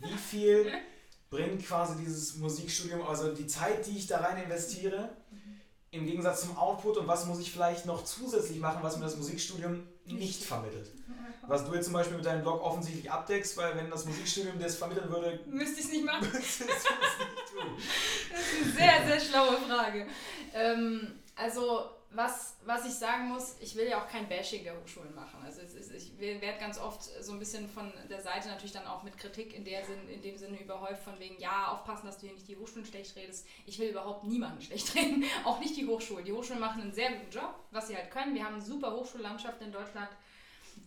wie 0.00 0.16
viel 0.16 0.70
bringt 1.30 1.66
quasi 1.66 1.94
dieses 1.98 2.36
Musikstudium, 2.36 3.02
also 3.06 3.34
die 3.34 3.46
Zeit, 3.46 3.86
die 3.86 3.96
ich 3.96 4.06
da 4.06 4.18
rein 4.18 4.42
investiere, 4.42 5.08
im 5.90 6.04
Gegensatz 6.04 6.42
zum 6.42 6.58
Output 6.58 6.98
und 6.98 7.08
was 7.08 7.24
muss 7.24 7.40
ich 7.40 7.50
vielleicht 7.50 7.86
noch 7.86 8.04
zusätzlich 8.04 8.58
machen, 8.60 8.82
was 8.82 8.96
mir 8.98 9.04
das 9.04 9.16
Musikstudium 9.16 9.86
nicht 10.04 10.44
vermittelt. 10.44 10.90
Was 11.46 11.64
du 11.64 11.74
jetzt 11.74 11.86
zum 11.86 11.94
Beispiel 11.94 12.16
mit 12.16 12.26
deinem 12.26 12.42
Blog 12.42 12.62
offensichtlich 12.62 13.10
abdeckst, 13.10 13.56
weil 13.56 13.76
wenn 13.76 13.88
das 13.88 14.04
Musikstudium 14.04 14.58
das 14.58 14.76
vermitteln 14.76 15.08
würde, 15.08 15.40
müsste 15.46 15.80
ich 15.80 15.86
es 15.86 15.92
nicht 15.92 16.04
machen. 16.04 16.28
Müsstest 16.32 16.60
du 16.60 16.64
es 16.64 16.68
nicht 16.74 17.50
tun. 17.50 17.76
Das 18.30 18.40
ist 18.40 18.62
eine 18.62 18.72
sehr, 18.72 19.06
sehr 19.06 19.20
schlaue 19.20 19.56
Frage. 19.58 20.06
Ähm, 20.52 21.12
also 21.34 21.95
was, 22.10 22.56
was 22.64 22.86
ich 22.86 22.94
sagen 22.94 23.28
muss, 23.28 23.56
ich 23.60 23.76
will 23.76 23.88
ja 23.88 24.02
auch 24.02 24.08
kein 24.08 24.28
Bashing 24.28 24.64
der 24.64 24.80
Hochschulen 24.80 25.14
machen. 25.14 25.40
Also 25.44 25.60
ist, 25.60 25.90
ich 25.90 26.18
werde 26.18 26.58
ganz 26.58 26.78
oft 26.78 27.02
so 27.02 27.32
ein 27.32 27.38
bisschen 27.38 27.68
von 27.68 27.92
der 28.08 28.20
Seite 28.20 28.48
natürlich 28.48 28.72
dann 28.72 28.86
auch 28.86 29.02
mit 29.02 29.18
Kritik 29.18 29.54
in, 29.54 29.64
der 29.64 29.84
Sinn, 29.84 30.08
in 30.08 30.22
dem 30.22 30.36
Sinne 30.36 30.60
überhäuft, 30.60 31.02
von 31.02 31.18
wegen, 31.18 31.38
ja, 31.38 31.68
aufpassen, 31.68 32.06
dass 32.06 32.18
du 32.18 32.26
hier 32.26 32.34
nicht 32.34 32.48
die 32.48 32.56
Hochschulen 32.56 32.86
schlecht 32.86 33.16
redest. 33.16 33.46
Ich 33.66 33.78
will 33.78 33.90
überhaupt 33.90 34.24
niemanden 34.24 34.62
schlecht 34.62 34.94
reden, 34.94 35.24
auch 35.44 35.60
nicht 35.60 35.76
die 35.76 35.86
Hochschulen. 35.86 36.24
Die 36.24 36.32
Hochschulen 36.32 36.60
machen 36.60 36.82
einen 36.82 36.94
sehr 36.94 37.12
guten 37.12 37.30
Job, 37.30 37.54
was 37.70 37.88
sie 37.88 37.96
halt 37.96 38.10
können. 38.10 38.34
Wir 38.34 38.44
haben 38.44 38.54
eine 38.54 38.64
super 38.64 38.92
Hochschullandschaft 38.92 39.60
in 39.60 39.72
Deutschland 39.72 40.10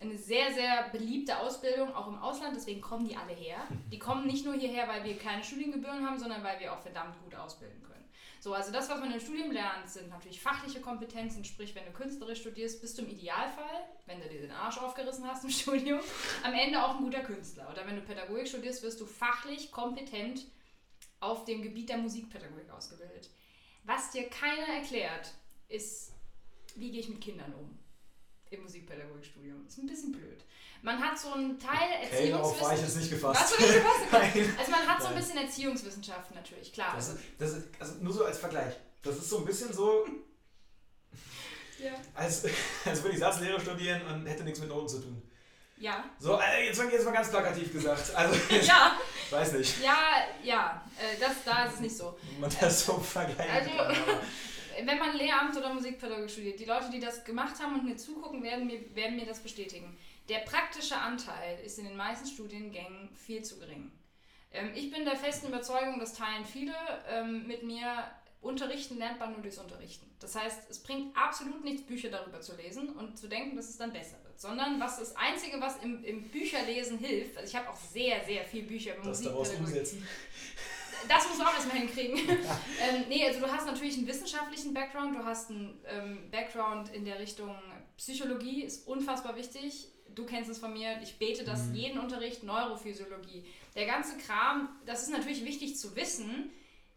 eine 0.00 0.16
sehr, 0.16 0.52
sehr 0.52 0.88
beliebte 0.90 1.38
Ausbildung, 1.38 1.94
auch 1.94 2.08
im 2.08 2.18
Ausland, 2.18 2.56
deswegen 2.56 2.80
kommen 2.80 3.06
die 3.06 3.16
alle 3.16 3.32
her. 3.32 3.58
Die 3.92 3.98
kommen 3.98 4.26
nicht 4.26 4.44
nur 4.44 4.54
hierher, 4.54 4.88
weil 4.88 5.04
wir 5.04 5.18
keine 5.18 5.42
Studiengebühren 5.44 6.06
haben, 6.06 6.18
sondern 6.18 6.42
weil 6.42 6.58
wir 6.60 6.72
auch 6.72 6.80
verdammt 6.80 7.20
gut 7.22 7.34
ausbilden 7.34 7.82
können. 7.82 7.99
So, 8.40 8.54
also 8.54 8.72
das, 8.72 8.88
was 8.88 8.98
man 8.98 9.12
im 9.12 9.20
Studium 9.20 9.52
lernt, 9.52 9.88
sind 9.88 10.08
natürlich 10.08 10.40
fachliche 10.40 10.80
Kompetenzen, 10.80 11.44
sprich, 11.44 11.74
wenn 11.74 11.84
du 11.84 11.92
künstlerisch 11.92 12.40
studierst, 12.40 12.80
bist 12.80 12.96
du 12.96 13.02
im 13.02 13.10
Idealfall, 13.10 13.84
wenn 14.06 14.18
du 14.18 14.28
dir 14.30 14.40
den 14.40 14.50
Arsch 14.50 14.78
aufgerissen 14.78 15.26
hast 15.26 15.44
im 15.44 15.50
Studium, 15.50 16.00
am 16.42 16.54
Ende 16.54 16.82
auch 16.82 16.96
ein 16.96 17.04
guter 17.04 17.20
Künstler. 17.20 17.68
Oder 17.70 17.86
wenn 17.86 17.96
du 17.96 18.02
Pädagogik 18.02 18.48
studierst, 18.48 18.82
wirst 18.82 18.98
du 18.98 19.04
fachlich 19.04 19.70
kompetent 19.70 20.46
auf 21.20 21.44
dem 21.44 21.60
Gebiet 21.60 21.90
der 21.90 21.98
Musikpädagogik 21.98 22.70
ausgebildet. 22.70 23.28
Was 23.84 24.10
dir 24.10 24.26
keiner 24.30 24.68
erklärt, 24.68 25.34
ist, 25.68 26.12
wie 26.76 26.90
gehe 26.90 27.00
ich 27.00 27.10
mit 27.10 27.20
Kindern 27.20 27.52
um 27.52 27.78
im 28.50 28.62
Musikpädagogikstudium. 28.62 29.66
Ist 29.66 29.78
ein 29.78 29.86
bisschen 29.86 30.12
blöd. 30.12 30.44
Man 30.82 30.98
hat 30.98 31.18
so 31.18 31.32
einen 31.32 31.58
Teil 31.58 31.76
okay, 31.76 32.04
Erziehungswissenschaften. 32.04 32.62
war 32.62 32.74
ich 32.74 32.80
jetzt 32.80 32.96
nicht 32.96 33.10
gefasst. 33.10 33.60
nicht 33.60 33.74
gefasst? 33.74 34.00
also 34.58 34.70
man 34.70 34.86
hat 34.86 35.02
so 35.02 35.08
ein 35.08 35.14
bisschen 35.14 35.36
Erziehungswissenschaften 35.36 36.34
natürlich, 36.34 36.72
klar. 36.72 36.92
Das 36.94 37.08
ist, 37.08 37.18
das 37.38 37.50
ist, 37.52 37.66
also 37.78 37.94
nur 38.00 38.12
so 38.12 38.24
als 38.24 38.38
Vergleich. 38.38 38.74
Das 39.02 39.16
ist 39.16 39.28
so 39.28 39.38
ein 39.38 39.44
bisschen 39.44 39.72
so, 39.72 40.06
ja. 41.78 41.92
als, 42.14 42.44
als 42.84 43.02
würde 43.02 43.14
ich 43.14 43.18
Satzlehre 43.18 43.60
studieren 43.60 44.00
und 44.06 44.26
hätte 44.26 44.44
nichts 44.44 44.60
mit 44.60 44.68
Noten 44.68 44.88
zu 44.88 45.00
tun. 45.00 45.22
Ja. 45.80 46.04
So, 46.18 46.38
äh, 46.38 46.66
jetzt, 46.66 46.80
jetzt 46.80 47.04
mal 47.06 47.12
ganz 47.12 47.30
plakativ 47.30 47.72
gesagt. 47.72 48.14
Also, 48.14 48.38
ja. 48.62 48.98
weiß 49.30 49.52
nicht. 49.54 49.82
Ja, 49.82 49.96
ja, 50.42 50.84
äh, 50.98 51.18
das, 51.18 51.42
da 51.44 51.64
ist 51.64 51.74
es 51.74 51.80
nicht 51.80 51.96
so. 51.96 52.18
Man 52.38 52.50
das 52.60 52.84
so 52.84 52.98
vergleichen 52.98 53.50
also, 53.50 53.70
kann, 53.70 54.86
wenn 54.86 54.98
man 54.98 55.16
Lehramt 55.16 55.56
oder 55.56 55.72
Musikpädagogik 55.72 56.30
studiert, 56.30 56.60
die 56.60 56.66
Leute, 56.66 56.90
die 56.90 57.00
das 57.00 57.24
gemacht 57.24 57.54
haben 57.60 57.74
und 57.74 57.84
mir 57.84 57.96
zugucken, 57.96 58.42
werden 58.42 58.66
mir, 58.66 58.94
werden 58.94 59.16
mir 59.16 59.26
das 59.26 59.40
bestätigen. 59.40 59.96
Der 60.30 60.38
praktische 60.38 60.96
Anteil 60.96 61.58
ist 61.64 61.76
in 61.80 61.86
den 61.86 61.96
meisten 61.96 62.24
Studiengängen 62.24 63.10
viel 63.16 63.42
zu 63.42 63.58
gering. 63.58 63.90
Ähm, 64.52 64.70
ich 64.76 64.92
bin 64.92 65.04
der 65.04 65.16
festen 65.16 65.48
Überzeugung, 65.48 65.98
das 65.98 66.14
teilen 66.14 66.44
viele 66.44 66.72
ähm, 67.08 67.48
mit 67.48 67.64
mir, 67.64 68.04
Unterrichten 68.40 68.96
lernt 68.96 69.18
man 69.18 69.32
nur 69.32 69.42
durchs 69.42 69.58
Unterrichten. 69.58 70.08
Das 70.20 70.36
heißt, 70.36 70.70
es 70.70 70.84
bringt 70.84 71.16
absolut 71.16 71.64
nichts, 71.64 71.82
Bücher 71.82 72.10
darüber 72.10 72.40
zu 72.40 72.54
lesen 72.54 72.90
und 72.90 73.18
zu 73.18 73.28
denken, 73.28 73.56
dass 73.56 73.70
es 73.70 73.76
dann 73.76 73.92
besser 73.92 74.18
wird. 74.22 74.40
Sondern 74.40 74.78
was 74.78 75.00
das 75.00 75.16
Einzige, 75.16 75.60
was 75.60 75.78
im, 75.82 76.04
im 76.04 76.22
Bücherlesen 76.28 76.98
hilft, 76.98 77.36
also 77.36 77.50
ich 77.50 77.56
habe 77.56 77.68
auch 77.68 77.76
sehr, 77.76 78.24
sehr 78.24 78.44
viele 78.44 78.68
Bücher 78.68 78.96
über 78.96 79.08
Musik. 79.08 79.34
umsetzen. 79.34 80.06
Das 81.08 81.26
musst 81.26 81.40
du 81.40 81.44
auch 81.44 81.54
erstmal 81.54 81.78
hinkriegen. 81.78 82.18
ähm, 82.28 83.04
nee, 83.08 83.26
also 83.26 83.40
du 83.40 83.50
hast 83.50 83.66
natürlich 83.66 83.96
einen 83.98 84.06
wissenschaftlichen 84.06 84.74
Background, 84.74 85.16
du 85.16 85.24
hast 85.24 85.50
einen 85.50 85.82
ähm, 85.86 86.30
Background 86.30 86.90
in 86.94 87.04
der 87.04 87.18
Richtung 87.18 87.56
Psychologie, 87.96 88.62
ist 88.62 88.86
unfassbar 88.86 89.34
wichtig 89.34 89.88
du 90.14 90.24
kennst 90.26 90.50
es 90.50 90.58
von 90.58 90.72
mir, 90.72 91.00
ich 91.02 91.18
bete 91.18 91.44
das 91.44 91.66
mhm. 91.66 91.74
jeden 91.74 91.98
Unterricht, 91.98 92.42
Neurophysiologie. 92.42 93.44
Der 93.74 93.86
ganze 93.86 94.16
Kram, 94.18 94.68
das 94.86 95.02
ist 95.02 95.10
natürlich 95.10 95.44
wichtig 95.44 95.76
zu 95.76 95.94
wissen. 95.96 96.50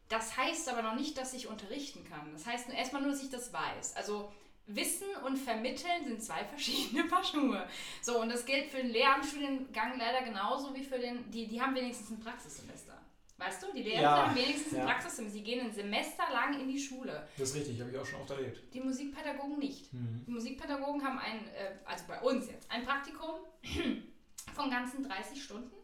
Das 0.09 0.37
heißt 0.37 0.69
aber 0.69 0.81
noch 0.81 0.95
nicht, 0.95 1.17
dass 1.17 1.33
ich 1.33 1.47
unterrichten 1.47 2.03
kann. 2.09 2.31
Das 2.33 2.45
heißt 2.45 2.69
erstmal 2.69 3.01
nur, 3.01 3.11
dass 3.11 3.23
ich 3.23 3.29
das 3.29 3.53
weiß. 3.53 3.95
Also 3.95 4.31
Wissen 4.67 5.07
und 5.25 5.37
Vermitteln 5.37 6.05
sind 6.05 6.23
zwei 6.23 6.43
verschiedene 6.49 7.05
Paar 7.05 7.23
Schuhe. 7.23 7.67
So, 8.01 8.19
und 8.21 8.29
das 8.29 8.45
gilt 8.45 8.69
für 8.69 8.77
den 8.77 8.91
Lehramtsstudiengang 8.91 9.97
leider 9.97 10.23
genauso 10.23 10.73
wie 10.75 10.83
für 10.83 10.99
den, 10.99 11.29
die, 11.31 11.47
die 11.47 11.61
haben 11.61 11.75
wenigstens 11.75 12.09
ein 12.11 12.19
Praxissemester. 12.19 12.97
Weißt 13.37 13.63
du, 13.63 13.73
die 13.73 13.83
Lehrer 13.83 14.01
ja, 14.01 14.27
haben 14.27 14.35
wenigstens 14.35 14.73
ja. 14.73 14.81
ein 14.81 14.85
Praxissemester. 14.85 15.37
Sie 15.37 15.43
gehen 15.43 15.65
ein 15.65 15.73
Semester 15.73 16.23
lang 16.31 16.59
in 16.59 16.67
die 16.67 16.79
Schule. 16.79 17.27
Das 17.37 17.49
ist 17.49 17.55
richtig, 17.55 17.79
habe 17.81 17.91
ich 17.91 17.97
auch 17.97 18.05
schon 18.05 18.21
oft 18.21 18.29
erlebt. 18.29 18.61
Die 18.73 18.79
Musikpädagogen 18.79 19.57
nicht. 19.57 19.91
Mhm. 19.91 20.23
Die 20.27 20.31
Musikpädagogen 20.31 21.03
haben 21.03 21.17
ein, 21.19 21.47
äh, 21.47 21.77
also 21.85 22.05
bei 22.07 22.21
uns 22.21 22.47
jetzt, 22.47 22.69
ein 22.69 22.85
Praktikum 22.85 23.39
von 24.53 24.69
ganzen 24.69 25.03
30 25.03 25.43
Stunden, 25.43 25.75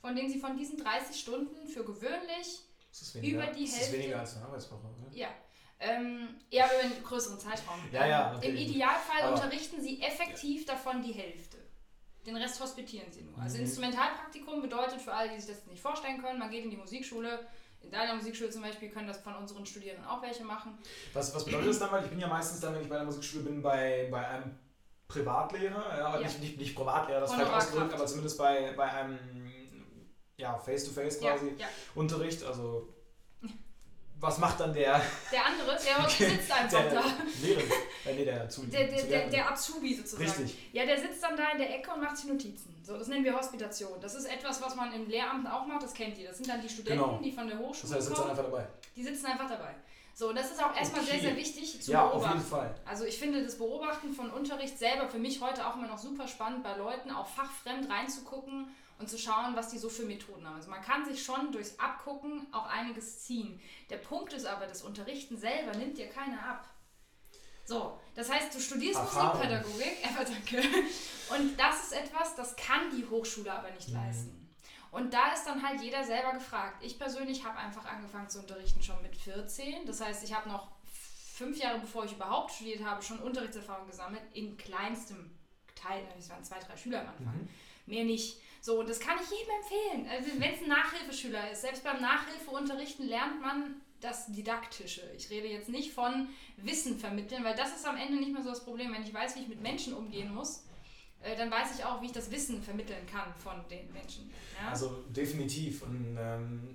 von 0.00 0.16
denen 0.16 0.28
sie 0.28 0.40
von 0.40 0.56
diesen 0.56 0.78
30 0.78 1.18
Stunden 1.18 1.68
für 1.68 1.84
gewöhnlich 1.84 2.64
über 3.22 3.46
die 3.46 3.66
Hälfte. 3.66 3.78
Das 3.78 3.86
ist 3.88 3.92
weniger 3.92 4.20
als 4.20 4.36
eine 4.36 4.46
Arbeitswoche, 4.46 4.86
oder? 4.86 5.16
Ja. 5.16 5.28
Ähm, 5.78 6.28
eher 6.50 6.66
über 6.66 6.84
einen 6.84 7.04
größeren 7.04 7.38
Zeitraum. 7.38 7.78
Ja, 7.92 8.06
ja. 8.06 8.38
Im 8.40 8.56
Idealfall 8.56 9.22
Aber 9.22 9.34
unterrichten 9.34 9.80
sie 9.80 10.00
effektiv 10.00 10.64
davon 10.64 11.02
die 11.02 11.12
Hälfte. 11.12 11.55
Den 12.26 12.36
Rest 12.36 12.60
hospitieren 12.60 13.10
sie 13.12 13.22
nur. 13.22 13.38
Also 13.38 13.56
mhm. 13.56 13.64
Instrumentalpraktikum 13.64 14.60
bedeutet 14.60 15.00
für 15.00 15.14
alle, 15.14 15.30
die 15.30 15.40
sich 15.40 15.54
das 15.54 15.66
nicht 15.66 15.80
vorstellen 15.80 16.20
können, 16.20 16.38
man 16.38 16.50
geht 16.50 16.64
in 16.64 16.70
die 16.70 16.76
Musikschule, 16.76 17.46
in 17.80 17.90
deiner 17.90 18.14
Musikschule 18.16 18.50
zum 18.50 18.62
Beispiel 18.62 18.90
können 18.90 19.06
das 19.06 19.18
von 19.18 19.36
unseren 19.36 19.64
Studierenden 19.64 20.04
auch 20.06 20.20
welche 20.22 20.44
machen. 20.44 20.76
Was, 21.12 21.34
was 21.34 21.44
bedeutet 21.44 21.68
das 21.68 21.78
dann? 21.78 21.92
Weil 21.92 22.04
ich 22.04 22.10
bin 22.10 22.18
ja 22.18 22.26
meistens 22.26 22.60
dann, 22.60 22.74
wenn 22.74 22.82
ich 22.82 22.88
bei 22.88 22.96
der 22.96 23.04
Musikschule 23.04 23.44
bin, 23.44 23.62
bei, 23.62 24.08
bei 24.10 24.26
einem 24.26 24.58
Privatlehrer, 25.06 25.98
ja, 25.98 26.14
ja. 26.14 26.18
Nicht, 26.18 26.40
nicht, 26.40 26.58
nicht 26.58 26.74
Privatlehrer, 26.74 27.20
das 27.20 27.32
falsch 27.32 27.48
ausgedrückt, 27.48 27.94
aber 27.94 28.06
zumindest 28.06 28.38
bei, 28.38 28.72
bei 28.76 28.90
einem 28.90 29.18
ja, 30.36 30.58
Face-to-Face 30.58 31.20
quasi 31.20 31.54
ja, 31.58 31.68
Unterricht, 31.94 32.42
also 32.44 32.88
was 34.18 34.38
macht 34.38 34.60
dann 34.60 34.72
der? 34.72 35.00
Der 35.30 35.46
andere, 35.46 35.76
der 35.76 36.08
sitzt 36.08 36.50
einfach 36.50 36.80
der, 36.80 36.94
da. 36.94 37.04
Lehrer, 37.42 37.60
äh, 37.60 38.14
nee, 38.14 38.24
der 38.24 38.42
Azubi. 38.42 38.70
Der, 38.70 38.86
der, 38.86 39.02
der, 39.02 39.28
der, 39.28 39.50
Azubi 39.50 39.94
sozusagen. 39.94 40.24
Richtig. 40.24 40.58
Ja, 40.72 40.86
der 40.86 40.98
sitzt 40.98 41.22
dann 41.22 41.36
da 41.36 41.50
in 41.52 41.58
der 41.58 41.74
Ecke 41.74 41.92
und 41.92 42.02
macht 42.02 42.16
sich 42.16 42.26
Notizen. 42.26 42.74
So, 42.82 42.96
das 42.96 43.08
nennen 43.08 43.24
wir 43.24 43.36
Hospitation. 43.36 44.00
Das 44.00 44.14
ist 44.14 44.24
etwas, 44.26 44.62
was 44.62 44.74
man 44.74 44.92
im 44.94 45.08
Lehramt 45.08 45.46
auch 45.50 45.66
macht, 45.66 45.82
das 45.82 45.92
kennt 45.92 46.16
ihr. 46.18 46.28
Das 46.28 46.38
sind 46.38 46.48
dann 46.48 46.62
die 46.62 46.68
Studenten, 46.68 47.04
genau. 47.04 47.20
die 47.22 47.32
von 47.32 47.46
der 47.46 47.58
Hochschule 47.58 47.92
Das 47.92 47.92
heißt, 47.92 48.06
sitzen 48.08 48.30
einfach 48.30 48.44
dabei. 48.44 48.66
Die 48.94 49.02
sitzen 49.02 49.26
einfach 49.26 49.48
dabei. 49.48 49.74
So, 50.14 50.32
das 50.32 50.50
ist 50.50 50.64
auch 50.64 50.74
erstmal 50.74 51.02
okay. 51.02 51.10
sehr, 51.10 51.20
sehr 51.20 51.36
wichtig 51.36 51.82
zu 51.82 51.92
ja, 51.92 52.06
beobachten. 52.06 52.24
Auf 52.24 52.34
jeden 52.36 52.46
Fall. 52.46 52.74
Also 52.86 53.04
ich 53.04 53.18
finde 53.18 53.44
das 53.44 53.58
Beobachten 53.58 54.14
von 54.14 54.30
Unterricht 54.30 54.78
selber 54.78 55.08
für 55.08 55.18
mich 55.18 55.42
heute 55.42 55.66
auch 55.66 55.76
immer 55.76 55.88
noch 55.88 55.98
super 55.98 56.26
spannend, 56.26 56.62
bei 56.62 56.74
Leuten 56.74 57.10
auch 57.10 57.26
fachfremd 57.26 57.90
reinzugucken 57.90 58.68
und 58.98 59.08
zu 59.08 59.18
schauen, 59.18 59.54
was 59.54 59.68
die 59.68 59.78
so 59.78 59.88
für 59.88 60.04
Methoden 60.04 60.46
haben. 60.46 60.56
Also 60.56 60.70
man 60.70 60.82
kann 60.82 61.04
sich 61.04 61.22
schon 61.22 61.52
durchs 61.52 61.78
Abgucken 61.78 62.46
auch 62.52 62.66
einiges 62.66 63.20
ziehen. 63.20 63.60
Der 63.90 63.98
Punkt 63.98 64.32
ist 64.32 64.46
aber, 64.46 64.66
das 64.66 64.82
Unterrichten 64.82 65.36
selber 65.36 65.76
nimmt 65.76 65.98
dir 65.98 66.08
keiner 66.08 66.42
ab. 66.42 66.66
So, 67.64 67.98
das 68.14 68.30
heißt, 68.30 68.54
du 68.54 68.60
studierst 68.60 69.00
Erfahrung. 69.00 69.38
Musikpädagogik, 69.38 69.98
aber 70.14 70.24
danke. 70.24 70.62
Und 71.36 71.58
das 71.58 71.84
ist 71.84 71.92
etwas, 71.92 72.36
das 72.36 72.54
kann 72.56 72.90
die 72.96 73.04
Hochschule 73.04 73.52
aber 73.52 73.70
nicht 73.72 73.88
mhm. 73.88 73.94
leisten. 73.94 74.56
Und 74.92 75.12
da 75.12 75.32
ist 75.32 75.44
dann 75.44 75.62
halt 75.62 75.82
jeder 75.82 76.04
selber 76.04 76.32
gefragt. 76.32 76.82
Ich 76.82 76.98
persönlich 76.98 77.44
habe 77.44 77.58
einfach 77.58 77.84
angefangen 77.84 78.30
zu 78.30 78.38
unterrichten 78.38 78.82
schon 78.82 79.02
mit 79.02 79.16
14. 79.16 79.84
Das 79.84 80.00
heißt, 80.00 80.24
ich 80.24 80.32
habe 80.32 80.48
noch 80.48 80.70
fünf 81.36 81.58
Jahre 81.58 81.80
bevor 81.80 82.04
ich 82.04 82.12
überhaupt 82.12 82.52
studiert 82.52 82.82
habe, 82.82 83.02
schon 83.02 83.18
Unterrichtserfahrung 83.18 83.86
gesammelt, 83.86 84.22
in 84.32 84.56
kleinstem 84.56 85.36
Teil. 85.74 86.02
Es 86.18 86.30
waren 86.30 86.42
zwei, 86.44 86.58
drei 86.60 86.76
Schüler 86.76 87.00
am 87.00 87.08
Anfang. 87.08 87.34
Mhm. 87.34 87.48
Mehr 87.86 88.04
nicht. 88.04 88.40
So, 88.66 88.80
und 88.80 88.88
das 88.88 88.98
kann 88.98 89.16
ich 89.22 89.30
jedem 89.30 89.52
empfehlen. 89.62 90.08
Also, 90.10 90.40
wenn 90.40 90.52
es 90.52 90.60
ein 90.60 90.68
Nachhilfeschüler 90.68 91.52
ist, 91.52 91.60
selbst 91.60 91.84
beim 91.84 92.00
Nachhilfeunterrichten 92.00 93.06
lernt 93.06 93.40
man 93.40 93.76
das 94.00 94.26
Didaktische. 94.32 95.02
Ich 95.16 95.30
rede 95.30 95.46
jetzt 95.46 95.68
nicht 95.68 95.92
von 95.92 96.26
Wissen 96.56 96.98
vermitteln, 96.98 97.44
weil 97.44 97.54
das 97.54 97.76
ist 97.76 97.86
am 97.86 97.96
Ende 97.96 98.16
nicht 98.16 98.32
mehr 98.32 98.42
so 98.42 98.48
das 98.48 98.64
Problem. 98.64 98.92
Wenn 98.92 99.04
ich 99.04 99.14
weiß, 99.14 99.36
wie 99.36 99.42
ich 99.42 99.48
mit 99.48 99.62
Menschen 99.62 99.94
umgehen 99.94 100.34
muss, 100.34 100.64
äh, 101.22 101.36
dann 101.36 101.48
weiß 101.48 101.78
ich 101.78 101.84
auch, 101.84 102.02
wie 102.02 102.06
ich 102.06 102.12
das 102.12 102.28
Wissen 102.32 102.60
vermitteln 102.60 103.06
kann 103.06 103.32
von 103.38 103.54
den 103.70 103.92
Menschen. 103.92 104.32
Ja? 104.60 104.70
Also 104.70 105.04
definitiv. 105.10 105.82
Und 105.82 106.16
ähm, 106.18 106.74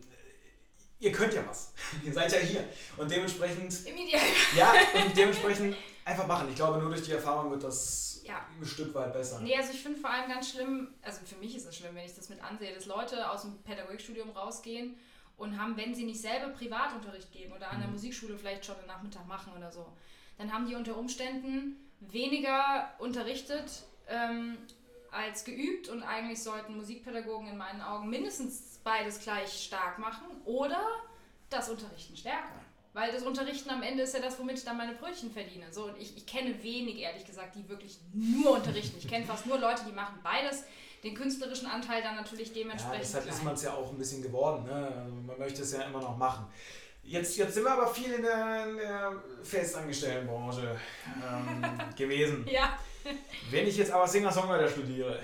ihr 1.02 1.12
könnt 1.12 1.34
ja 1.34 1.44
was. 1.46 1.74
ihr 2.06 2.14
seid 2.14 2.32
ja 2.32 2.40
hier. 2.40 2.64
Und 2.96 3.12
dementsprechend. 3.12 3.86
Im 3.86 3.98
Ideal. 3.98 4.22
Ja, 4.56 4.74
und 5.04 5.18
dementsprechend 5.18 5.76
einfach 6.06 6.28
machen. 6.28 6.48
Ich 6.50 6.56
glaube, 6.56 6.80
nur 6.80 6.90
durch 6.90 7.04
die 7.04 7.12
Erfahrung 7.12 7.52
wird 7.52 7.64
das 7.64 8.22
ja. 8.24 8.46
ein 8.60 8.66
Stück 8.66 8.94
weit 8.94 9.12
besser. 9.12 9.42
Nee, 9.42 9.58
also 9.58 9.74
ich 9.74 9.82
finde 9.82 10.00
vor 10.00 10.10
allem 10.10 10.30
ganz 10.30 10.52
schlimm, 10.52 10.94
also 11.02 11.20
für 11.26 11.36
mich 11.36 11.56
ist 11.56 11.66
es 11.66 11.76
schlimm, 11.76 11.96
wenn 11.96 12.06
ich 12.06 12.16
das 12.16 12.30
mit 12.30 12.42
ansehe, 12.42 12.74
dass 12.74 12.86
Leute 12.86 13.30
aus 13.30 13.42
dem 13.42 13.58
Pädagogikstudium 13.64 14.30
rausgehen 14.30 14.96
und 15.38 15.60
haben, 15.60 15.76
wenn 15.76 15.96
sie 15.96 16.06
nicht 16.06 16.22
selber 16.22 16.50
Privatunterricht 16.50 17.32
geben 17.32 17.54
oder 17.54 17.72
an 17.72 17.80
der 17.80 17.88
mhm. 17.88 17.96
Musikschule 17.96 18.38
vielleicht 18.38 18.66
schon 18.66 18.78
einen 18.78 18.88
Nachmittag 18.88 19.28
machen 19.28 19.54
oder 19.58 19.72
so, 19.72 19.86
dann 20.38 20.54
haben 20.54 20.68
die 20.68 20.76
unter 20.76 20.98
Umständen 20.98 21.76
weniger 22.00 22.92
unterrichtet 23.00 23.84
ähm, 24.08 24.58
als 25.12 25.44
geübt 25.44 25.90
und 25.90 26.04
eigentlich 26.04 26.42
sollten 26.42 26.78
Musikpädagogen 26.78 27.48
in 27.48 27.58
meinen 27.58 27.82
Augen 27.82 28.10
mindestens 28.10 28.80
beides 28.84 29.20
gleich 29.20 29.64
stark 29.64 30.00
machen 30.00 30.26
oder 30.46 30.82
das 31.50 31.70
Unterrichten 31.70 32.16
stärker. 32.16 32.62
Weil 32.94 33.12
das 33.14 33.24
Unterrichten 33.24 33.70
am 33.70 33.84
Ende 33.84 34.04
ist 34.04 34.14
ja 34.14 34.20
das, 34.20 34.38
womit 34.38 34.58
ich 34.58 34.66
dann 34.66 34.76
meine 34.76 34.94
Brötchen 34.94 35.32
verdiene. 35.32 35.72
So, 35.72 35.86
und 35.86 35.98
ich, 35.98 36.18
ich 36.18 36.26
kenne 36.26 36.62
wenig, 36.62 37.00
ehrlich 37.00 37.26
gesagt, 37.26 37.56
die 37.56 37.68
wirklich 37.70 38.00
nur 38.14 38.56
unterrichten. 38.56 38.98
Ich 39.00 39.08
kenne 39.08 39.26
fast 39.26 39.46
nur 39.46 39.58
Leute, 39.60 39.84
die 39.88 39.94
machen 39.94 40.20
beides. 40.24 40.64
Den 41.02 41.16
künstlerischen 41.16 41.68
Anteil 41.68 42.04
dann 42.04 42.16
natürlich 42.16 42.52
dementsprechend. 42.52 42.96
Ja, 42.96 43.00
deshalb 43.00 43.24
klein. 43.24 43.36
ist 43.36 43.44
man 43.44 43.54
es 43.54 43.64
ja 43.64 43.74
auch 43.74 43.90
ein 43.90 43.98
bisschen 43.98 44.22
geworden. 44.22 44.66
Ne? 44.66 44.94
Also 45.04 45.16
man 45.16 45.40
möchte 45.40 45.62
es 45.62 45.72
ja 45.72 45.84
immer 45.84 46.02
noch 46.02 46.18
machen. 46.18 46.46
Jetzt, 47.04 47.38
jetzt 47.38 47.54
sind 47.54 47.64
wir 47.64 47.72
aber 47.72 47.88
viel 47.88 48.12
in 48.12 48.22
der, 48.22 48.68
in 48.68 48.78
der 48.78 49.24
Festangestelltenbranche 49.42 50.80
ähm, 51.08 51.64
gewesen. 51.96 52.46
Ja. 52.52 52.78
Wenn 53.50 53.68
ich 53.68 53.78
jetzt 53.78 53.92
aber 53.92 54.08
Singer-Songwriter 54.08 54.70
studiere, 54.70 55.20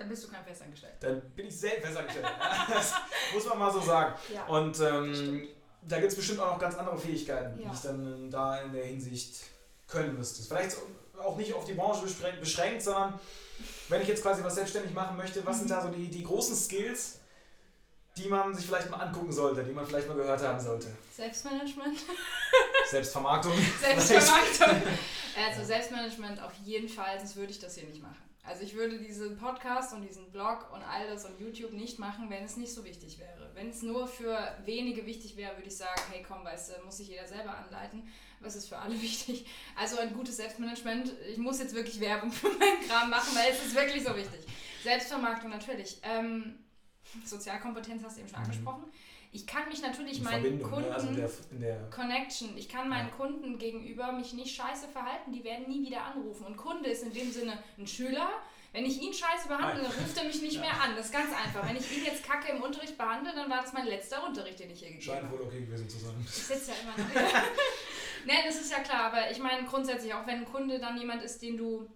dann 0.00 0.08
bist 0.08 0.24
du 0.24 0.28
kein 0.28 0.42
Festangestellter. 0.42 0.96
Dann 0.98 1.20
bin 1.32 1.46
ich 1.46 1.60
selbst 1.60 1.84
Festangestellter. 1.84 2.30
das 2.70 2.94
muss 3.34 3.46
man 3.46 3.58
mal 3.58 3.70
so 3.70 3.80
sagen. 3.82 4.14
Ja, 4.32 4.46
Und 4.46 4.80
ähm, 4.80 5.48
da 5.82 5.98
gibt 5.98 6.12
es 6.12 6.16
bestimmt 6.16 6.40
auch 6.40 6.52
noch 6.52 6.58
ganz 6.58 6.74
andere 6.74 6.96
Fähigkeiten, 6.96 7.60
ja. 7.60 7.68
die 7.68 7.74
ich 7.74 7.80
dann 7.82 8.30
da 8.30 8.62
in 8.62 8.72
der 8.72 8.86
Hinsicht 8.86 9.42
können 9.86 10.16
müsste. 10.16 10.42
Vielleicht 10.42 10.76
auch 11.18 11.36
nicht 11.36 11.52
auf 11.52 11.66
die 11.66 11.74
Branche 11.74 12.06
beschränkt, 12.40 12.82
sondern 12.82 13.20
wenn 13.90 14.00
ich 14.00 14.08
jetzt 14.08 14.22
quasi 14.22 14.42
was 14.42 14.54
selbstständig 14.54 14.94
machen 14.94 15.18
möchte, 15.18 15.44
was 15.44 15.56
mhm. 15.56 15.60
sind 15.60 15.70
da 15.70 15.82
so 15.82 15.88
die, 15.88 16.08
die 16.08 16.24
großen 16.24 16.56
Skills, 16.56 17.19
die 18.16 18.28
man 18.28 18.54
sich 18.54 18.66
vielleicht 18.66 18.90
mal 18.90 18.98
angucken 18.98 19.32
sollte, 19.32 19.62
die 19.64 19.72
man 19.72 19.86
vielleicht 19.86 20.08
mal 20.08 20.16
gehört 20.16 20.42
haben 20.42 20.60
sollte? 20.60 20.88
Selbstmanagement. 21.14 21.98
Selbstvermarktung. 22.90 23.52
Selbstvermarktung. 23.80 24.82
also 25.48 25.64
Selbstmanagement 25.64 26.42
auf 26.42 26.52
jeden 26.64 26.88
Fall, 26.88 27.18
sonst 27.18 27.36
würde 27.36 27.52
ich 27.52 27.58
das 27.58 27.76
hier 27.76 27.84
nicht 27.84 28.02
machen. 28.02 28.16
Also 28.42 28.64
ich 28.64 28.74
würde 28.74 28.98
diesen 28.98 29.36
Podcast 29.36 29.92
und 29.92 30.02
diesen 30.02 30.30
Blog 30.32 30.72
und 30.72 30.82
all 30.82 31.06
das 31.06 31.24
und 31.24 31.38
YouTube 31.38 31.72
nicht 31.72 31.98
machen, 31.98 32.30
wenn 32.30 32.44
es 32.44 32.56
nicht 32.56 32.74
so 32.74 32.84
wichtig 32.84 33.18
wäre. 33.18 33.50
Wenn 33.54 33.68
es 33.68 33.82
nur 33.82 34.08
für 34.08 34.36
wenige 34.64 35.06
wichtig 35.06 35.36
wäre, 35.36 35.56
würde 35.56 35.68
ich 35.68 35.76
sagen, 35.76 36.00
hey 36.10 36.24
komm, 36.26 36.44
weißt 36.44 36.70
du, 36.70 36.84
muss 36.84 36.96
sich 36.96 37.08
jeder 37.08 37.26
selber 37.26 37.56
anleiten. 37.56 38.08
Was 38.40 38.56
ist 38.56 38.68
für 38.68 38.78
alle 38.78 39.00
wichtig? 39.00 39.46
Also 39.76 39.98
ein 39.98 40.14
gutes 40.14 40.38
Selbstmanagement. 40.38 41.12
Ich 41.30 41.38
muss 41.38 41.60
jetzt 41.60 41.74
wirklich 41.74 42.00
Werbung 42.00 42.32
für 42.32 42.48
meinen 42.48 42.88
Kram 42.88 43.10
machen, 43.10 43.36
weil 43.36 43.52
es 43.52 43.66
ist 43.66 43.74
wirklich 43.74 44.02
so 44.02 44.16
wichtig. 44.16 44.40
Selbstvermarktung 44.82 45.50
natürlich. 45.50 46.00
Ähm, 46.02 46.58
Sozialkompetenz 47.24 48.02
hast 48.04 48.16
du 48.16 48.20
eben 48.20 48.28
schon 48.28 48.38
mhm. 48.40 48.44
angesprochen. 48.44 48.84
Ich 49.32 49.46
kann 49.46 49.68
mich 49.68 49.80
natürlich 49.80 50.18
in 50.18 50.24
meinen 50.24 50.58
ne? 50.58 50.62
Kunden, 50.62 50.90
also 50.92 51.06
in 51.06 51.16
der, 51.16 51.30
in 51.52 51.60
der 51.60 51.90
Connection, 51.90 52.56
ich 52.56 52.68
kann 52.68 52.88
meinen 52.88 53.10
ja. 53.10 53.14
Kunden 53.14 53.58
gegenüber 53.58 54.10
mich 54.10 54.32
nicht 54.32 54.56
scheiße 54.56 54.88
verhalten, 54.88 55.32
die 55.32 55.44
werden 55.44 55.68
nie 55.68 55.86
wieder 55.86 56.04
anrufen. 56.04 56.46
Und 56.46 56.56
Kunde 56.56 56.90
ist 56.90 57.04
in 57.04 57.12
dem 57.12 57.30
Sinne 57.30 57.58
ein 57.78 57.86
Schüler. 57.86 58.28
Wenn 58.72 58.84
ich 58.84 59.00
ihn 59.02 59.12
scheiße 59.12 59.48
behandle, 59.48 59.82
dann 59.82 59.92
ruft 59.92 60.16
er 60.16 60.24
mich 60.24 60.42
nicht 60.42 60.54
ja. 60.54 60.60
mehr 60.60 60.80
an. 60.80 60.94
Das 60.96 61.06
ist 61.06 61.12
ganz 61.12 61.30
einfach. 61.32 61.68
Wenn 61.68 61.76
ich 61.76 61.96
ihn 61.96 62.04
jetzt 62.04 62.24
kacke 62.24 62.52
im 62.52 62.62
Unterricht 62.62 62.96
behandle, 62.96 63.32
dann 63.34 63.50
war 63.50 63.62
das 63.62 63.72
mein 63.72 63.86
letzter 63.86 64.24
Unterricht, 64.24 64.60
den 64.60 64.70
ich 64.70 64.80
hier 64.80 64.90
gegeben 64.90 65.12
habe. 65.12 65.20
Scheint 65.20 65.32
wohl 65.32 65.46
okay 65.46 65.60
gewesen 65.60 65.88
zu 65.88 65.98
sein. 65.98 66.14
Ich 66.24 66.30
sitze 66.30 66.70
ja 66.70 66.76
immer 66.82 66.92
noch. 66.96 67.14
ne, 68.26 68.32
das 68.46 68.60
ist 68.60 68.70
ja 68.70 68.78
klar, 68.80 69.12
aber 69.12 69.30
ich 69.30 69.38
meine 69.38 69.66
grundsätzlich, 69.66 70.14
auch 70.14 70.26
wenn 70.26 70.40
ein 70.40 70.44
Kunde 70.44 70.78
dann 70.78 70.98
jemand 70.98 71.22
ist, 71.22 71.42
den 71.42 71.56
du, 71.56 71.88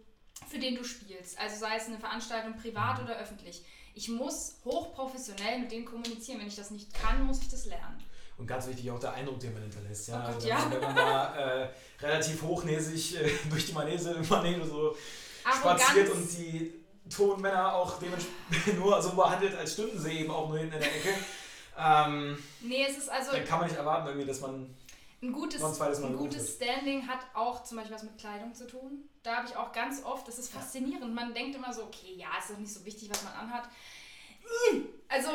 für 0.49 0.59
den 0.59 0.75
du 0.75 0.83
spielst, 0.83 1.39
also 1.39 1.57
sei 1.57 1.77
es 1.77 1.87
eine 1.87 1.99
Veranstaltung 1.99 2.57
privat 2.57 2.99
mhm. 2.99 3.05
oder 3.05 3.19
öffentlich, 3.19 3.65
ich 3.95 4.09
muss 4.09 4.57
hochprofessionell 4.65 5.61
mit 5.61 5.73
denen 5.73 5.85
kommunizieren. 5.85 6.41
Wenn 6.41 6.49
ich 6.49 6.57
das 6.57 6.71
nicht 6.71 6.93
kann, 6.93 7.25
muss 7.25 7.41
ich 7.41 7.49
das 7.49 7.67
lernen. 7.67 8.03
Und 8.37 8.47
ganz 8.47 8.67
wichtig 8.67 8.91
auch 8.91 8.99
der 8.99 9.13
Eindruck, 9.13 9.39
den 9.39 9.53
man 9.53 9.63
hinterlässt. 9.63 10.09
Ja? 10.09 10.25
Oh 10.25 10.35
also, 10.35 10.49
ja. 10.49 10.67
Wenn 10.69 10.81
man 10.81 10.97
da 10.97 11.37
äh, 11.37 11.69
relativ 12.01 12.43
hochnäsig 12.43 13.21
äh, 13.21 13.31
durch 13.51 13.67
die 13.67 13.73
Manege, 13.73 14.17
Manege 14.29 14.67
so 14.67 14.97
Arroganz. 15.45 15.83
spaziert 15.83 16.11
und 16.11 16.39
die 16.39 16.75
Tonmänner 17.09 17.75
auch 17.75 17.99
dementsprechend 17.99 18.79
nur 18.81 19.01
so 19.01 19.11
behandelt 19.13 19.55
als 19.57 19.75
Stundensee 19.75 20.21
eben 20.21 20.31
auch 20.31 20.49
nur 20.49 20.59
hinten 20.59 20.75
in 20.75 20.81
der 20.81 20.97
Ecke. 20.97 21.15
Ähm, 21.79 22.39
nee, 22.61 22.87
es 22.89 22.99
ist 22.99 23.09
also. 23.09 23.33
Dann 23.33 23.45
kann 23.45 23.61
man 23.61 23.69
nicht 23.69 23.79
erwarten, 23.79 24.09
irgendwie, 24.09 24.27
dass 24.27 24.41
man 24.41 24.75
ein 25.25 25.33
gutes, 25.33 25.63
ein 25.81 26.17
gutes 26.17 26.57
Standing 26.57 27.07
hat 27.07 27.21
auch 27.35 27.65
zum 27.65 27.79
Beispiel 27.79 27.95
was 27.95 28.03
mit 28.03 28.19
Kleidung 28.19 28.55
zu 28.55 28.67
tun. 28.67 29.09
Da 29.23 29.37
habe 29.37 29.49
ich 29.49 29.57
auch 29.57 29.73
ganz 29.73 30.05
oft, 30.05 30.29
das 30.29 30.39
ist 30.39 30.53
faszinierend, 30.53 31.15
man 31.15 31.33
denkt 31.35 31.57
immer 31.57 31.73
so, 31.73 31.85
okay, 31.85 32.15
ja, 32.15 32.29
ist 32.39 32.51
doch 32.51 32.59
nicht 32.59 32.73
so 32.73 32.85
wichtig, 32.85 33.11
was 33.11 33.23
man 33.25 33.33
anhat. 33.33 33.65
Also, 35.09 35.31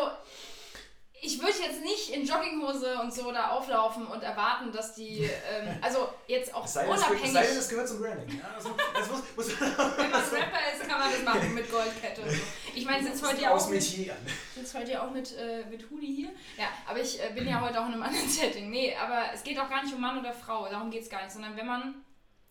ich 1.21 1.39
würde 1.39 1.57
jetzt 1.59 1.81
nicht 1.81 2.09
in 2.09 2.25
Jogginghose 2.25 2.99
und 2.99 3.13
so 3.13 3.31
da 3.31 3.49
auflaufen 3.49 4.07
und 4.07 4.23
erwarten, 4.23 4.71
dass 4.71 4.93
die, 4.95 5.23
ähm, 5.23 5.77
also 5.81 6.09
jetzt 6.27 6.53
auch 6.53 6.65
sei 6.65 6.87
unabhängig... 6.87 7.25
Es 7.25 7.33
sei 7.33 7.45
denn, 7.45 7.55
das 7.55 7.69
gehört 7.69 7.87
zum 7.87 7.99
Branding. 7.99 8.39
Ja, 8.39 8.49
also, 8.55 8.75
das 8.93 9.09
muss, 9.09 9.21
muss 9.35 9.59
Wenn 9.59 10.11
man 10.11 10.21
Rapper 10.21 10.73
ist, 10.73 10.87
kann 10.87 10.99
man 10.99 11.11
das 11.11 11.23
machen 11.23 11.53
mit 11.53 11.71
Goldkette 11.71 12.21
und 12.21 12.31
so. 12.31 12.41
Ich 12.75 12.85
meine, 12.85 13.03
sitzt 13.03 13.25
heute 13.25 13.41
ja 13.41 13.53
auch 13.53 13.69
mit, 13.69 13.83
sitzt 13.83 14.73
heute 14.73 14.91
ja 14.91 15.05
auch 15.05 15.11
mit, 15.11 15.35
äh, 15.37 15.65
mit 15.69 15.89
Hoodie 15.89 16.15
hier. 16.15 16.29
Ja, 16.57 16.67
aber 16.87 16.99
ich 16.99 17.21
äh, 17.21 17.31
bin 17.33 17.47
ja 17.47 17.59
heute 17.61 17.81
auch 17.81 17.87
in 17.87 17.93
einem 17.93 18.03
anderen 18.03 18.29
Setting. 18.29 18.69
Nee, 18.69 18.95
aber 18.95 19.33
es 19.33 19.43
geht 19.43 19.59
auch 19.59 19.69
gar 19.69 19.83
nicht 19.83 19.93
um 19.93 20.01
Mann 20.01 20.19
oder 20.19 20.33
Frau, 20.33 20.69
darum 20.69 20.91
geht 20.91 21.03
es 21.03 21.09
gar 21.09 21.23
nicht, 21.23 21.31
sondern 21.31 21.57
wenn 21.57 21.67
man 21.67 21.95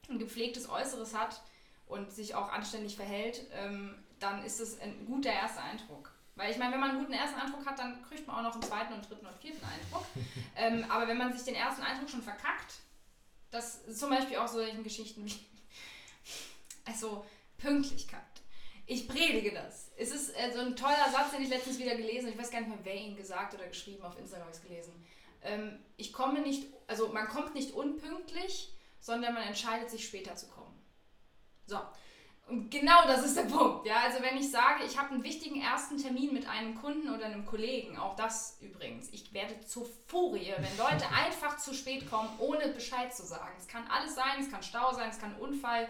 ein 0.08 0.18
gepflegtes 0.18 0.68
Äußeres 0.68 1.14
hat 1.14 1.40
und 1.86 2.10
sich 2.12 2.34
auch 2.34 2.50
anständig 2.50 2.96
verhält, 2.96 3.46
ähm, 3.52 3.94
dann 4.20 4.44
ist 4.44 4.60
es 4.60 4.80
ein 4.80 5.06
guter 5.06 5.30
erster 5.30 5.62
Eindruck. 5.62 6.12
Weil 6.38 6.52
ich 6.52 6.56
meine, 6.56 6.72
wenn 6.72 6.80
man 6.80 6.90
einen 6.90 7.00
guten 7.00 7.14
ersten 7.14 7.40
Eindruck 7.40 7.66
hat, 7.66 7.80
dann 7.80 8.00
kriegt 8.08 8.24
man 8.24 8.36
auch 8.36 8.42
noch 8.42 8.52
einen 8.52 8.62
zweiten 8.62 8.92
und 8.92 9.10
dritten 9.10 9.26
und 9.26 9.34
vierten 9.38 9.64
Eindruck. 9.64 10.06
ähm, 10.56 10.88
aber 10.88 11.08
wenn 11.08 11.18
man 11.18 11.32
sich 11.32 11.42
den 11.42 11.56
ersten 11.56 11.82
Eindruck 11.82 12.08
schon 12.08 12.22
verkackt, 12.22 12.74
das 13.50 13.78
ist 13.78 13.98
zum 13.98 14.10
Beispiel 14.10 14.36
auch 14.36 14.46
solchen 14.46 14.84
Geschichten 14.84 15.26
wie, 15.26 15.34
also 16.84 17.26
Pünktlichkeit. 17.56 18.22
Ich 18.86 19.08
predige 19.08 19.52
das. 19.52 19.90
Es 19.96 20.12
ist 20.12 20.30
äh, 20.30 20.52
so 20.52 20.60
ein 20.60 20.76
toller 20.76 21.10
Satz, 21.10 21.32
den 21.32 21.42
ich 21.42 21.48
letztens 21.48 21.80
wieder 21.80 21.96
gelesen 21.96 22.26
habe. 22.26 22.36
Ich 22.36 22.38
weiß 22.38 22.52
gar 22.52 22.60
nicht 22.60 22.68
mehr, 22.68 22.78
wer 22.84 22.94
ihn 22.94 23.16
gesagt 23.16 23.54
oder 23.54 23.66
geschrieben, 23.66 24.04
auf 24.04 24.16
Instagram 24.16 24.46
habe 24.46 24.56
ich 24.56 24.62
es 24.62 24.68
gelesen. 24.68 24.92
ähm, 25.42 25.80
ich 25.96 26.12
komme 26.12 26.40
nicht, 26.40 26.68
also 26.86 27.08
man 27.08 27.26
kommt 27.26 27.56
nicht 27.56 27.72
unpünktlich, 27.72 28.72
sondern 29.00 29.34
man 29.34 29.42
entscheidet 29.42 29.90
sich 29.90 30.06
später 30.06 30.36
zu 30.36 30.46
kommen. 30.46 30.80
So. 31.66 31.80
Und 32.48 32.70
genau 32.70 33.06
das 33.06 33.24
ist 33.24 33.36
der 33.36 33.42
Punkt. 33.42 33.86
Ja? 33.86 33.96
Also 34.04 34.22
wenn 34.22 34.38
ich 34.38 34.50
sage, 34.50 34.84
ich 34.84 34.98
habe 34.98 35.10
einen 35.10 35.22
wichtigen 35.22 35.60
ersten 35.60 35.98
Termin 35.98 36.32
mit 36.32 36.48
einem 36.48 36.74
Kunden 36.74 37.10
oder 37.10 37.26
einem 37.26 37.44
Kollegen, 37.44 37.98
auch 37.98 38.16
das 38.16 38.56
übrigens, 38.62 39.08
ich 39.12 39.34
werde 39.34 39.60
zur 39.60 39.86
Furie, 40.06 40.54
wenn 40.56 40.76
Leute 40.78 41.04
einfach 41.26 41.58
zu 41.58 41.74
spät 41.74 42.08
kommen, 42.10 42.30
ohne 42.38 42.68
Bescheid 42.68 43.14
zu 43.14 43.24
sagen. 43.24 43.52
Es 43.58 43.68
kann 43.68 43.86
alles 43.88 44.14
sein, 44.14 44.40
es 44.40 44.50
kann 44.50 44.62
Stau 44.62 44.92
sein, 44.94 45.10
es 45.10 45.20
kann 45.20 45.36
Unfall, 45.36 45.88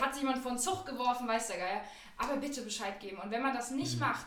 hat 0.00 0.14
sich 0.14 0.22
jemand 0.22 0.38
von 0.38 0.58
Zug 0.58 0.86
geworfen, 0.86 1.26
weiß 1.26 1.48
der 1.48 1.58
Geier. 1.58 1.84
Aber 2.16 2.36
bitte 2.36 2.62
Bescheid 2.62 3.00
geben. 3.00 3.18
Und 3.18 3.30
wenn 3.30 3.42
man 3.42 3.54
das 3.54 3.70
nicht 3.70 3.94
mhm. 3.94 4.00
macht, 4.00 4.26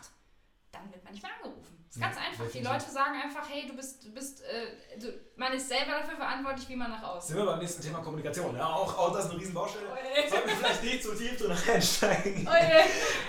dann 0.72 0.92
wird 0.92 1.04
man 1.04 1.14
nicht 1.14 1.24
mehr 1.24 1.32
angerufen. 1.42 1.81
Das 1.92 1.98
ist 1.98 2.04
ganz 2.04 2.16
ja, 2.16 2.22
einfach. 2.22 2.54
Die 2.54 2.64
Leute 2.64 2.90
sagen 2.90 3.22
einfach, 3.22 3.50
hey, 3.50 3.68
du 3.68 3.76
bist, 3.76 4.02
du 4.02 4.14
bist, 4.14 4.44
äh, 4.44 4.98
du, 4.98 5.14
man 5.36 5.52
ist 5.52 5.68
selber 5.68 6.00
dafür 6.00 6.16
verantwortlich, 6.16 6.70
wie 6.70 6.78
man 6.78 6.90
nach 6.90 7.04
außen. 7.04 7.36
Sind 7.36 7.38
wir 7.38 7.46
beim 7.46 7.60
nächsten 7.60 7.82
Thema 7.82 8.00
Kommunikation. 8.00 8.56
Ja, 8.56 8.68
auch, 8.68 8.98
auch 8.98 9.14
das 9.14 9.26
ist 9.26 9.32
eine 9.32 9.42
riesen 9.42 9.54
Baustelle. 9.54 9.88
Sollten 10.30 10.48
wir 10.48 10.56
vielleicht 10.56 10.84
nicht 10.84 11.04
zu 11.04 11.14
tief 11.14 11.38
drin 11.38 11.52
einsteigen. 11.52 12.48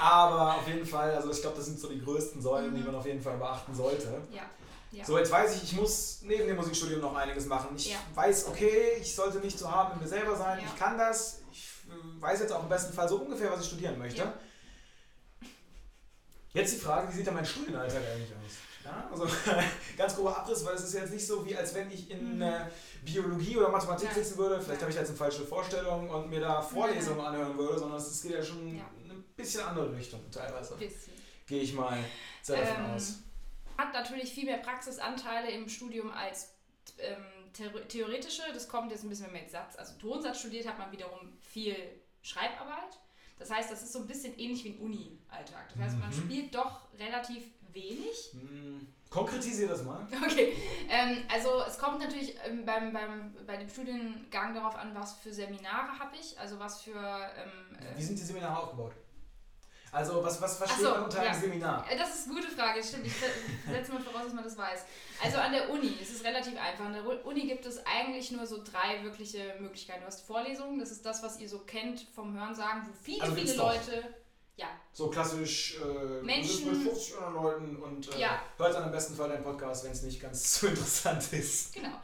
Aber 0.01 0.55
auf 0.59 0.69
jeden 0.69 0.87
Fall, 0.87 1.13
also 1.13 1.33
ich 1.33 1.41
glaube, 1.41 1.57
das 1.57 1.67
sind 1.67 1.81
so 1.81 1.89
die 1.89 2.01
größten 2.01 2.41
Säulen, 2.41 2.71
mhm. 2.71 2.77
die 2.77 2.83
man 2.85 2.95
auf 2.95 3.05
jeden 3.05 3.21
Fall 3.21 3.37
beachten 3.37 3.75
sollte. 3.75 4.23
Ja. 4.31 4.43
Ja. 4.93 5.05
So, 5.07 5.19
jetzt 5.19 5.33
weiß 5.33 5.57
ich, 5.57 5.65
ich 5.65 5.73
muss 5.73 6.21
neben 6.23 6.47
dem 6.47 6.55
Musikstudium 6.55 7.01
noch 7.01 7.17
einiges 7.17 7.47
machen. 7.47 7.75
Ich 7.75 7.91
ja. 7.91 7.99
weiß, 8.15 8.47
okay, 8.47 8.93
ich 9.01 9.13
sollte 9.13 9.39
nicht 9.39 9.59
zu 9.59 9.69
hart 9.69 9.95
mit 9.95 10.03
mir 10.03 10.09
selber 10.09 10.37
sein. 10.37 10.61
Ich 10.65 10.77
kann 10.79 10.97
das. 10.97 11.41
Ich 11.51 11.67
äh, 11.89 12.23
weiß 12.23 12.41
jetzt 12.41 12.53
auch 12.53 12.63
im 12.63 12.69
besten 12.69 12.93
Fall 12.93 13.09
so 13.09 13.17
ungefähr, 13.17 13.51
was 13.51 13.63
ich 13.63 13.67
studieren 13.67 13.99
möchte. 13.99 14.33
Jetzt 16.55 16.75
die 16.75 16.81
Frage, 16.81 17.09
wie 17.09 17.17
sieht 17.17 17.27
da 17.27 17.33
mein 17.33 17.47
Studienalltag 17.47 18.03
eigentlich 18.13 18.33
aus? 18.33 18.53
Ja, 18.85 19.09
also 19.11 19.27
ganz 19.97 20.17
grober 20.17 20.37
Abriss, 20.39 20.65
weil 20.65 20.75
es 20.75 20.83
ist 20.85 20.95
jetzt 20.95 21.13
nicht 21.13 21.27
so, 21.27 21.47
wie 21.47 21.57
als 21.57 21.75
wenn 21.75 21.91
ich 21.91 22.11
in 22.11 22.37
mhm. 22.37 22.43
äh, 22.43 22.67
Biologie 23.05 23.57
oder 23.57 23.69
Mathematik 23.69 24.09
ja. 24.09 24.15
sitzen 24.15 24.37
würde. 24.37 24.61
Vielleicht 24.61 24.81
ja. 24.81 24.83
habe 24.83 24.91
ich 24.91 24.97
da 24.97 25.01
jetzt 25.03 25.11
eine 25.11 25.19
falsche 25.19 25.47
Vorstellung 25.47 26.11
und 26.11 26.29
mir 26.29 26.41
da 26.41 26.61
Vorlesungen 26.61 27.19
ja. 27.19 27.27
anhören 27.27 27.57
würde, 27.57 27.79
sondern 27.79 27.99
es 27.99 28.23
geht 28.23 28.33
ja 28.33 28.43
schon 28.43 28.77
ja. 28.77 28.85
in 29.05 29.11
eine 29.11 29.21
bisschen 29.37 29.63
andere 29.63 29.95
Richtung 29.97 30.21
teilweise. 30.31 30.77
Gehe 31.47 31.61
ich 31.61 31.73
mal 31.75 31.99
sehr 32.43 32.61
davon 32.61 32.85
ähm, 32.85 32.91
aus. 32.93 33.19
Hat 33.79 33.93
natürlich 33.93 34.33
viel 34.33 34.45
mehr 34.45 34.59
Praxisanteile 34.59 35.51
im 35.51 35.69
Studium 35.69 36.11
als 36.11 36.55
ähm, 36.99 37.53
theoretische. 37.89 38.43
Das 38.53 38.69
kommt 38.69 38.91
jetzt 38.91 39.05
ein 39.05 39.09
bisschen 39.09 39.33
mehr 39.33 39.43
mit 39.43 39.51
Satz. 39.51 39.77
Also 39.77 39.95
Tonsatz 39.99 40.41
studiert 40.41 40.67
hat 40.67 40.79
man 40.79 40.91
wiederum 40.93 41.33
viel 41.41 41.77
Schreibarbeit. 42.23 42.99
Das 43.43 43.51
heißt, 43.51 43.73
das 43.73 43.83
ist 43.83 43.93
so 43.93 43.99
ein 43.99 44.07
bisschen 44.07 44.39
ähnlich 44.39 44.63
wie 44.63 44.71
ein 44.71 44.79
Uni-Alltag. 44.79 45.69
Das 45.75 45.83
heißt, 45.83 45.99
man 45.99 46.11
mhm. 46.11 46.15
spielt 46.15 46.55
doch 46.55 46.83
relativ 46.97 47.43
wenig. 47.73 48.35
Mhm. 48.35 48.87
Konkretisiere 49.11 49.71
das 49.71 49.83
mal. 49.83 50.07
Okay. 50.25 50.55
Ähm, 50.89 51.25
also 51.29 51.65
es 51.67 51.77
kommt 51.77 51.99
natürlich 51.99 52.37
ähm, 52.47 52.65
beim, 52.65 52.93
beim, 52.93 53.35
bei 53.45 53.57
dem 53.57 53.69
Studiengang 53.69 54.55
darauf 54.55 54.77
an, 54.77 54.95
was 54.95 55.15
für 55.15 55.33
Seminare 55.33 55.99
habe 55.99 56.15
ich, 56.21 56.39
also 56.39 56.59
was 56.61 56.83
für... 56.83 56.95
Ähm, 56.97 57.97
wie 57.97 58.03
sind 58.03 58.17
die 58.17 58.23
Seminare 58.23 58.63
aufgebaut? 58.63 58.93
Also 59.93 60.25
was, 60.25 60.41
was 60.41 60.57
versteht 60.57 60.85
so, 60.85 60.91
man 60.91 61.05
unter 61.05 61.23
ja. 61.23 61.31
einem 61.31 61.41
Seminar? 61.41 61.87
Äh, 61.89 61.99
das 61.99 62.19
ist 62.19 62.27
eine 62.27 62.41
gute 62.41 62.49
Frage, 62.49 62.83
stimmt. 62.83 63.07
Ich 63.07 63.13
setze 63.71 63.93
mal 63.93 64.01
voraus, 64.01 64.25
dass 64.25 64.33
man 64.33 64.43
das 64.43 64.57
weiß. 64.57 64.85
Also 65.23 65.37
an 65.37 65.53
der 65.53 65.69
Uni 65.69 65.99
ist 66.01 66.17
es 66.17 66.25
relativ 66.25 66.59
einfach. 66.59 66.87
An 66.87 66.95
der 66.95 67.27
Uni 67.27 67.47
gibt 67.47 67.67
es 67.67 67.85
eigentlich 67.85 68.33
nur 68.33 68.47
so 68.47 68.65
drei 68.65 69.05
wirkliche 69.05 69.55
Möglichkeiten. 69.61 70.01
Du 70.01 70.07
hast 70.07 70.23
Vorlesungen, 70.27 70.81
das 70.81 70.93
ist 70.93 71.05
das, 71.05 71.23
was 71.23 71.39
ihr 71.41 71.49
so 71.49 71.59
kennt 71.59 72.01
vom 72.15 72.35
Hörensagen, 72.35 72.87
wo 72.89 72.93
viele, 73.03 73.23
also 73.23 73.35
viele 73.35 73.55
Leute... 73.55 74.03
Ja. 74.57 74.69
So 74.93 75.09
klassisch 75.09 75.79
äh, 75.81 76.23
Menschen, 76.23 76.85
mit 76.85 76.93
50 76.93 77.17
anderen 77.17 77.35
Leuten 77.35 77.77
und 77.77 78.15
äh, 78.15 78.21
ja. 78.21 78.43
hört 78.59 78.75
dann 78.75 78.85
im 78.85 78.93
besten 78.93 79.15
Fall 79.15 79.31
deinen 79.31 79.43
Podcast, 79.43 79.85
wenn 79.85 79.93
es 79.93 80.03
nicht 80.03 80.21
ganz 80.21 80.55
so 80.61 80.67
interessant 80.67 81.33
ist. 81.33 81.75
Genau 81.75 82.01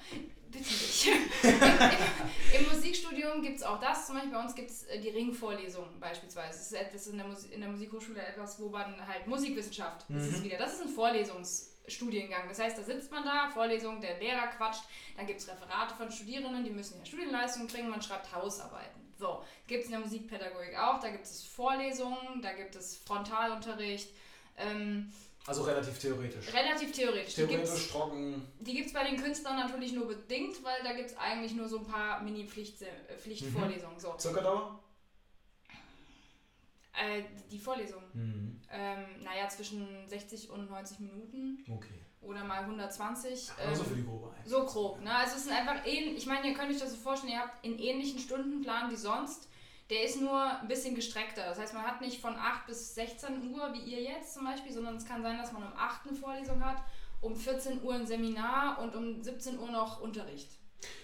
bitte 0.50 0.64
nicht. 0.64 1.06
Im, 1.06 2.60
im, 2.60 2.74
Musikstudium 2.74 3.42
gibt 3.42 3.56
es 3.56 3.62
auch 3.62 3.80
das. 3.80 4.06
Zum 4.06 4.16
Beispiel 4.16 4.32
bei 4.32 4.40
uns 4.40 4.54
gibt 4.54 4.70
es 4.70 4.84
äh, 4.84 5.00
die 5.00 5.10
Ringvorlesung 5.10 5.86
beispielsweise. 6.00 6.58
Das 6.58 6.66
ist 6.66 6.72
etwas 6.72 7.06
in 7.06 7.18
der, 7.18 7.26
Musik, 7.26 7.52
in 7.52 7.60
der 7.60 7.70
Musikhochschule 7.70 8.20
etwas, 8.20 8.60
wo 8.60 8.68
man 8.68 9.06
halt 9.06 9.26
Musikwissenschaft, 9.26 10.08
mhm. 10.08 10.16
das 10.16 10.26
ist 10.28 10.44
wieder, 10.44 10.58
das 10.58 10.74
ist 10.74 10.82
ein 10.82 10.88
Vorlesungsstudiengang. 10.88 12.48
Das 12.48 12.58
heißt, 12.58 12.78
da 12.78 12.82
sitzt 12.82 13.10
man 13.10 13.24
da, 13.24 13.50
Vorlesung, 13.50 14.00
der 14.00 14.18
Lehrer 14.18 14.48
quatscht, 14.48 14.84
dann 15.16 15.26
gibt 15.26 15.40
es 15.40 15.48
Referate 15.48 15.94
von 15.94 16.10
Studierenden, 16.10 16.64
die 16.64 16.70
müssen 16.70 16.98
ja 16.98 17.04
Studienleistungen 17.04 17.68
bringen, 17.68 17.90
man 17.90 18.02
schreibt 18.02 18.34
Hausarbeiten. 18.34 19.08
So, 19.18 19.42
gibt 19.66 19.80
es 19.80 19.86
in 19.86 19.92
der 19.92 20.00
Musikpädagogik 20.00 20.78
auch, 20.78 21.00
da 21.00 21.10
gibt 21.10 21.24
es 21.24 21.44
Vorlesungen, 21.44 22.40
da 22.40 22.52
gibt 22.52 22.76
es 22.76 22.96
Frontalunterricht. 22.98 24.10
Ähm, 24.56 25.12
also 25.48 25.62
relativ 25.62 25.98
theoretisch. 25.98 26.52
Relativ 26.52 26.92
theoretisch. 26.92 27.34
Theoretisch, 27.34 27.88
trocken. 27.88 28.46
Die 28.60 28.74
gibt 28.74 28.88
es 28.88 28.92
bei 28.92 29.02
den 29.04 29.16
Künstlern 29.16 29.56
natürlich 29.56 29.92
nur 29.92 30.06
bedingt, 30.06 30.62
weil 30.62 30.82
da 30.84 30.92
gibt 30.92 31.10
es 31.10 31.16
eigentlich 31.16 31.54
nur 31.54 31.66
so 31.68 31.78
ein 31.78 31.86
paar 31.86 32.22
Mini-Pflichtvorlesungen. 32.22 33.96
Mhm. 33.96 34.00
So. 34.00 34.14
Circa 34.18 34.42
Dauer? 34.42 34.78
Äh, 36.92 37.22
die 37.50 37.58
Vorlesung. 37.58 38.02
Mhm. 38.12 38.60
Ähm, 38.70 39.04
naja, 39.22 39.48
zwischen 39.48 40.06
60 40.06 40.50
und 40.50 40.68
90 40.68 41.00
Minuten. 41.00 41.64
Okay. 41.70 41.94
Oder 42.20 42.44
mal 42.44 42.64
120. 42.64 43.48
Ja, 43.48 43.54
ähm, 43.64 43.74
so 43.74 43.84
für 43.84 43.94
die 43.94 44.04
grobe 44.04 44.30
eigentlich. 44.30 44.52
So 44.52 44.66
grob. 44.66 45.00
Ne? 45.00 45.14
Also 45.14 45.36
es 45.36 45.44
sind 45.44 45.54
einfach, 45.54 45.86
ähn 45.86 46.14
ich 46.14 46.26
meine, 46.26 46.46
ihr 46.46 46.54
könnt 46.54 46.70
euch 46.70 46.80
das 46.80 46.90
so 46.90 46.96
vorstellen, 46.96 47.32
ihr 47.32 47.38
habt 47.38 47.64
einen 47.64 47.78
ähnlichen 47.78 48.18
Stundenplan 48.18 48.90
wie 48.90 48.96
sonst 48.96 49.48
der 49.90 50.04
ist 50.04 50.20
nur 50.20 50.60
ein 50.60 50.68
bisschen 50.68 50.94
gestreckter. 50.94 51.44
Das 51.44 51.58
heißt, 51.58 51.74
man 51.74 51.84
hat 51.84 52.00
nicht 52.00 52.20
von 52.20 52.36
8 52.36 52.66
bis 52.66 52.94
16 52.94 53.54
Uhr, 53.54 53.72
wie 53.72 53.80
ihr 53.80 54.02
jetzt 54.02 54.34
zum 54.34 54.44
Beispiel, 54.44 54.72
sondern 54.72 54.96
es 54.96 55.06
kann 55.06 55.22
sein, 55.22 55.38
dass 55.38 55.52
man 55.52 55.62
um 55.62 55.72
8 55.76 56.06
eine 56.06 56.16
Vorlesung 56.16 56.62
hat, 56.64 56.82
um 57.20 57.34
14 57.34 57.82
Uhr 57.82 57.94
ein 57.94 58.06
Seminar 58.06 58.78
und 58.80 58.94
um 58.94 59.22
17 59.22 59.58
Uhr 59.58 59.70
noch 59.70 60.00
Unterricht. 60.00 60.50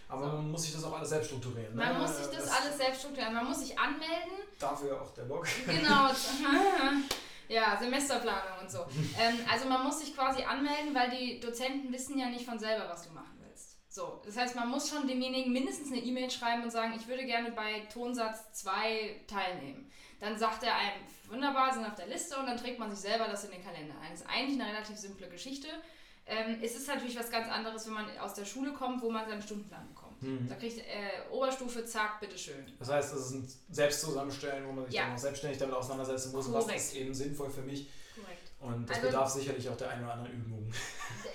Aber 0.09 0.31
so. 0.31 0.37
man 0.37 0.51
muss 0.51 0.63
sich 0.63 0.73
das 0.75 0.85
auch 0.85 0.97
alles 0.97 1.09
selbst 1.09 1.29
strukturieren. 1.29 1.75
Ne? 1.75 1.83
Man 1.83 1.99
muss 2.01 2.17
sich 2.19 2.27
das, 2.27 2.45
das, 2.45 2.61
alles 2.61 2.77
selbst 2.77 3.01
strukturieren. 3.01 3.35
Man 3.35 3.47
muss 3.47 3.61
sich 3.61 3.79
anmelden. 3.79 4.33
Dafür 4.59 5.01
auch 5.01 5.13
der 5.15 5.23
Blog. 5.23 5.47
Genau. 5.67 6.09
ja, 7.49 7.77
Semesterplanung 7.79 8.61
und 8.61 8.71
so. 8.71 8.81
ähm, 9.19 9.39
also 9.51 9.67
man 9.69 9.83
muss 9.83 10.01
sich 10.01 10.15
quasi 10.15 10.43
anmelden, 10.43 10.95
weil 10.95 11.11
die 11.11 11.41
Dozenten 11.41 11.93
wissen 11.93 12.19
ja 12.19 12.29
nicht 12.29 12.45
von 12.45 12.59
selber, 12.59 12.89
was 12.89 13.09
du 13.09 13.15
machst. 13.15 13.24
So, 13.95 14.21
das 14.25 14.37
heißt, 14.37 14.57
man 14.57 14.69
muss 14.71 14.91
schon 14.91 15.07
demjenigen 15.07 15.53
mindestens 15.53 15.93
eine 15.93 16.01
E-Mail 16.01 16.29
schreiben 16.29 16.65
und 16.65 16.73
sagen, 16.73 16.95
ich 16.99 17.07
würde 17.07 17.25
gerne 17.27 17.53
bei 17.53 17.87
Tonsatz 17.93 18.53
2 18.55 19.21
teilnehmen. 19.29 19.89
Dann 20.19 20.37
sagt 20.37 20.65
er 20.65 20.75
einem, 20.75 21.05
wunderbar, 21.29 21.73
sind 21.73 21.87
auf 21.87 21.95
der 21.95 22.09
Liste 22.09 22.37
und 22.37 22.47
dann 22.47 22.57
trägt 22.57 22.81
man 22.81 22.91
sich 22.91 22.99
selber 22.99 23.29
das 23.29 23.45
in 23.45 23.53
den 23.53 23.63
Kalender 23.63 23.95
ein. 24.03 24.11
Das 24.11 24.23
ist 24.23 24.27
eigentlich 24.29 24.61
eine 24.61 24.73
relativ 24.73 24.97
simple 24.97 25.29
Geschichte. 25.29 25.69
Ähm, 26.27 26.59
es 26.61 26.75
ist 26.75 26.89
natürlich 26.89 27.17
was 27.17 27.31
ganz 27.31 27.49
anderes, 27.49 27.87
wenn 27.87 27.93
man 27.93 28.19
aus 28.19 28.35
der 28.35 28.47
Schule 28.47 28.73
kommt, 28.73 29.01
wo 29.01 29.13
man 29.13 29.29
seinen 29.29 29.43
Stundenplan 29.43 29.87
bekommt. 29.87 30.21
Mhm. 30.23 30.49
Da 30.49 30.57
kriegt 30.57 30.79
äh, 30.79 31.31
Oberstufe, 31.31 31.85
zack, 31.85 32.19
bitteschön. 32.19 32.67
Das 32.81 32.89
heißt, 32.89 33.13
das 33.13 33.27
ist 33.27 33.31
ein 33.31 33.49
Selbstzusammenstellen, 33.71 34.67
wo 34.67 34.73
man 34.73 34.87
sich 34.87 34.95
ja. 34.95 35.05
dann 35.05 35.15
auch 35.15 35.19
selbstständig 35.19 35.61
damit 35.61 35.77
auseinandersetzen 35.77 36.33
muss. 36.33 36.47
Korrekt. 36.47 36.67
Was 36.67 36.75
ist 36.75 36.97
eben 36.97 37.15
sinnvoll 37.15 37.49
für 37.49 37.63
mich? 37.63 37.89
Und 38.65 38.89
das 38.89 38.97
also, 38.97 39.09
bedarf 39.09 39.29
sicherlich 39.29 39.69
auch 39.69 39.77
der 39.77 39.91
einen 39.91 40.05
oder 40.05 40.15
anderen 40.15 40.33
Übung. 40.33 40.73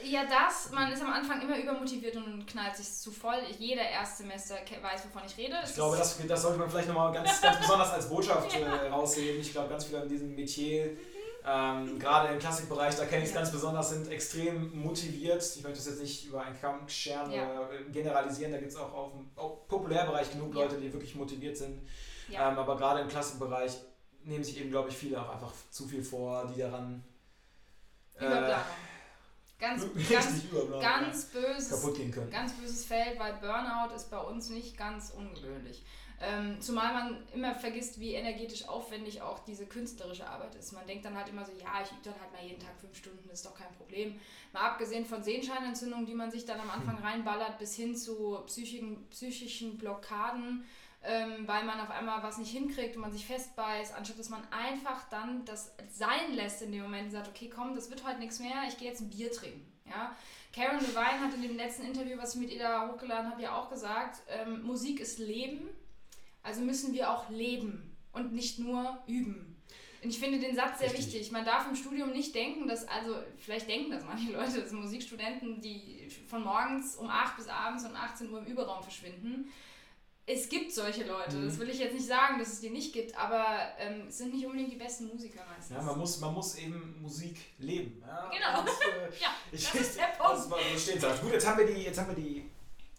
Ja, 0.09 0.25
das. 0.25 0.71
Man 0.71 0.91
ist 0.91 1.01
am 1.01 1.11
Anfang 1.11 1.41
immer 1.41 1.57
übermotiviert 1.57 2.15
und 2.15 2.47
knallt 2.47 2.75
sich 2.75 2.91
zu 2.91 3.11
voll. 3.11 3.37
Jeder 3.59 3.83
Erstsemester 3.83 4.55
weiß, 4.55 5.05
wovon 5.05 5.21
ich 5.27 5.37
rede. 5.37 5.55
Ich 5.63 5.75
glaube, 5.75 5.97
das, 5.97 6.17
das 6.27 6.41
sollte 6.41 6.57
man 6.57 6.69
vielleicht 6.69 6.87
nochmal 6.87 7.13
ganz, 7.13 7.39
ganz 7.41 7.59
besonders 7.59 7.91
als 7.91 8.09
Botschaft 8.09 8.53
ja. 8.59 8.59
äh, 8.59 8.89
rausheben. 8.89 9.39
Ich 9.39 9.51
glaube, 9.51 9.69
ganz 9.69 9.85
viele 9.85 10.01
in 10.01 10.09
diesem 10.09 10.35
Metier, 10.35 10.97
ähm, 11.45 11.99
gerade 11.99 12.33
im 12.33 12.39
Klassikbereich, 12.39 12.95
da 12.95 13.05
kenne 13.05 13.23
ich 13.23 13.29
es 13.29 13.35
ja. 13.35 13.41
ganz 13.41 13.51
besonders, 13.51 13.89
sind 13.89 14.09
extrem 14.11 14.81
motiviert. 14.81 15.43
Ich 15.55 15.63
möchte 15.63 15.77
das 15.77 15.87
jetzt 15.87 16.01
nicht 16.01 16.25
über 16.25 16.41
einen 16.43 16.59
Kamm 16.59 16.87
scheren 16.89 17.31
ja. 17.31 17.51
oder 17.51 17.69
generalisieren. 17.91 18.51
Da 18.51 18.57
gibt 18.57 18.71
es 18.71 18.77
auch 18.77 18.91
auf 18.91 19.11
dem 19.11 19.29
Populärbereich 19.67 20.31
genug 20.31 20.53
Leute, 20.53 20.77
die 20.77 20.91
wirklich 20.91 21.15
motiviert 21.15 21.57
sind. 21.57 21.81
Ähm, 22.31 22.57
aber 22.57 22.77
gerade 22.77 23.01
im 23.01 23.07
Klassikbereich 23.07 23.77
nehmen 24.23 24.43
sich 24.43 24.59
eben, 24.59 24.69
glaube 24.69 24.89
ich, 24.89 24.97
viele 24.97 25.21
auch 25.21 25.29
einfach 25.29 25.51
zu 25.69 25.87
viel 25.87 26.03
vor, 26.03 26.51
die 26.53 26.59
daran. 26.59 27.03
Äh, 28.19 28.53
ganz, 29.59 29.83
ganz, 30.09 30.43
ganz, 30.81 31.25
böses, 31.25 32.31
ganz 32.31 32.53
böses 32.53 32.85
Feld, 32.85 33.19
weil 33.19 33.33
Burnout 33.33 33.93
ist 33.95 34.09
bei 34.09 34.19
uns 34.19 34.49
nicht 34.49 34.77
ganz 34.77 35.11
ungewöhnlich. 35.11 35.83
Ähm, 36.21 36.59
zumal 36.59 36.93
man 36.93 37.17
immer 37.33 37.55
vergisst, 37.55 37.99
wie 37.99 38.13
energetisch 38.13 38.67
aufwendig 38.67 39.21
auch 39.21 39.39
diese 39.39 39.65
künstlerische 39.65 40.27
Arbeit 40.27 40.53
ist. 40.55 40.73
Man 40.73 40.85
denkt 40.85 41.05
dann 41.05 41.15
halt 41.15 41.29
immer 41.29 41.45
so, 41.45 41.53
ja, 41.53 41.81
ich 41.81 41.91
übe 41.91 42.01
dann 42.03 42.19
halt 42.19 42.33
mal 42.33 42.43
jeden 42.43 42.59
Tag 42.59 42.77
fünf 42.81 42.97
Stunden, 42.97 43.29
ist 43.29 43.45
doch 43.45 43.55
kein 43.55 43.71
Problem. 43.77 44.19
Mal 44.51 44.61
abgesehen 44.61 45.05
von 45.05 45.23
Sehenscheinentzündungen, 45.23 46.05
die 46.05 46.15
man 46.15 46.29
sich 46.29 46.43
dann 46.43 46.59
am 46.59 46.69
Anfang 46.69 46.97
hm. 46.97 47.03
reinballert, 47.05 47.57
bis 47.57 47.75
hin 47.75 47.95
zu 47.95 48.37
psychischen, 48.47 49.07
psychischen 49.09 49.77
Blockaden, 49.77 50.65
ähm, 51.03 51.47
weil 51.47 51.63
man 51.63 51.79
auf 51.79 51.91
einmal 51.91 52.21
was 52.23 52.37
nicht 52.37 52.51
hinkriegt 52.51 52.95
und 52.95 53.01
man 53.01 53.11
sich 53.11 53.25
festbeißt, 53.25 53.95
anstatt 53.95 54.19
dass 54.19 54.29
man 54.29 54.41
einfach 54.51 55.07
dann 55.09 55.45
das 55.45 55.73
sein 55.89 56.33
lässt 56.33 56.61
in 56.61 56.71
dem 56.71 56.83
Moment 56.83 57.05
und 57.05 57.11
sagt, 57.11 57.29
okay, 57.29 57.49
komm, 57.53 57.75
das 57.75 57.89
wird 57.89 58.05
heute 58.05 58.19
nichts 58.19 58.39
mehr, 58.39 58.63
ich 58.67 58.77
gehe 58.77 58.89
jetzt 58.89 59.01
ein 59.01 59.09
Bier 59.09 59.31
trinken. 59.31 59.65
Ja? 59.85 60.15
Karen 60.53 60.79
Levine 60.79 61.21
hat 61.21 61.33
in 61.33 61.41
dem 61.41 61.55
letzten 61.55 61.85
Interview, 61.85 62.17
was 62.17 62.35
ich 62.35 62.41
mit 62.41 62.51
ihr 62.51 62.59
da 62.59 62.89
hochgeladen 62.89 63.31
habe, 63.31 63.41
ja 63.41 63.55
auch 63.55 63.69
gesagt, 63.69 64.21
ähm, 64.27 64.63
Musik 64.63 64.99
ist 64.99 65.19
Leben, 65.19 65.69
also 66.43 66.61
müssen 66.61 66.93
wir 66.93 67.11
auch 67.11 67.29
leben 67.29 67.95
und 68.11 68.33
nicht 68.33 68.59
nur 68.59 69.01
üben. 69.07 69.49
Und 70.01 70.09
ich 70.09 70.19
finde 70.19 70.39
den 70.39 70.55
Satz 70.55 70.79
sehr 70.79 70.91
Richtig. 70.91 71.13
wichtig. 71.13 71.31
Man 71.31 71.43
darf 71.43 71.67
im 71.67 71.75
Studium 71.75 72.11
nicht 72.11 72.33
denken, 72.33 72.67
dass, 72.67 72.87
also 72.87 73.15
vielleicht 73.37 73.67
denken 73.69 73.91
das 73.91 74.05
manche 74.05 74.31
Leute, 74.31 74.61
das 74.61 74.69
sind 74.69 74.79
Musikstudenten, 74.79 75.61
die 75.61 76.07
von 76.27 76.43
morgens 76.43 76.95
um 76.95 77.09
8 77.09 77.35
bis 77.35 77.47
abends 77.47 77.85
um 77.85 77.95
18 77.95 78.31
Uhr 78.31 78.39
im 78.39 78.45
Überraum 78.45 78.81
verschwinden. 78.81 79.51
Es 80.31 80.47
gibt 80.47 80.71
solche 80.71 81.05
Leute, 81.05 81.37
mhm. 81.37 81.45
das 81.47 81.57
will 81.57 81.69
ich 81.69 81.79
jetzt 81.79 81.93
nicht 81.93 82.05
sagen, 82.05 82.37
dass 82.37 82.49
es 82.49 82.59
die 82.59 82.69
nicht 82.69 82.93
gibt, 82.93 83.17
aber 83.17 83.43
ähm, 83.79 84.05
es 84.07 84.19
sind 84.19 84.31
nicht 84.31 84.45
unbedingt 84.45 84.71
die 84.71 84.75
besten 84.75 85.07
Musiker 85.07 85.41
meistens. 85.49 85.75
Ja, 85.75 85.81
man 85.81 85.97
muss, 85.97 86.19
man 86.19 86.35
muss 86.35 86.55
eben 86.55 87.01
Musik 87.01 87.35
leben. 87.57 87.99
Ja? 88.05 88.29
Genau. 88.29 88.59
Und, 88.59 88.67
äh, 88.67 89.09
ja, 89.19 89.29
ich, 89.51 89.65
das 89.65 89.81
ist 89.81 89.97
der 89.97 90.03
Punkt. 90.03 90.35
Das, 90.35 90.49
das 90.49 90.83
steht 90.83 91.01
da. 91.01 91.15
Gut, 91.15 91.31
jetzt 91.31 91.47
haben 91.47 91.57
wir 91.57 91.65
die, 91.65 91.81
jetzt 91.81 91.99
haben 91.99 92.15
wir 92.15 92.23
die 92.23 92.47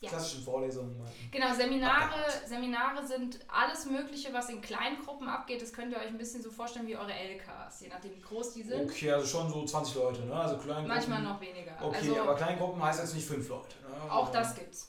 ja. 0.00 0.08
klassischen 0.08 0.42
Vorlesungen. 0.42 1.00
Genau, 1.30 1.54
Seminare, 1.54 2.18
Seminare 2.48 3.06
sind 3.06 3.38
alles 3.46 3.86
Mögliche, 3.86 4.32
was 4.32 4.48
in 4.48 4.60
Kleingruppen 4.60 5.28
abgeht. 5.28 5.62
Das 5.62 5.72
könnt 5.72 5.92
ihr 5.92 5.98
euch 5.98 6.08
ein 6.08 6.18
bisschen 6.18 6.42
so 6.42 6.50
vorstellen 6.50 6.88
wie 6.88 6.96
eure 6.96 7.12
LKs, 7.12 7.82
je 7.82 7.88
nachdem 7.90 8.16
wie 8.16 8.22
groß 8.22 8.54
die 8.54 8.64
sind. 8.64 8.90
Okay, 8.90 9.12
also 9.12 9.24
schon 9.24 9.48
so 9.48 9.64
20 9.64 9.94
Leute, 9.94 10.22
ne? 10.22 10.34
Also 10.34 10.56
Kleingruppen. 10.56 10.88
Manchmal 10.88 11.22
noch 11.22 11.40
weniger. 11.40 11.76
Okay, 11.80 12.08
also, 12.08 12.20
aber 12.22 12.34
Kleingruppen 12.34 12.82
heißt 12.82 12.98
jetzt 12.98 13.14
nicht 13.14 13.28
fünf 13.28 13.48
Leute. 13.48 13.76
Ne? 13.88 14.10
Auch 14.10 14.32
das 14.32 14.56
gibt's. 14.56 14.88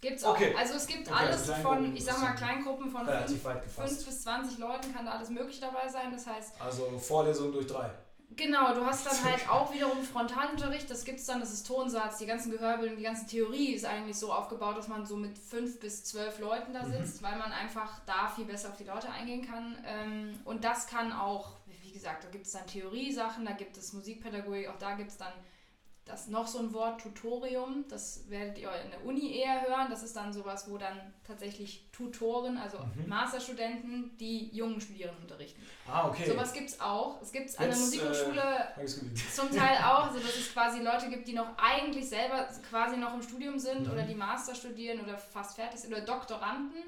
Gibt's 0.00 0.24
auch. 0.24 0.34
Okay. 0.34 0.54
Also 0.58 0.74
es 0.74 0.86
gibt 0.86 1.08
okay, 1.08 1.16
alles 1.18 1.50
also 1.50 1.62
von, 1.62 1.94
ich 1.94 2.04
sag 2.04 2.20
mal, 2.22 2.32
Kleingruppen 2.32 2.90
von 2.90 3.06
5 3.06 4.04
bis 4.06 4.22
20 4.22 4.58
Leuten 4.58 4.94
kann 4.94 5.04
da 5.04 5.12
alles 5.12 5.28
möglich 5.28 5.60
dabei 5.60 5.88
sein. 5.88 6.10
Das 6.10 6.26
heißt. 6.26 6.54
Also 6.58 6.98
Vorlesung 6.98 7.52
durch 7.52 7.66
drei. 7.66 7.90
Genau, 8.36 8.72
du 8.74 8.84
hast 8.86 9.06
dann 9.06 9.24
halt 9.24 9.48
auch 9.50 9.72
wiederum 9.74 10.02
Frontalunterricht, 10.02 10.88
das 10.88 11.04
gibt 11.04 11.18
es 11.18 11.26
dann, 11.26 11.40
das 11.40 11.52
ist 11.52 11.66
Tonsatz, 11.66 12.18
die 12.18 12.26
ganzen 12.26 12.52
Gehörbildung, 12.52 12.96
die 12.96 13.02
ganze 13.02 13.26
Theorie 13.26 13.72
ist 13.74 13.84
eigentlich 13.84 14.16
so 14.16 14.32
aufgebaut, 14.32 14.78
dass 14.78 14.86
man 14.86 15.04
so 15.04 15.16
mit 15.16 15.36
fünf 15.36 15.80
bis 15.80 16.04
zwölf 16.04 16.38
Leuten 16.38 16.72
da 16.72 16.84
mhm. 16.84 16.92
sitzt, 16.92 17.20
mhm. 17.20 17.26
weil 17.26 17.38
man 17.38 17.50
einfach 17.52 18.00
da 18.06 18.28
viel 18.28 18.44
besser 18.44 18.68
auf 18.68 18.76
die 18.76 18.84
Leute 18.84 19.10
eingehen 19.10 19.42
kann. 19.42 19.76
Ähm, 19.84 20.38
und 20.44 20.64
das 20.64 20.86
kann 20.86 21.12
auch, 21.12 21.56
wie 21.82 21.92
gesagt, 21.92 22.24
da 22.24 22.28
gibt 22.28 22.46
es 22.46 22.52
dann 22.52 22.66
Theorie-Sachen, 22.66 23.44
da 23.44 23.52
gibt 23.52 23.76
es 23.76 23.92
Musikpädagogik, 23.92 24.68
auch 24.68 24.78
da 24.78 24.94
gibt 24.94 25.10
es 25.10 25.16
dann 25.16 25.32
das 26.10 26.28
noch 26.28 26.46
so 26.46 26.58
ein 26.58 26.72
Wort 26.72 27.00
Tutorium, 27.00 27.84
das 27.88 28.28
werdet 28.28 28.58
ihr 28.58 28.70
in 28.84 28.90
der 28.90 29.04
Uni 29.04 29.36
eher 29.36 29.62
hören. 29.62 29.86
Das 29.88 30.02
ist 30.02 30.16
dann 30.16 30.32
sowas, 30.32 30.68
wo 30.68 30.76
dann 30.76 30.98
tatsächlich 31.26 31.88
Tutoren, 31.92 32.58
also 32.58 32.78
mhm. 32.78 33.08
Masterstudenten, 33.08 34.16
die 34.18 34.48
jungen 34.54 34.80
Studierenden 34.80 35.22
unterrichten. 35.22 35.62
Ah, 35.86 36.08
okay. 36.08 36.28
Sowas 36.28 36.52
gibt 36.52 36.70
es 36.70 36.80
auch. 36.80 37.22
Es 37.22 37.30
gibt 37.32 37.48
es 37.48 37.56
an 37.58 37.68
der 37.68 37.76
Musikhochschule 37.76 38.42
äh, 38.76 38.86
zum 38.86 39.50
Teil 39.50 39.78
auch, 39.84 40.08
also 40.08 40.18
dass 40.18 40.36
es 40.36 40.52
quasi 40.52 40.82
Leute 40.82 41.08
gibt, 41.08 41.28
die 41.28 41.34
noch 41.34 41.56
eigentlich 41.56 42.08
selber 42.08 42.48
quasi 42.68 42.96
noch 42.96 43.14
im 43.14 43.22
Studium 43.22 43.58
sind 43.58 43.86
mhm. 43.86 43.92
oder 43.92 44.02
die 44.02 44.14
Master 44.14 44.54
studieren 44.54 45.00
oder 45.00 45.16
fast 45.16 45.56
fertig 45.56 45.80
sind 45.80 45.92
oder 45.92 46.04
Doktoranden 46.04 46.82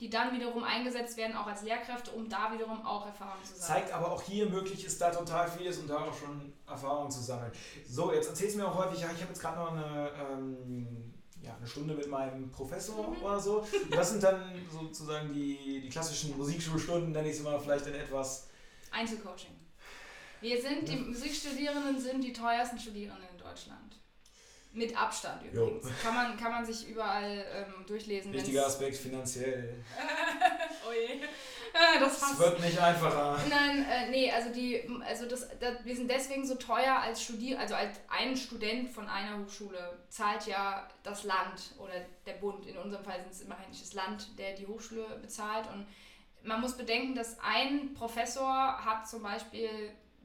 die 0.00 0.08
dann 0.08 0.32
wiederum 0.32 0.62
eingesetzt 0.62 1.16
werden, 1.16 1.36
auch 1.36 1.46
als 1.46 1.62
Lehrkräfte, 1.62 2.12
um 2.12 2.28
da 2.28 2.52
wiederum 2.52 2.84
auch 2.84 3.06
Erfahrung 3.06 3.42
zu 3.42 3.54
sammeln. 3.54 3.66
Zeigt 3.66 3.92
aber 3.92 4.12
auch 4.12 4.22
hier 4.22 4.48
möglich 4.48 4.84
ist 4.84 5.00
da 5.00 5.10
total 5.10 5.50
vieles 5.50 5.78
und 5.78 5.88
da 5.88 5.98
auch 5.98 6.16
schon 6.16 6.52
Erfahrung 6.66 7.10
zu 7.10 7.20
sammeln. 7.20 7.50
So, 7.88 8.12
jetzt 8.12 8.28
erzählst 8.28 8.54
du 8.54 8.60
mir 8.60 8.68
auch 8.68 8.76
häufig, 8.76 9.00
ja, 9.00 9.08
ich 9.12 9.20
habe 9.20 9.32
jetzt 9.32 9.40
gerade 9.40 9.58
noch 9.58 9.72
eine, 9.72 10.10
ähm, 10.32 11.14
ja, 11.42 11.56
eine 11.56 11.66
Stunde 11.66 11.94
mit 11.94 12.08
meinem 12.08 12.50
Professor 12.52 13.08
mhm. 13.08 13.22
oder 13.22 13.40
so. 13.40 13.58
Und 13.58 13.94
das 13.94 14.10
sind 14.10 14.22
dann 14.22 14.52
sozusagen 14.70 15.32
die, 15.32 15.80
die 15.80 15.88
klassischen 15.88 16.36
Musikschulstunden, 16.36 17.10
nenne 17.10 17.28
ich 17.28 17.36
es 17.36 17.42
mal 17.42 17.58
vielleicht 17.58 17.86
in 17.86 17.94
etwas. 17.94 18.48
Einzelcoaching. 18.92 19.58
Wir 20.40 20.62
sind, 20.62 20.88
die 20.88 20.96
Musikstudierenden 20.96 22.00
sind 22.00 22.22
die 22.22 22.32
teuersten 22.32 22.78
Studierenden 22.78 23.26
in 23.32 23.38
Deutschland. 23.38 23.97
Mit 24.72 24.96
Abstand 24.96 25.42
übrigens. 25.44 25.86
Kann 26.02 26.14
man, 26.14 26.36
kann 26.36 26.52
man 26.52 26.64
sich 26.64 26.88
überall 26.88 27.44
ähm, 27.52 27.86
durchlesen. 27.86 28.32
Wichtiger 28.32 28.66
Aspekt 28.66 28.96
finanziell. 28.96 29.82
oh 30.88 30.92
je. 30.92 31.22
Äh, 31.72 32.00
das 32.00 32.22
es 32.22 32.38
wird 32.38 32.60
nicht 32.60 32.78
einfacher. 32.78 33.38
Nein, 33.48 33.86
äh, 33.88 34.10
nee, 34.10 34.30
also 34.30 34.52
die, 34.52 34.88
also 35.06 35.26
das, 35.26 35.48
das, 35.60 35.84
wir 35.84 35.96
sind 35.96 36.10
deswegen 36.10 36.46
so 36.46 36.54
teuer 36.56 36.96
als 36.96 37.22
Studier, 37.22 37.58
also 37.58 37.74
als 37.74 37.98
ein 38.08 38.36
Student 38.36 38.90
von 38.90 39.08
einer 39.08 39.38
Hochschule 39.38 39.98
zahlt 40.08 40.46
ja 40.46 40.88
das 41.02 41.24
Land 41.24 41.74
oder 41.78 41.94
der 42.26 42.34
Bund, 42.34 42.66
in 42.66 42.76
unserem 42.76 43.04
Fall 43.04 43.20
sind 43.20 43.32
es 43.32 43.40
immerhin 43.42 43.68
nicht 43.70 43.82
das 43.82 43.94
Land, 43.94 44.38
der 44.38 44.54
die 44.54 44.66
Hochschule 44.66 45.04
bezahlt. 45.20 45.66
Und 45.72 45.86
man 46.42 46.60
muss 46.60 46.76
bedenken, 46.76 47.14
dass 47.14 47.38
ein 47.40 47.94
Professor 47.94 48.84
hat 48.84 49.08
zum 49.08 49.22
Beispiel 49.22 49.70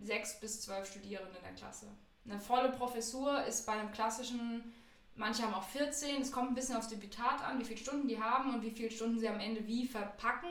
sechs 0.01 0.39
bis 0.39 0.61
zwölf 0.61 0.87
Studierende 0.89 1.37
in 1.37 1.43
der 1.43 1.53
Klasse. 1.53 1.87
Eine 2.25 2.39
volle 2.39 2.69
Professur 2.69 3.43
ist 3.43 3.65
bei 3.65 3.73
einem 3.73 3.91
klassischen, 3.91 4.73
manche 5.15 5.43
haben 5.43 5.53
auch 5.53 5.67
14, 5.67 6.21
es 6.21 6.31
kommt 6.31 6.51
ein 6.51 6.55
bisschen 6.55 6.77
aufs 6.77 6.87
Deputat 6.87 7.43
an, 7.43 7.59
wie 7.59 7.65
viele 7.65 7.79
Stunden 7.79 8.07
die 8.07 8.21
haben 8.21 8.53
und 8.53 8.61
wie 8.61 8.71
viele 8.71 8.91
Stunden 8.91 9.19
sie 9.19 9.27
am 9.27 9.39
Ende 9.39 9.65
wie 9.67 9.85
verpacken. 9.85 10.49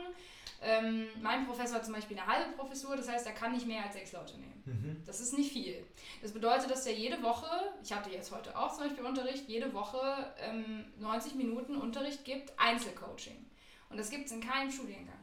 Ähm, 0.61 1.07
mein 1.21 1.45
Professor 1.45 1.75
hat 1.75 1.85
zum 1.85 1.93
Beispiel 1.93 2.17
eine 2.17 2.27
halbe 2.27 2.55
Professur, 2.55 2.95
das 2.95 3.09
heißt, 3.09 3.25
er 3.25 3.33
kann 3.33 3.51
nicht 3.51 3.67
mehr 3.67 3.83
als 3.83 3.95
sechs 3.95 4.13
Leute 4.13 4.37
nehmen. 4.37 4.63
Mhm. 4.65 5.03
Das 5.05 5.19
ist 5.19 5.37
nicht 5.37 5.51
viel. 5.51 5.85
Das 6.21 6.31
bedeutet, 6.31 6.71
dass 6.71 6.85
er 6.85 6.93
jede 6.93 7.21
Woche, 7.21 7.49
ich 7.83 7.91
hatte 7.91 8.09
jetzt 8.11 8.31
heute 8.31 8.57
auch 8.57 8.73
zum 8.73 8.85
Beispiel 8.85 9.03
Unterricht, 9.03 9.49
jede 9.49 9.73
Woche 9.73 10.33
ähm, 10.39 10.85
90 10.99 11.35
Minuten 11.35 11.75
Unterricht 11.75 12.23
gibt, 12.23 12.53
Einzelcoaching. 12.57 13.45
Und 13.89 13.97
das 13.97 14.09
gibt 14.09 14.27
es 14.27 14.31
in 14.31 14.41
keinem 14.41 14.71
Studiengang. 14.71 15.22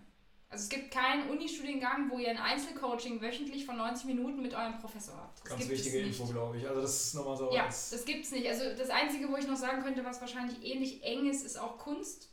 Also 0.53 0.64
es 0.64 0.68
gibt 0.68 0.90
keinen 0.90 1.30
Unistudiengang, 1.30 2.11
wo 2.11 2.18
ihr 2.18 2.28
ein 2.28 2.36
Einzelcoaching 2.36 3.22
wöchentlich 3.22 3.64
von 3.64 3.76
90 3.76 4.07
Minuten 4.07 4.42
mit 4.42 4.53
eurem 4.53 4.78
Professor 4.80 5.14
habt. 5.16 5.38
Das 5.44 5.51
Ganz 5.51 5.68
wichtige 5.68 6.01
Info, 6.01 6.26
glaube 6.26 6.59
ich. 6.59 6.68
Also 6.68 6.80
das 6.80 7.07
ist 7.07 7.14
nochmal 7.14 7.36
so. 7.36 7.53
Ja, 7.53 7.66
das 7.66 8.05
gibt 8.05 8.24
es 8.24 8.32
nicht. 8.32 8.48
Also 8.48 8.64
das 8.76 8.90
Einzige, 8.90 9.30
wo 9.30 9.36
ich 9.36 9.46
noch 9.46 9.57
sagen 9.57 9.80
könnte, 9.80 10.05
was 10.05 10.20
wahrscheinlich 10.20 10.64
ähnlich 10.64 11.05
eng 11.05 11.30
ist, 11.30 11.46
ist 11.46 11.57
auch 11.57 11.78
Kunst. 11.78 12.30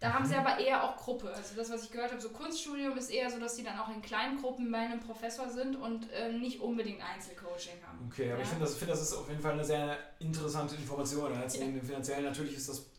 Da 0.00 0.08
mhm. 0.08 0.14
haben 0.14 0.26
sie 0.26 0.34
mhm. 0.34 0.40
aber 0.40 0.58
eher 0.58 0.82
auch 0.82 0.96
Gruppe. 0.96 1.32
Also 1.32 1.54
das, 1.54 1.70
was 1.70 1.84
ich 1.84 1.92
gehört 1.92 2.10
habe, 2.10 2.20
so 2.20 2.30
Kunststudium 2.30 2.98
ist 2.98 3.10
eher 3.10 3.30
so, 3.30 3.38
dass 3.38 3.54
sie 3.54 3.62
dann 3.62 3.78
auch 3.78 3.94
in 3.94 4.02
kleinen 4.02 4.42
Gruppen 4.42 4.72
bei 4.72 4.78
einem 4.78 4.98
Professor 4.98 5.48
sind 5.48 5.76
und 5.76 6.08
ähm, 6.12 6.40
nicht 6.40 6.60
unbedingt 6.60 7.00
Einzelcoaching 7.00 7.74
haben. 7.86 8.10
Okay, 8.10 8.32
aber 8.32 8.38
ja? 8.38 8.42
ich 8.42 8.48
finde, 8.48 8.64
das, 8.64 8.74
find, 8.74 8.90
das 8.90 9.02
ist 9.02 9.14
auf 9.14 9.28
jeden 9.28 9.40
Fall 9.40 9.52
eine 9.52 9.64
sehr 9.64 9.96
interessante 10.18 10.74
Information. 10.74 11.32
Als 11.36 11.56
ja. 11.56 11.66
finanziell 11.80 12.24
natürlich 12.24 12.56
ist 12.56 12.68
das 12.68 12.91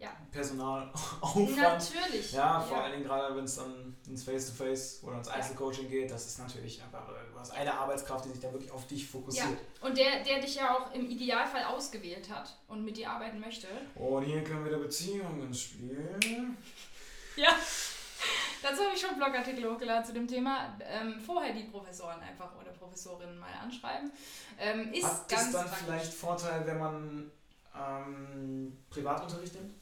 ja. 0.00 0.10
Personalaufwand. 0.32 1.56
Natürlich. 1.56 2.32
Ja, 2.32 2.60
vor 2.60 2.78
ja. 2.78 2.84
allen 2.84 2.92
Dingen 2.92 3.04
gerade, 3.04 3.36
wenn 3.36 3.44
es 3.44 3.56
dann 3.56 3.96
ins 4.08 4.24
Face-to-Face 4.24 5.02
-face 5.02 5.06
oder 5.06 5.18
ins 5.18 5.28
Einzelcoaching 5.28 5.84
ja. 5.84 5.90
geht, 5.90 6.10
das 6.10 6.26
ist 6.26 6.38
natürlich 6.38 6.82
einfach, 6.82 7.06
du 7.06 7.38
hast 7.38 7.52
eine 7.52 7.72
Arbeitskraft, 7.74 8.24
die 8.24 8.30
sich 8.30 8.40
da 8.40 8.50
wirklich 8.52 8.72
auf 8.72 8.86
dich 8.86 9.06
fokussiert. 9.06 9.46
Ja. 9.50 9.86
Und 9.86 9.96
der, 9.96 10.24
der 10.24 10.40
dich 10.40 10.54
ja 10.54 10.76
auch 10.76 10.94
im 10.94 11.08
Idealfall 11.08 11.64
ausgewählt 11.64 12.30
hat 12.30 12.56
und 12.68 12.84
mit 12.84 12.96
dir 12.96 13.10
arbeiten 13.10 13.40
möchte. 13.40 13.68
Und 13.94 14.24
hier 14.24 14.42
können 14.42 14.64
wir 14.64 14.72
wieder 14.72 14.82
Beziehungen 14.82 15.42
ins 15.42 15.60
Spiel. 15.60 16.18
Ja. 17.36 17.50
Dazu 18.62 18.82
habe 18.82 18.94
ich 18.94 19.00
schon 19.00 19.16
Blogartikel 19.16 19.70
hochgeladen 19.70 20.04
zu 20.04 20.12
dem 20.12 20.28
Thema. 20.28 20.76
Ähm, 20.82 21.18
vorher 21.18 21.54
die 21.54 21.64
Professoren 21.64 22.20
einfach 22.20 22.54
oder 22.60 22.70
Professorinnen 22.72 23.38
mal 23.38 23.52
anschreiben. 23.62 24.10
Ähm, 24.58 24.92
ist 24.92 25.04
Hat 25.04 25.28
ganz 25.28 25.52
das 25.52 25.64
dann 25.64 25.72
vielleicht 25.72 26.12
Vorteil, 26.12 26.66
wenn 26.66 26.78
man 26.78 27.30
ähm, 27.74 28.76
Privatunterricht 28.90 29.54
nimmt? 29.54 29.79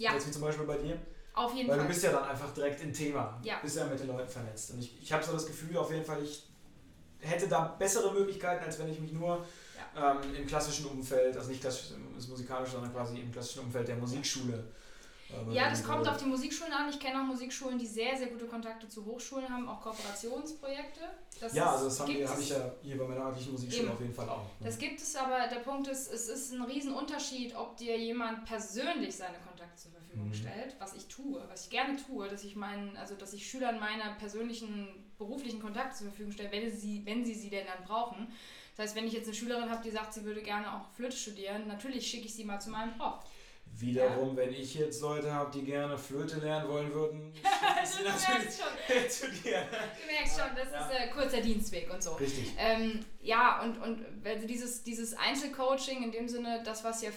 Ja. 0.00 0.14
Jetzt 0.14 0.28
wie 0.28 0.30
zum 0.30 0.42
Beispiel 0.42 0.64
bei 0.64 0.78
dir. 0.78 0.98
Auf 1.34 1.54
jeden 1.54 1.68
Weil 1.68 1.76
Fall. 1.76 1.86
du 1.86 1.92
bist 1.92 2.02
ja 2.02 2.10
dann 2.10 2.24
einfach 2.24 2.52
direkt 2.54 2.82
im 2.82 2.92
Thema. 2.92 3.38
Ja. 3.42 3.58
Bist 3.62 3.76
ja 3.76 3.84
mit 3.84 4.00
den 4.00 4.08
Leuten 4.08 4.28
vernetzt. 4.28 4.70
Und 4.72 4.78
ich, 4.78 5.00
ich 5.00 5.12
habe 5.12 5.22
so 5.22 5.32
das 5.32 5.46
Gefühl, 5.46 5.76
auf 5.76 5.92
jeden 5.92 6.04
Fall, 6.04 6.22
ich 6.22 6.42
hätte 7.20 7.46
da 7.46 7.76
bessere 7.78 8.10
Möglichkeiten, 8.12 8.64
als 8.64 8.78
wenn 8.78 8.90
ich 8.90 8.98
mich 8.98 9.12
nur 9.12 9.44
ja. 9.94 10.12
ähm, 10.12 10.34
im 10.34 10.46
klassischen 10.46 10.86
Umfeld, 10.86 11.36
also 11.36 11.50
nicht 11.50 11.60
klassisch 11.60 11.92
musikalisch, 12.28 12.70
sondern 12.70 12.90
quasi 12.92 13.20
im 13.20 13.30
klassischen 13.30 13.64
Umfeld 13.64 13.88
der 13.88 13.96
Musikschule 13.96 14.64
ja, 15.50 15.70
das 15.70 15.84
kommt 15.84 16.06
auf 16.08 16.16
die 16.16 16.26
Musikschulen 16.26 16.72
an. 16.72 16.88
Ich 16.88 16.98
kenne 16.98 17.20
auch 17.20 17.26
Musikschulen, 17.26 17.78
die 17.78 17.86
sehr, 17.86 18.16
sehr 18.16 18.28
gute 18.28 18.46
Kontakte 18.46 18.88
zu 18.88 19.04
Hochschulen 19.04 19.48
haben, 19.48 19.68
auch 19.68 19.80
Kooperationsprojekte. 19.80 21.00
Das 21.40 21.54
ja, 21.54 21.70
also 21.70 21.86
das 21.86 22.00
habe 22.00 22.12
ich 22.12 22.48
ja 22.48 22.72
hier 22.82 22.98
bei 22.98 23.04
meiner 23.06 23.26
örtlichen 23.26 23.52
Musikschule 23.52 23.84
eben. 23.84 23.92
auf 23.92 24.00
jeden 24.00 24.14
Fall 24.14 24.28
auch. 24.28 24.42
Ne? 24.42 24.66
Das 24.66 24.78
gibt 24.78 25.00
es, 25.00 25.16
aber 25.16 25.46
der 25.48 25.60
Punkt 25.60 25.88
ist, 25.88 26.12
es 26.12 26.28
ist 26.28 26.52
ein 26.52 26.62
Riesenunterschied, 26.62 27.56
ob 27.56 27.76
dir 27.76 27.98
jemand 27.98 28.44
persönlich 28.44 29.16
seine 29.16 29.38
Kontakte 29.38 29.80
zur 29.80 29.92
Verfügung 29.92 30.28
mhm. 30.28 30.34
stellt, 30.34 30.76
was 30.78 30.94
ich 30.94 31.06
tue, 31.06 31.42
was 31.48 31.64
ich 31.64 31.70
gerne 31.70 31.96
tue, 31.96 32.28
dass 32.28 32.44
ich 32.44 32.56
meinen, 32.56 32.96
also 32.96 33.14
dass 33.14 33.32
ich 33.32 33.48
Schülern 33.48 33.78
meine 33.78 34.14
persönlichen 34.18 34.88
beruflichen 35.18 35.60
Kontakte 35.60 35.96
zur 35.96 36.08
Verfügung 36.08 36.32
stelle, 36.32 36.50
wenn 36.52 36.70
sie, 36.70 37.02
wenn 37.04 37.24
sie 37.24 37.34
sie 37.34 37.50
denn 37.50 37.66
dann 37.66 37.84
brauchen. 37.84 38.28
Das 38.76 38.86
heißt, 38.86 38.96
wenn 38.96 39.06
ich 39.06 39.12
jetzt 39.12 39.26
eine 39.26 39.34
Schülerin 39.34 39.70
habe, 39.70 39.82
die 39.82 39.90
sagt, 39.90 40.14
sie 40.14 40.24
würde 40.24 40.42
gerne 40.42 40.74
auch 40.74 40.90
Flöte 40.92 41.16
studieren, 41.16 41.66
natürlich 41.66 42.06
schicke 42.06 42.26
ich 42.26 42.34
sie 42.34 42.44
mal 42.44 42.60
zu 42.60 42.70
meinem 42.70 42.96
Prof. 42.96 43.20
Wiederum, 43.80 44.30
ja. 44.30 44.36
wenn 44.36 44.52
ich 44.52 44.74
jetzt 44.74 45.00
Leute 45.00 45.32
habe, 45.32 45.50
die 45.50 45.64
gerne 45.64 45.96
Flöte 45.96 46.38
lernen 46.38 46.68
wollen 46.68 46.92
würden, 46.92 47.32
sie 47.84 48.02
natürlich 48.02 48.50
zu 49.08 49.30
dir. 49.30 49.62
Du 49.62 50.12
merkst 50.12 50.38
schon, 50.38 50.54
das 50.54 50.70
ja. 50.70 50.86
ist 50.86 51.00
ein 51.00 51.10
kurzer 51.10 51.40
Dienstweg 51.40 51.90
und 51.92 52.02
so. 52.02 52.12
Richtig. 52.12 52.52
Ähm, 52.58 53.00
ja, 53.20 53.62
und, 53.62 53.78
und 53.78 54.04
also 54.24 54.46
dieses, 54.46 54.82
dieses 54.82 55.14
Einzelcoaching 55.14 56.02
in 56.02 56.12
dem 56.12 56.28
Sinne, 56.28 56.62
das, 56.62 56.84
was 56.84 57.02
ja, 57.02 57.10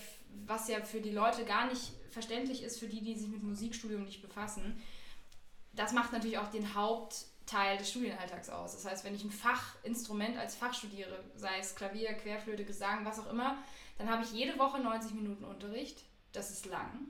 was 0.45 0.69
ja 0.69 0.81
für 0.81 1.01
die 1.01 1.11
Leute 1.11 1.43
gar 1.43 1.67
nicht 1.67 1.91
verständlich 2.11 2.63
ist, 2.63 2.79
für 2.79 2.87
die, 2.87 3.01
die 3.01 3.15
sich 3.15 3.27
mit 3.27 3.43
Musikstudium 3.43 4.05
nicht 4.05 4.21
befassen, 4.21 4.81
das 5.73 5.91
macht 5.91 6.13
natürlich 6.13 6.37
auch 6.37 6.49
den 6.49 6.75
Hauptteil 6.75 7.77
des 7.77 7.89
Studienalltags 7.89 8.49
aus. 8.49 8.73
Das 8.73 8.85
heißt, 8.85 9.03
wenn 9.03 9.15
ich 9.15 9.23
ein 9.23 9.31
Fachinstrument 9.31 10.37
als 10.37 10.55
Fach 10.55 10.73
studiere, 10.73 11.23
sei 11.35 11.57
es 11.59 11.75
Klavier, 11.75 12.13
Querflöte, 12.13 12.63
Gesang, 12.63 13.03
was 13.05 13.19
auch 13.19 13.29
immer, 13.29 13.57
dann 13.97 14.09
habe 14.09 14.23
ich 14.23 14.31
jede 14.31 14.57
Woche 14.57 14.79
90 14.79 15.13
Minuten 15.13 15.43
Unterricht 15.43 15.97
das 16.33 16.49
ist 16.51 16.65
lang. 16.65 17.07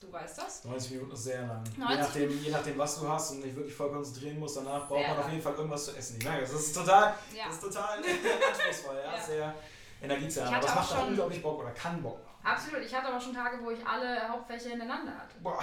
Du 0.00 0.12
weißt 0.12 0.36
das. 0.36 0.64
90 0.64 0.90
Minuten 0.92 1.12
ist 1.12 1.24
sehr 1.24 1.46
lang. 1.46 1.64
Je 1.76 1.96
nachdem, 1.96 2.42
je 2.42 2.50
nachdem, 2.50 2.76
was 2.76 3.00
du 3.00 3.08
hast 3.08 3.30
und 3.30 3.42
dich 3.42 3.54
wirklich 3.54 3.74
voll 3.74 3.90
konzentrieren 3.90 4.38
musst, 4.38 4.56
danach 4.56 4.86
braucht 4.86 5.00
sehr 5.00 5.08
man 5.14 5.18
auf 5.18 5.30
jeden 5.30 5.42
Fall 5.42 5.54
irgendwas 5.54 5.84
zu 5.86 5.96
essen. 5.96 6.18
Ich 6.18 6.24
merke, 6.24 6.42
das 6.42 6.52
ist 6.52 6.74
total, 6.74 7.14
ja. 7.34 7.44
das 7.46 7.54
ist 7.54 7.62
total 7.62 7.98
anspruchsvoll, 8.50 8.96
ja? 8.96 9.16
ja. 9.16 9.22
sehr 9.22 9.54
energiezerrend. 10.02 10.56
Aber 10.56 10.66
es 10.66 10.74
macht 10.74 10.92
auch 10.92 11.06
unglaublich 11.06 11.42
Bock 11.42 11.60
oder 11.60 11.70
kann 11.70 12.02
Bock 12.02 12.22
machen. 12.22 12.34
Absolut. 12.44 12.84
Ich 12.84 12.94
hatte 12.94 13.08
aber 13.08 13.18
schon 13.18 13.32
Tage, 13.32 13.58
wo 13.64 13.70
ich 13.70 13.86
alle 13.86 14.28
Hauptfächer 14.28 14.70
hintereinander 14.70 15.12
hatte. 15.12 15.34
Boah. 15.42 15.58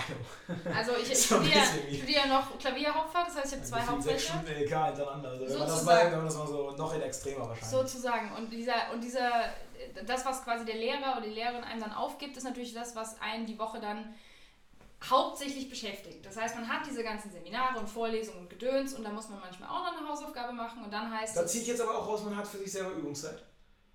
Also 0.76 0.94
ich, 1.00 1.12
ich 1.12 1.26
studiere, 1.26 1.62
studiere 1.62 2.28
noch 2.28 2.58
Klavierhauptfach, 2.58 3.28
das 3.28 3.36
heißt 3.36 3.46
ich 3.46 3.54
habe 3.54 3.64
zwei 3.64 3.82
Hauptfächer. 3.82 4.18
Sechs 4.18 4.30
Stunden 4.30 4.48
LK 4.48 4.86
hintereinander. 4.88 5.30
Also 5.30 5.46
wenn 5.46 5.60
man 5.60 5.68
das 5.68 5.84
mal, 5.84 6.06
wenn 6.06 6.18
man 6.18 6.26
das 6.26 6.38
mal 6.38 6.48
so 6.48 6.72
noch 6.72 6.94
in 6.96 7.02
extremer 7.02 7.48
wahrscheinlich. 7.50 7.70
Sozusagen. 7.70 8.32
Und 8.36 8.52
dieser, 8.52 8.92
und 8.92 9.04
dieser, 9.04 9.30
das, 10.06 10.26
was 10.26 10.44
quasi 10.44 10.66
der 10.66 10.76
Lehrer 10.76 11.18
oder 11.18 11.22
die 11.22 11.34
Lehrerin 11.34 11.64
einem 11.64 11.82
dann 11.82 11.94
aufgibt, 11.94 12.38
ist 12.38 12.44
natürlich 12.44 12.74
das, 12.74 12.96
was 12.96 13.20
einen 13.22 13.46
die 13.46 13.58
Woche 13.60 13.80
dann 13.80 14.14
hauptsächlich 15.10 15.70
beschäftigt. 15.70 16.26
Das 16.26 16.38
heißt, 16.38 16.56
man 16.56 16.68
hat 16.68 16.86
diese 16.86 17.04
ganzen 17.04 17.32
Seminare 17.32 17.80
und 17.80 17.88
Vorlesungen 17.88 18.42
und 18.42 18.50
Gedöns 18.50 18.94
und 18.94 19.04
da 19.04 19.10
muss 19.10 19.30
man 19.30 19.40
manchmal 19.40 19.70
auch 19.70 19.86
noch 19.86 19.98
eine 19.98 20.08
Hausaufgabe 20.08 20.54
machen 20.54 20.84
und 20.84 20.94
dann 20.94 21.12
heißt 21.12 21.36
Da 21.36 21.46
zieht 21.46 21.66
jetzt 21.68 21.82
aber 21.82 21.98
auch 21.98 22.08
raus, 22.08 22.24
man 22.24 22.36
hat 22.36 22.48
für 22.48 22.58
sich 22.58 22.72
selber 22.72 22.92
Übungszeit. 22.92 23.44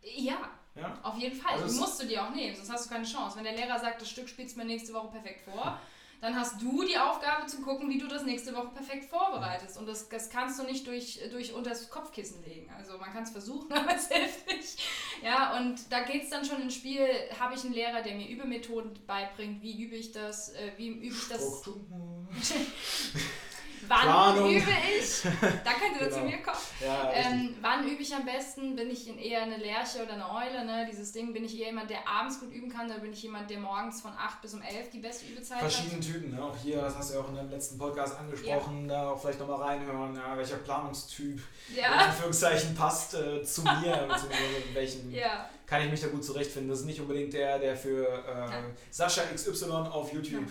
Ja, 0.02 0.50
ja? 0.76 0.98
Auf 1.02 1.16
jeden 1.16 1.36
Fall. 1.36 1.54
Also 1.54 1.72
die 1.72 1.80
musst 1.80 2.02
du 2.02 2.06
dir 2.06 2.24
auch 2.24 2.30
nehmen, 2.30 2.54
sonst 2.54 2.70
hast 2.70 2.86
du 2.86 2.90
keine 2.90 3.04
Chance. 3.04 3.36
Wenn 3.36 3.44
der 3.44 3.54
Lehrer 3.54 3.78
sagt, 3.78 4.00
das 4.00 4.10
Stück 4.10 4.28
spielst 4.28 4.56
du 4.56 4.60
mir 4.60 4.66
nächste 4.66 4.92
Woche 4.92 5.08
perfekt 5.08 5.42
vor, 5.42 5.80
dann 6.20 6.36
hast 6.36 6.60
du 6.60 6.84
die 6.84 6.98
Aufgabe 6.98 7.46
zu 7.46 7.60
gucken, 7.62 7.88
wie 7.88 7.98
du 7.98 8.06
das 8.06 8.24
nächste 8.24 8.54
Woche 8.54 8.68
perfekt 8.68 9.04
vorbereitest. 9.04 9.78
Und 9.78 9.86
das, 9.86 10.08
das 10.08 10.28
kannst 10.28 10.58
du 10.58 10.64
nicht 10.64 10.86
durch, 10.86 11.20
durch 11.30 11.52
unter 11.54 11.70
das 11.70 11.88
Kopfkissen 11.88 12.44
legen. 12.44 12.70
Also 12.76 12.98
man 12.98 13.12
kann 13.12 13.22
es 13.22 13.30
versuchen, 13.30 13.72
aber 13.72 13.94
es 13.94 14.08
hilft 14.08 14.46
nicht. 14.46 14.82
Ja, 15.26 15.56
und 15.56 15.90
da 15.90 16.04
geht 16.04 16.22
es 16.22 16.30
dann 16.30 16.44
schon 16.44 16.62
ins 16.62 16.76
Spiel, 16.76 17.04
habe 17.40 17.54
ich 17.54 17.64
einen 17.64 17.74
Lehrer, 17.74 18.00
der 18.00 18.14
mir 18.14 18.28
Übemethoden 18.28 18.92
beibringt, 19.08 19.60
wie 19.60 19.82
übe 19.82 19.96
ich 19.96 20.12
das, 20.12 20.50
äh, 20.50 20.70
wie 20.76 20.86
übe 20.86 21.16
ich 21.16 21.28
das. 21.28 21.68
Wann 23.88 24.00
Planung. 24.00 24.50
übe 24.50 24.70
ich? 24.98 25.22
Da 25.64 25.72
könnt 25.72 26.00
ihr 26.00 26.06
genau. 26.06 26.16
zu 26.16 26.24
mir 26.24 26.42
kommen. 26.42 26.56
Ja, 26.80 27.12
ähm, 27.12 27.54
wann 27.60 27.86
übe 27.86 28.02
ich 28.02 28.14
am 28.14 28.24
besten? 28.24 28.76
Bin 28.76 28.90
ich 28.90 29.08
eher 29.18 29.42
eine 29.42 29.56
Lerche 29.56 30.02
oder 30.02 30.14
eine 30.14 30.30
Eule? 30.30 30.64
Ne? 30.64 30.86
Dieses 30.90 31.12
Ding, 31.12 31.32
bin 31.32 31.44
ich 31.44 31.58
eher 31.58 31.66
jemand, 31.66 31.90
der 31.90 32.06
abends 32.06 32.40
gut 32.40 32.52
üben 32.52 32.68
kann, 32.68 32.86
oder 32.86 32.98
bin 32.98 33.12
ich 33.12 33.22
jemand, 33.22 33.50
der 33.50 33.58
morgens 33.58 34.00
von 34.00 34.12
8 34.12 34.42
bis 34.42 34.54
um 34.54 34.62
11 34.62 34.90
die 34.90 34.98
beste 34.98 35.26
Übezeit 35.26 35.58
Verschiedene 35.58 35.96
hat? 35.96 36.04
Verschiedene 36.04 36.28
Typen, 36.28 36.36
ne? 36.36 36.42
auch 36.42 36.56
hier, 36.56 36.80
das 36.80 36.96
hast 36.96 37.10
du 37.10 37.14
ja 37.14 37.20
auch 37.20 37.28
in 37.28 37.36
deinem 37.36 37.50
letzten 37.50 37.78
Podcast 37.78 38.18
angesprochen, 38.18 38.88
ja. 38.88 38.94
da 38.94 39.10
auch 39.10 39.20
vielleicht 39.20 39.40
nochmal 39.40 39.62
reinhören, 39.62 40.14
ja, 40.16 40.36
welcher 40.36 40.56
Planungstyp 40.56 41.40
ja. 41.74 41.86
in 41.86 41.98
Anführungszeichen 42.00 42.74
passt 42.74 43.14
äh, 43.14 43.42
zu 43.42 43.62
mir, 43.62 44.06
beziehungsweise 44.08 44.74
welchen 44.74 45.10
ja. 45.12 45.48
kann 45.66 45.82
ich 45.82 45.90
mich 45.90 46.00
da 46.00 46.08
gut 46.08 46.24
zurechtfinden. 46.24 46.70
Das 46.70 46.80
ist 46.80 46.86
nicht 46.86 47.00
unbedingt 47.00 47.32
der, 47.32 47.58
der 47.58 47.76
für 47.76 48.06
äh, 48.06 48.48
Sascha 48.90 49.22
XY 49.34 49.70
auf 49.90 50.12
YouTube 50.12 50.50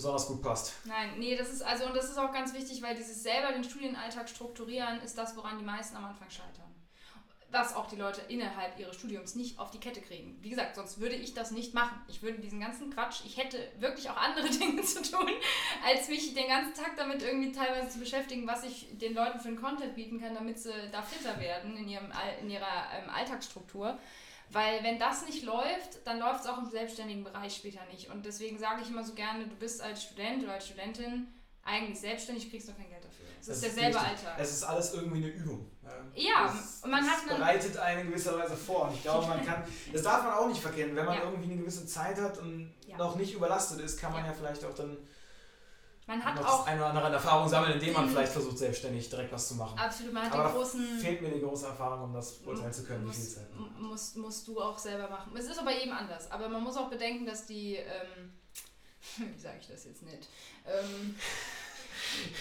besonders 0.00 0.26
gut 0.26 0.40
passt. 0.40 0.72
Nein, 0.84 1.18
nee, 1.18 1.36
das 1.36 1.50
ist 1.50 1.62
also 1.62 1.84
und 1.84 1.94
das 1.94 2.06
ist 2.06 2.18
auch 2.18 2.32
ganz 2.32 2.54
wichtig, 2.54 2.80
weil 2.80 2.96
dieses 2.96 3.22
selber 3.22 3.52
den 3.52 3.62
Studienalltag 3.62 4.30
strukturieren 4.30 5.00
ist 5.02 5.18
das, 5.18 5.36
woran 5.36 5.58
die 5.58 5.64
meisten 5.64 5.94
am 5.96 6.06
Anfang 6.06 6.30
scheitern. 6.30 6.74
Was 7.52 7.74
auch 7.74 7.88
die 7.88 7.96
Leute 7.96 8.22
innerhalb 8.28 8.78
ihres 8.78 8.94
Studiums 8.94 9.34
nicht 9.34 9.58
auf 9.58 9.72
die 9.72 9.80
Kette 9.80 10.00
kriegen. 10.00 10.38
Wie 10.40 10.50
gesagt, 10.50 10.76
sonst 10.76 11.00
würde 11.00 11.16
ich 11.16 11.34
das 11.34 11.50
nicht 11.50 11.74
machen. 11.74 12.00
Ich 12.06 12.22
würde 12.22 12.38
diesen 12.38 12.60
ganzen 12.60 12.90
Quatsch, 12.94 13.22
ich 13.26 13.36
hätte 13.36 13.58
wirklich 13.78 14.08
auch 14.08 14.16
andere 14.16 14.48
Dinge 14.58 14.80
zu 14.82 15.02
tun, 15.02 15.28
als 15.84 16.08
mich 16.08 16.32
den 16.32 16.48
ganzen 16.48 16.74
Tag 16.74 16.96
damit 16.96 17.22
irgendwie 17.22 17.52
teilweise 17.52 17.90
zu 17.90 17.98
beschäftigen, 17.98 18.46
was 18.46 18.64
ich 18.64 18.86
den 18.92 19.14
Leuten 19.14 19.40
für 19.40 19.48
einen 19.48 19.60
Content 19.60 19.96
bieten 19.96 20.20
kann, 20.20 20.34
damit 20.34 20.60
sie 20.60 20.72
da 20.92 21.02
fitter 21.02 21.38
werden 21.40 21.76
in, 21.76 21.88
ihrem, 21.88 22.10
in 22.40 22.48
ihrer 22.48 22.86
ähm, 22.96 23.10
Alltagsstruktur. 23.10 23.98
Weil 24.52 24.82
wenn 24.82 24.98
das 24.98 25.24
nicht 25.26 25.44
läuft, 25.44 26.04
dann 26.04 26.18
läuft 26.18 26.40
es 26.40 26.46
auch 26.46 26.58
im 26.58 26.68
selbstständigen 26.68 27.24
Bereich 27.24 27.54
später 27.54 27.80
nicht. 27.92 28.10
Und 28.10 28.26
deswegen 28.26 28.58
sage 28.58 28.82
ich 28.82 28.90
immer 28.90 29.04
so 29.04 29.14
gerne, 29.14 29.46
du 29.46 29.54
bist 29.54 29.80
als 29.80 30.02
Student 30.02 30.42
oder 30.42 30.54
als 30.54 30.66
Studentin 30.66 31.28
eigentlich 31.62 32.00
selbstständig, 32.00 32.50
kriegst 32.50 32.68
du 32.68 32.72
kein 32.72 32.88
Geld 32.88 33.04
dafür. 33.04 33.26
Es 33.40 33.48
ist 33.48 33.62
derselbe 33.62 34.00
Alter. 34.00 34.36
Es 34.38 34.52
ist 34.52 34.64
alles 34.64 34.94
irgendwie 34.94 35.18
eine 35.18 35.28
Übung. 35.28 35.70
Ja, 36.14 36.52
es, 36.52 36.82
und 36.82 36.90
man 36.90 37.04
hat 37.04 37.22
eine 37.22 37.38
bereitet 37.38 37.76
einen 37.76 38.00
in 38.02 38.06
gewisser 38.08 38.38
Weise 38.38 38.56
vor. 38.56 38.88
Und 38.88 38.94
ich 38.94 39.02
glaube, 39.02 39.26
man 39.26 39.44
kann, 39.44 39.64
das 39.92 40.02
darf 40.02 40.22
man 40.24 40.32
auch 40.34 40.48
nicht 40.48 40.60
verkennen, 40.60 40.94
wenn 40.94 41.04
man 41.04 41.16
ja. 41.16 41.24
irgendwie 41.24 41.52
eine 41.52 41.60
gewisse 41.60 41.86
Zeit 41.86 42.20
hat 42.20 42.38
und 42.38 42.74
ja. 42.86 42.96
noch 42.96 43.16
nicht 43.16 43.34
überlastet 43.34 43.80
ist, 43.80 44.00
kann 44.00 44.12
man 44.12 44.22
ja, 44.24 44.30
ja 44.30 44.36
vielleicht 44.36 44.64
auch 44.64 44.74
dann 44.74 44.96
man 46.10 46.24
hat 46.24 46.44
auch 46.44 46.66
eine 46.66 46.80
oder 46.80 46.88
andere 46.88 47.06
an 47.06 47.12
Erfahrung 47.12 47.48
sammeln, 47.48 47.74
indem 47.74 47.92
man 47.92 48.08
vielleicht 48.08 48.32
versucht, 48.32 48.58
selbstständig 48.58 49.08
direkt 49.08 49.32
was 49.32 49.46
zu 49.46 49.54
machen. 49.54 49.78
Absolut, 49.78 50.12
man 50.12 50.24
hat 50.24 50.32
Aber 50.32 50.48
den 50.48 50.52
großen. 50.54 50.98
Fehlt 50.98 51.22
mir 51.22 51.30
die 51.30 51.40
große 51.40 51.66
Erfahrung, 51.66 52.02
um 52.02 52.12
das 52.12 52.38
beurteilen 52.38 52.72
zu 52.72 52.82
können, 52.82 53.06
muss, 53.06 53.16
wie 53.16 53.20
viel 53.20 53.30
Zeit. 53.30 53.46
Musst, 53.78 54.16
musst 54.16 54.48
du 54.48 54.60
auch 54.60 54.76
selber 54.76 55.08
machen. 55.08 55.32
Es 55.36 55.44
ist 55.44 55.58
aber 55.60 55.72
eben 55.72 55.92
anders. 55.92 56.28
Aber 56.32 56.48
man 56.48 56.64
muss 56.64 56.76
auch 56.76 56.90
bedenken, 56.90 57.26
dass 57.26 57.46
die. 57.46 57.76
Ähm, 57.76 58.32
wie 59.18 59.38
sage 59.38 59.58
ich 59.60 59.68
das 59.68 59.84
jetzt 59.84 60.02
nicht? 60.02 60.28
Ähm, 60.66 61.14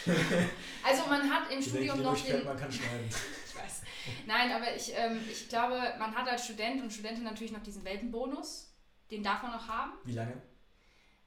also 0.83 1.05
man 1.07 1.29
hat 1.29 1.51
im 1.51 1.59
die 1.61 1.69
Studium 1.69 2.01
noch 2.01 2.19
den. 2.19 2.43
Man 2.43 2.57
kann 2.57 2.71
schneiden. 2.71 3.07
ich 3.47 3.55
weiß. 3.55 3.81
Nein, 4.25 4.51
aber 4.51 4.75
ich, 4.75 4.91
ähm, 4.95 5.21
ich 5.31 5.47
glaube, 5.47 5.79
man 5.99 6.15
hat 6.15 6.27
als 6.27 6.45
Student 6.45 6.81
und 6.81 6.91
Studentin 6.91 7.23
natürlich 7.23 7.51
noch 7.51 7.61
diesen 7.61 7.85
Weltenbonus. 7.85 8.73
Den 9.11 9.21
darf 9.21 9.43
man 9.43 9.51
noch 9.51 9.67
haben. 9.67 9.91
Wie 10.05 10.13
lange? 10.13 10.41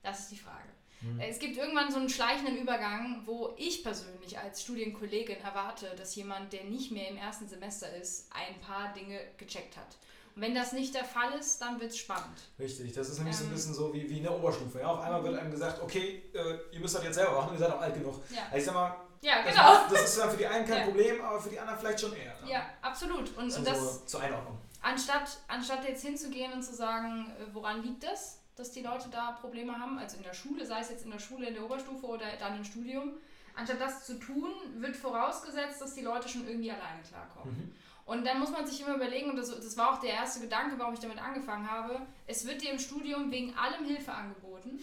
Das 0.03 0.19
ist 0.19 0.33
die 0.33 0.39
Frage. 0.39 0.69
Mhm. 1.03 1.21
Es 1.21 1.39
gibt 1.39 1.57
irgendwann 1.57 1.91
so 1.91 1.99
einen 1.99 2.09
schleichenden 2.09 2.57
Übergang, 2.57 3.23
wo 3.27 3.55
ich 3.57 3.83
persönlich 3.83 4.39
als 4.39 4.63
Studienkollegin 4.63 5.41
erwarte, 5.41 5.95
dass 5.97 6.15
jemand, 6.15 6.53
der 6.53 6.65
nicht 6.65 6.93
mehr 6.93 7.09
im 7.09 7.17
ersten 7.17 7.49
Semester 7.49 7.95
ist, 7.97 8.31
ein 8.33 8.61
paar 8.61 8.93
Dinge 8.93 9.21
gecheckt 9.37 9.77
hat. 9.77 9.97
Und 10.35 10.43
wenn 10.43 10.55
das 10.55 10.73
nicht 10.73 10.95
der 10.95 11.05
Fall 11.05 11.33
ist, 11.39 11.61
dann 11.61 11.79
wird 11.81 11.91
es 11.91 11.99
spannend. 11.99 12.39
Richtig, 12.59 12.93
das 12.93 13.11
ist 13.11 13.19
nämlich 13.19 13.35
ähm, 13.35 13.39
so 13.39 13.45
ein 13.45 13.49
ähm. 13.49 13.55
bisschen 13.55 13.75
so 13.75 13.95
wie, 13.95 14.09
wie 14.09 14.19
in 14.19 14.23
der 14.23 14.35
Oberstufe. 14.35 14.81
Ja? 14.81 14.87
Auf 14.87 15.01
einmal 15.01 15.23
wird 15.25 15.39
einem 15.39 15.51
gesagt, 15.51 15.83
okay, 15.83 16.23
äh, 16.33 16.75
ihr 16.75 16.81
müsst 16.81 16.95
das 16.95 17.05
jetzt 17.05 17.17
selber 17.17 17.33
machen, 17.33 17.53
ihr 17.53 17.59
seid 17.59 17.71
auch 17.71 17.81
alt 17.81 17.95
genug. 17.95 18.23
Ja. 18.31 18.45
Also 18.45 18.57
ich 18.57 18.65
sag 18.65 18.75
mal, 18.75 18.97
ja, 19.21 19.43
genau. 19.43 19.75
das, 19.75 19.93
das 19.93 20.05
ist 20.05 20.19
dann 20.19 20.31
für 20.31 20.37
die 20.37 20.47
einen 20.47 20.67
kein 20.67 20.79
ja. 20.79 20.85
Problem, 20.85 21.21
aber 21.21 21.41
für 21.41 21.51
die 21.51 21.59
anderen 21.59 21.79
vielleicht 21.79 22.01
schon 22.01 22.13
eher. 22.13 22.41
Ne? 22.41 22.51
Ja, 22.51 22.67
absolut. 22.81 23.37
Und, 23.37 23.57
und 23.57 23.67
das 23.67 23.79
so 23.79 24.07
zur 24.07 24.21
Einordnung. 24.21 24.59
Anstatt, 24.81 25.39
anstatt 25.47 25.87
jetzt 25.87 26.05
hinzugehen 26.05 26.53
und 26.53 26.63
zu 26.63 26.75
sagen, 26.75 27.31
äh, 27.39 27.55
woran 27.55 27.83
liegt 27.85 28.03
das, 28.03 28.42
dass 28.57 28.71
die 28.71 28.83
Leute 28.83 29.09
da 29.11 29.33
Probleme 29.33 29.79
haben, 29.79 29.99
also 29.99 30.17
in 30.17 30.23
der 30.23 30.35
Schule, 30.35 30.67
sei 30.67 30.81
es 30.81 30.91
jetzt 30.91 31.05
in 31.05 31.11
der 31.11 31.19
Schule, 31.19 31.47
in 31.47 31.55
der 31.55 31.65
Oberstufe 31.65 32.07
oder 32.07 32.27
dann 32.39 32.57
im 32.57 32.65
Studium. 32.65 33.15
Anstatt 33.55 33.81
das 33.81 34.07
zu 34.07 34.19
tun, 34.19 34.51
wird 34.79 34.97
vorausgesetzt, 34.97 35.81
dass 35.81 35.95
die 35.95 36.01
Leute 36.03 36.29
schon 36.29 36.47
irgendwie 36.47 36.71
alleine 36.71 37.03
klarkommen. 37.07 37.55
Mhm. 37.57 37.73
Und 38.05 38.27
dann 38.27 38.41
muss 38.41 38.51
man 38.51 38.67
sich 38.67 38.81
immer 38.81 38.97
überlegen, 38.97 39.31
und 39.31 39.37
das, 39.37 39.49
das 39.49 39.77
war 39.77 39.93
auch 39.93 40.01
der 40.01 40.11
erste 40.11 40.41
Gedanke, 40.41 40.79
warum 40.79 40.95
ich 40.95 41.01
damit 41.01 41.23
angefangen 41.23 41.71
habe, 41.71 42.01
es 42.27 42.47
wird 42.47 42.63
dir 42.63 42.73
im 42.73 42.79
Studium 42.79 43.31
wegen 43.31 43.55
allem 43.57 43.85
Hilfe 43.85 44.13
angeboten, 44.13 44.81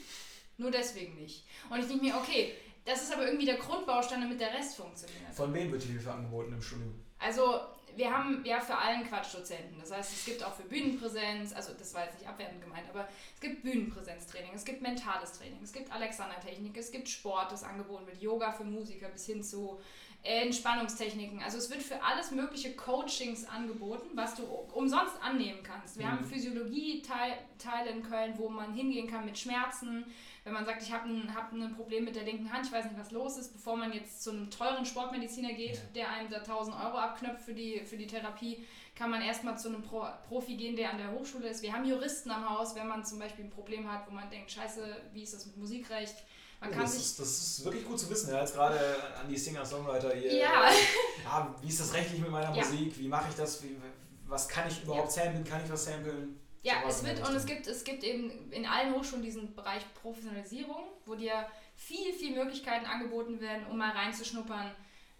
nur 0.57 0.71
deswegen 0.71 1.15
nicht. 1.15 1.45
Und 1.69 1.79
ich 1.79 1.87
denke 1.87 2.05
mir, 2.05 2.15
okay, 2.15 2.53
das 2.85 3.03
ist 3.03 3.13
aber 3.13 3.25
irgendwie 3.25 3.45
der 3.45 3.57
Grundbaustein, 3.57 4.21
damit 4.21 4.39
der 4.39 4.53
Rest 4.53 4.77
funktioniert. 4.77 5.33
Von 5.33 5.53
wem 5.53 5.71
wird 5.71 5.83
die 5.83 5.89
Hilfe 5.89 6.11
angeboten 6.11 6.53
im 6.53 6.61
Studium? 6.61 6.95
Also 7.19 7.59
wir 7.99 8.11
haben 8.11 8.43
ja 8.45 8.61
für 8.61 8.77
allen 8.77 9.05
Quatschdozenten. 9.05 9.77
Das 9.77 9.91
heißt, 9.91 10.13
es 10.13 10.25
gibt 10.25 10.43
auch 10.43 10.53
für 10.53 10.63
Bühnenpräsenz, 10.63 11.53
also 11.53 11.73
das 11.77 11.93
war 11.93 12.05
jetzt 12.05 12.17
nicht 12.17 12.29
abwertend 12.29 12.61
gemeint, 12.61 12.89
aber 12.89 13.07
es 13.35 13.41
gibt 13.41 13.61
Bühnenpräsenztraining, 13.61 14.51
es 14.55 14.63
gibt 14.63 14.81
mentales 14.81 15.33
Training, 15.33 15.59
es 15.61 15.73
gibt 15.73 15.91
Alexander-Technik, 15.91 16.77
es 16.77 16.91
gibt 16.91 17.09
Sport, 17.09 17.51
das 17.51 17.63
angeboten 17.63 18.07
wird, 18.07 18.21
Yoga 18.21 18.53
für 18.53 18.63
Musiker 18.63 19.09
bis 19.09 19.25
hin 19.25 19.43
zu 19.43 19.81
Entspannungstechniken. 20.23 21.41
Also 21.43 21.57
es 21.57 21.69
wird 21.69 21.83
für 21.83 22.01
alles 22.01 22.31
mögliche 22.31 22.73
Coachings 22.73 23.45
angeboten, 23.45 24.09
was 24.15 24.35
du 24.35 24.43
umsonst 24.43 25.15
annehmen 25.21 25.59
kannst. 25.63 25.97
Wir 25.97 26.05
mhm. 26.05 26.11
haben 26.11 26.25
Physiologie-Teile 26.25 27.89
in 27.89 28.03
Köln, 28.03 28.33
wo 28.37 28.47
man 28.47 28.73
hingehen 28.73 29.09
kann 29.09 29.25
mit 29.25 29.37
Schmerzen, 29.37 30.05
wenn 30.49 30.55
man 30.55 30.65
sagt, 30.65 30.81
ich 30.81 30.91
habe 30.91 31.07
ein, 31.07 31.33
hab 31.35 31.53
ein 31.53 31.75
Problem 31.75 32.05
mit 32.05 32.15
der 32.15 32.23
linken 32.23 32.51
Hand, 32.51 32.65
ich 32.65 32.71
weiß 32.71 32.85
nicht, 32.85 32.97
was 32.99 33.11
los 33.11 33.37
ist, 33.37 33.53
bevor 33.53 33.77
man 33.77 33.93
jetzt 33.93 34.23
zu 34.23 34.31
einem 34.31 34.49
teuren 34.49 34.83
Sportmediziner 34.83 35.53
geht, 35.53 35.75
ja. 35.75 35.81
der 35.93 36.09
einem 36.09 36.27
da 36.27 36.37
1000 36.37 36.75
Euro 36.75 36.97
abknöpft 36.97 37.43
für 37.43 37.53
die, 37.53 37.81
für 37.85 37.97
die 37.97 38.07
Therapie, 38.07 38.65
kann 38.95 39.11
man 39.11 39.21
erstmal 39.21 39.59
zu 39.59 39.67
einem 39.67 39.83
Pro 39.83 40.07
Profi 40.27 40.57
gehen, 40.57 40.75
der 40.75 40.89
an 40.89 40.97
der 40.97 41.11
Hochschule 41.11 41.47
ist. 41.47 41.61
Wir 41.61 41.71
haben 41.71 41.85
Juristen 41.85 42.31
am 42.31 42.49
Haus, 42.49 42.73
wenn 42.73 42.87
man 42.87 43.05
zum 43.05 43.19
Beispiel 43.19 43.45
ein 43.45 43.51
Problem 43.51 43.89
hat, 43.89 44.07
wo 44.07 44.11
man 44.11 44.27
denkt, 44.31 44.49
scheiße, 44.49 44.81
wie 45.13 45.21
ist 45.21 45.35
das 45.35 45.45
mit 45.45 45.57
Musikrecht? 45.57 46.15
Man 46.59 46.71
kann 46.71 46.81
das, 46.81 46.93
sich 46.93 47.03
ist, 47.03 47.19
das 47.19 47.27
ist 47.27 47.63
wirklich 47.63 47.85
gut 47.85 47.99
zu 47.99 48.09
wissen, 48.09 48.31
ja, 48.31 48.41
jetzt 48.41 48.55
gerade 48.55 48.77
an 49.21 49.29
die 49.29 49.37
Singer-Songwriter 49.37 50.13
hier. 50.15 50.33
Ja. 50.33 50.69
ja. 51.23 51.55
Wie 51.61 51.69
ist 51.69 51.79
das 51.79 51.93
rechtlich 51.93 52.19
mit 52.19 52.31
meiner 52.31 52.53
ja. 52.53 52.65
Musik? 52.65 52.97
Wie 52.97 53.07
mache 53.07 53.29
ich 53.29 53.35
das? 53.35 53.63
Wie, 53.63 53.77
was 54.25 54.47
kann 54.49 54.67
ich 54.67 54.83
überhaupt 54.83 55.15
ja. 55.15 55.23
samplen? 55.23 55.43
Kann 55.45 55.61
ich 55.63 55.71
was 55.71 55.85
samplen? 55.85 56.39
Ja, 56.61 56.83
es 56.87 57.05
wird 57.05 57.25
und 57.25 57.35
es 57.35 57.45
gibt, 57.45 57.67
es 57.67 57.83
gibt 57.83 58.03
eben 58.03 58.51
in 58.51 58.65
allen 58.65 58.93
Hochschulen 58.93 59.23
diesen 59.23 59.55
Bereich 59.55 59.81
Professionalisierung, 60.01 60.83
wo 61.05 61.15
dir 61.15 61.47
viel, 61.75 62.11
viel 62.13 62.35
Möglichkeiten 62.35 62.85
angeboten 62.85 63.39
werden, 63.39 63.65
um 63.67 63.77
mal 63.77 63.91
reinzuschnuppern, 63.91 64.69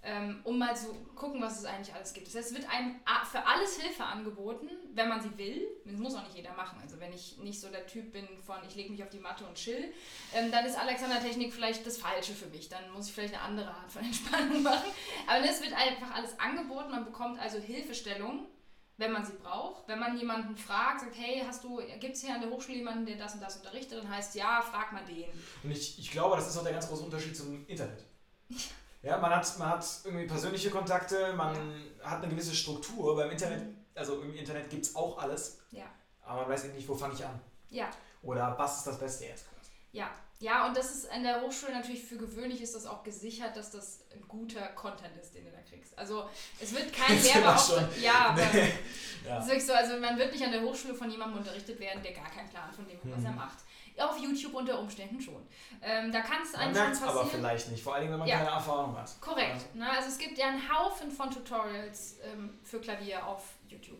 ähm, 0.04 0.42
um 0.44 0.58
mal 0.58 0.76
zu 0.76 0.94
gucken, 1.16 1.42
was 1.42 1.60
es 1.60 1.66
eigentlich 1.66 1.96
alles 1.96 2.14
gibt. 2.14 2.28
Das 2.28 2.36
heißt, 2.36 2.52
es 2.52 2.58
wird 2.58 2.70
einem 2.70 2.96
für 3.32 3.46
alles 3.46 3.80
Hilfe 3.80 4.04
angeboten, 4.04 4.70
wenn 4.94 5.08
man 5.08 5.22
sie 5.22 5.38
will. 5.38 5.66
Das 5.86 5.98
muss 5.98 6.16
auch 6.16 6.24
nicht 6.24 6.36
jeder 6.36 6.54
machen. 6.54 6.78
Also 6.82 7.00
wenn 7.00 7.14
ich 7.14 7.38
nicht 7.38 7.60
so 7.60 7.70
der 7.70 7.88
Typ 7.88 8.12
bin 8.12 8.28
von, 8.46 8.58
ich 8.68 8.76
lege 8.76 8.92
mich 8.92 9.02
auf 9.02 9.10
die 9.10 9.20
Matte 9.20 9.46
und 9.46 9.56
chill, 9.56 9.94
ähm, 10.34 10.52
dann 10.52 10.66
ist 10.66 10.78
Alexander 10.78 11.22
Technik 11.22 11.54
vielleicht 11.54 11.86
das 11.88 11.98
Falsche 11.98 12.34
für 12.34 12.48
mich. 12.48 12.68
Dann 12.68 12.92
muss 12.92 13.08
ich 13.08 13.14
vielleicht 13.14 13.34
eine 13.34 13.44
andere 13.44 13.70
Art 13.70 13.92
von 13.92 14.02
Entspannung 14.06 14.62
machen. 14.62 14.90
Aber 15.26 15.44
es 15.46 15.62
wird 15.62 15.74
einfach 15.74 16.14
alles 16.14 16.38
angeboten. 16.38 16.92
Man 16.92 17.06
bekommt 17.06 17.40
also 17.40 17.60
Hilfestellung 17.60 18.48
wenn 19.00 19.14
man 19.14 19.26
sie 19.26 19.34
braucht. 19.34 19.88
Wenn 19.88 20.00
man 20.00 20.18
jemanden 20.18 20.56
fragt, 20.56 21.00
sagt, 21.00 21.16
hey, 21.18 21.42
hast 21.46 21.64
du, 21.64 21.82
gibt 22.00 22.16
es 22.16 22.22
hier 22.22 22.36
an 22.36 22.42
der 22.42 22.50
Hochschule 22.50 22.78
jemanden, 22.78 23.06
der 23.06 23.18
das 23.18 23.34
und 23.34 23.42
das 23.42 23.58
unterrichtet, 23.58 24.04
dann 24.04 24.10
heißt 24.10 24.36
ja, 24.36 24.62
frag 24.62 24.92
mal 24.92 25.04
den. 25.06 25.30
Und 25.64 25.72
ich, 25.72 25.98
ich 25.98 26.12
glaube, 26.12 26.36
das 26.36 26.50
ist 26.50 26.58
auch 26.58 26.64
der 26.64 26.74
ganz 26.74 26.88
große 26.88 27.04
Unterschied 27.04 27.36
zum 27.36 27.66
Internet. 27.68 28.04
Ja, 29.02 29.18
man 29.18 29.34
hat, 29.34 29.58
man 29.58 29.70
hat 29.70 29.86
irgendwie 30.04 30.28
persönliche 30.28 30.70
Kontakte, 30.70 31.34
man 31.34 31.56
ja. 32.00 32.12
hat 32.12 32.22
eine 32.22 32.30
gewisse 32.30 32.54
Struktur. 32.54 33.16
Beim 33.16 33.32
Internet, 33.32 33.66
mhm. 33.66 33.86
also 33.96 34.22
im 34.22 34.36
Internet 34.36 34.70
gibt 34.70 34.86
es 34.86 34.96
auch 34.96 35.18
alles. 35.18 35.62
Ja. 35.72 35.86
Aber 36.22 36.42
man 36.42 36.52
weiß 36.52 36.66
eben 36.66 36.76
nicht, 36.76 36.88
wo 36.88 36.96
fange 36.96 37.14
ich 37.14 37.26
an. 37.26 37.40
Ja. 37.70 37.90
Oder 38.22 38.56
was 38.58 38.80
ist 38.80 38.88
das 38.88 39.00
Beste 39.00 39.26
jetzt? 39.26 39.46
Ja, 39.92 40.10
ja, 40.42 40.68
und 40.68 40.78
das 40.78 40.96
ist 40.96 41.12
an 41.12 41.24
der 41.24 41.42
Hochschule 41.42 41.74
natürlich 41.74 42.02
für 42.02 42.16
gewöhnlich 42.16 42.62
ist 42.62 42.74
das 42.74 42.86
auch 42.86 43.04
gesichert, 43.04 43.58
dass 43.58 43.72
das 43.72 44.06
ein 44.14 44.26
guter 44.26 44.62
Content 44.70 45.18
ist, 45.18 45.36
den 45.36 45.44
du 45.44 45.52
da 45.52 45.60
kriegst. 45.70 45.98
Also 45.98 46.30
es 46.62 46.74
wird 46.74 46.94
kein 46.94 47.22
Lehrer 47.22 47.56
auf. 47.56 48.02
Ja, 48.02 48.34
nee. 48.54 48.72
ja. 49.28 49.42
So, 49.42 49.74
also 49.74 49.98
man 50.00 50.18
wird 50.18 50.32
nicht 50.32 50.44
an 50.44 50.52
der 50.52 50.62
Hochschule 50.62 50.96
von 50.96 51.12
jemandem 51.12 51.40
unterrichtet 51.40 51.78
werden, 51.82 52.02
der 52.02 52.14
gar 52.14 52.30
keinen 52.30 52.48
Plan 52.48 52.72
von 52.72 52.88
dem 52.88 52.98
hat, 52.98 53.18
was 53.18 53.24
er 53.26 53.32
mhm. 53.32 53.36
macht. 53.36 53.58
Auf 53.98 54.18
YouTube 54.18 54.54
unter 54.54 54.80
Umständen 54.80 55.20
schon. 55.20 55.46
Ähm, 55.82 56.10
da 56.10 56.22
kann 56.22 56.38
es 56.42 56.56
einem 56.56 56.74
schon 56.74 56.86
passieren. 56.86 57.10
aber 57.10 57.26
vielleicht 57.26 57.70
nicht, 57.70 57.84
vor 57.84 57.96
allem 57.96 58.10
wenn 58.10 58.20
man 58.20 58.28
ja. 58.30 58.38
keine 58.38 58.52
Erfahrung 58.52 58.98
hat. 58.98 59.20
Korrekt. 59.20 59.66
Ja. 59.74 59.80
Ne? 59.80 59.92
Also 59.92 60.08
es 60.08 60.18
gibt 60.18 60.38
ja 60.38 60.48
einen 60.48 60.62
Haufen 60.74 61.12
von 61.12 61.30
Tutorials 61.30 62.16
ähm, 62.24 62.58
für 62.64 62.80
Klavier 62.80 63.28
auf 63.28 63.44
YouTube. 63.68 64.00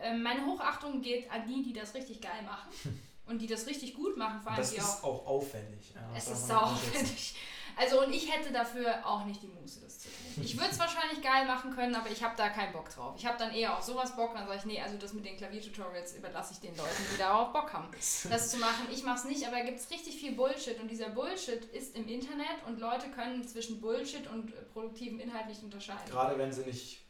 Ähm, 0.00 0.22
meine 0.22 0.46
Hochachtung 0.46 1.02
geht 1.02 1.28
an 1.28 1.44
die, 1.48 1.64
die 1.64 1.72
das 1.72 1.94
richtig 1.94 2.20
geil 2.20 2.42
machen. 2.44 2.70
und 3.26 3.38
die 3.38 3.46
das 3.46 3.66
richtig 3.66 3.94
gut 3.94 4.16
machen, 4.16 4.40
vor 4.40 4.52
allem 4.52 4.60
das 4.60 4.70
die 4.70 4.78
ist 4.78 5.04
auch, 5.04 5.04
auch 5.04 5.26
aufwendig. 5.26 5.92
Ja, 5.94 6.00
es 6.16 6.28
ist 6.28 6.46
sau 6.46 6.58
aufwendig. 6.58 7.34
Also 7.78 8.02
und 8.02 8.10
ich 8.10 8.32
hätte 8.32 8.52
dafür 8.52 9.06
auch 9.06 9.26
nicht 9.26 9.42
die 9.42 9.48
Muße, 9.48 9.82
das 9.82 9.98
zu 9.98 10.08
tun. 10.08 10.42
Ich 10.42 10.56
würde 10.56 10.70
es 10.70 10.78
wahrscheinlich 10.78 11.20
geil 11.20 11.46
machen 11.46 11.74
können, 11.74 11.94
aber 11.94 12.10
ich 12.10 12.22
habe 12.22 12.34
da 12.34 12.48
keinen 12.48 12.72
Bock 12.72 12.88
drauf. 12.88 13.14
Ich 13.18 13.26
habe 13.26 13.36
dann 13.38 13.52
eher 13.52 13.76
auf 13.76 13.82
sowas 13.82 14.16
Bock, 14.16 14.32
dann 14.32 14.46
sage 14.46 14.58
ich, 14.60 14.64
nee, 14.64 14.80
also 14.80 14.96
das 14.96 15.12
mit 15.12 15.26
den 15.26 15.36
Klaviertutorials 15.36 16.14
überlasse 16.16 16.54
ich 16.54 16.60
den 16.60 16.74
Leuten, 16.74 17.02
die 17.12 17.18
darauf 17.18 17.52
Bock 17.52 17.74
haben, 17.74 17.88
das 18.30 18.50
zu 18.50 18.56
machen. 18.56 18.86
Ich 18.90 19.04
mache 19.04 19.18
es 19.18 19.24
nicht, 19.24 19.46
aber 19.46 19.56
da 19.58 19.64
gibt 19.64 19.78
es 19.78 19.90
richtig 19.90 20.16
viel 20.16 20.32
Bullshit 20.32 20.80
und 20.80 20.90
dieser 20.90 21.10
Bullshit 21.10 21.64
ist 21.66 21.94
im 21.96 22.08
Internet 22.08 22.64
und 22.66 22.80
Leute 22.80 23.10
können 23.10 23.46
zwischen 23.46 23.78
Bullshit 23.82 24.26
und 24.26 24.54
produktivem 24.72 25.20
Inhalt 25.20 25.46
nicht 25.46 25.62
unterscheiden. 25.62 26.08
Gerade 26.08 26.38
wenn 26.38 26.50
sie 26.50 26.62
nicht 26.62 27.02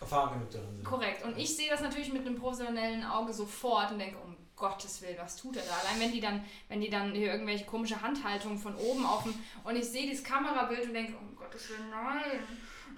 erfahren 0.00 0.34
genug 0.34 0.50
darin 0.50 0.76
sind. 0.76 0.84
Korrekt. 0.84 1.24
Und 1.24 1.38
ich 1.38 1.56
sehe 1.56 1.70
das 1.70 1.80
natürlich 1.80 2.12
mit 2.12 2.26
einem 2.26 2.36
professionellen 2.36 3.04
Auge 3.04 3.32
sofort 3.32 3.92
und 3.92 3.98
denke, 3.98 4.18
um 4.18 4.36
Gottes 4.58 5.02
Willen, 5.02 5.16
was 5.18 5.36
tut 5.36 5.56
er 5.56 5.62
da? 5.62 5.72
Allein 5.82 6.00
wenn 6.00 6.12
die 6.12 6.20
dann, 6.20 6.44
wenn 6.68 6.80
die 6.80 6.90
dann 6.90 7.12
hier 7.12 7.32
irgendwelche 7.32 7.64
komische 7.64 8.00
Handhaltungen 8.02 8.58
von 8.58 8.74
oben 8.76 9.06
auf 9.06 9.22
dem 9.22 9.34
und 9.64 9.76
ich 9.76 9.84
sehe 9.84 10.06
dieses 10.06 10.24
Kamerabild 10.24 10.88
und 10.88 10.94
denke, 10.94 11.16
um 11.16 11.36
Gottes 11.36 11.68
Willen, 11.70 11.90
nein. 11.90 12.40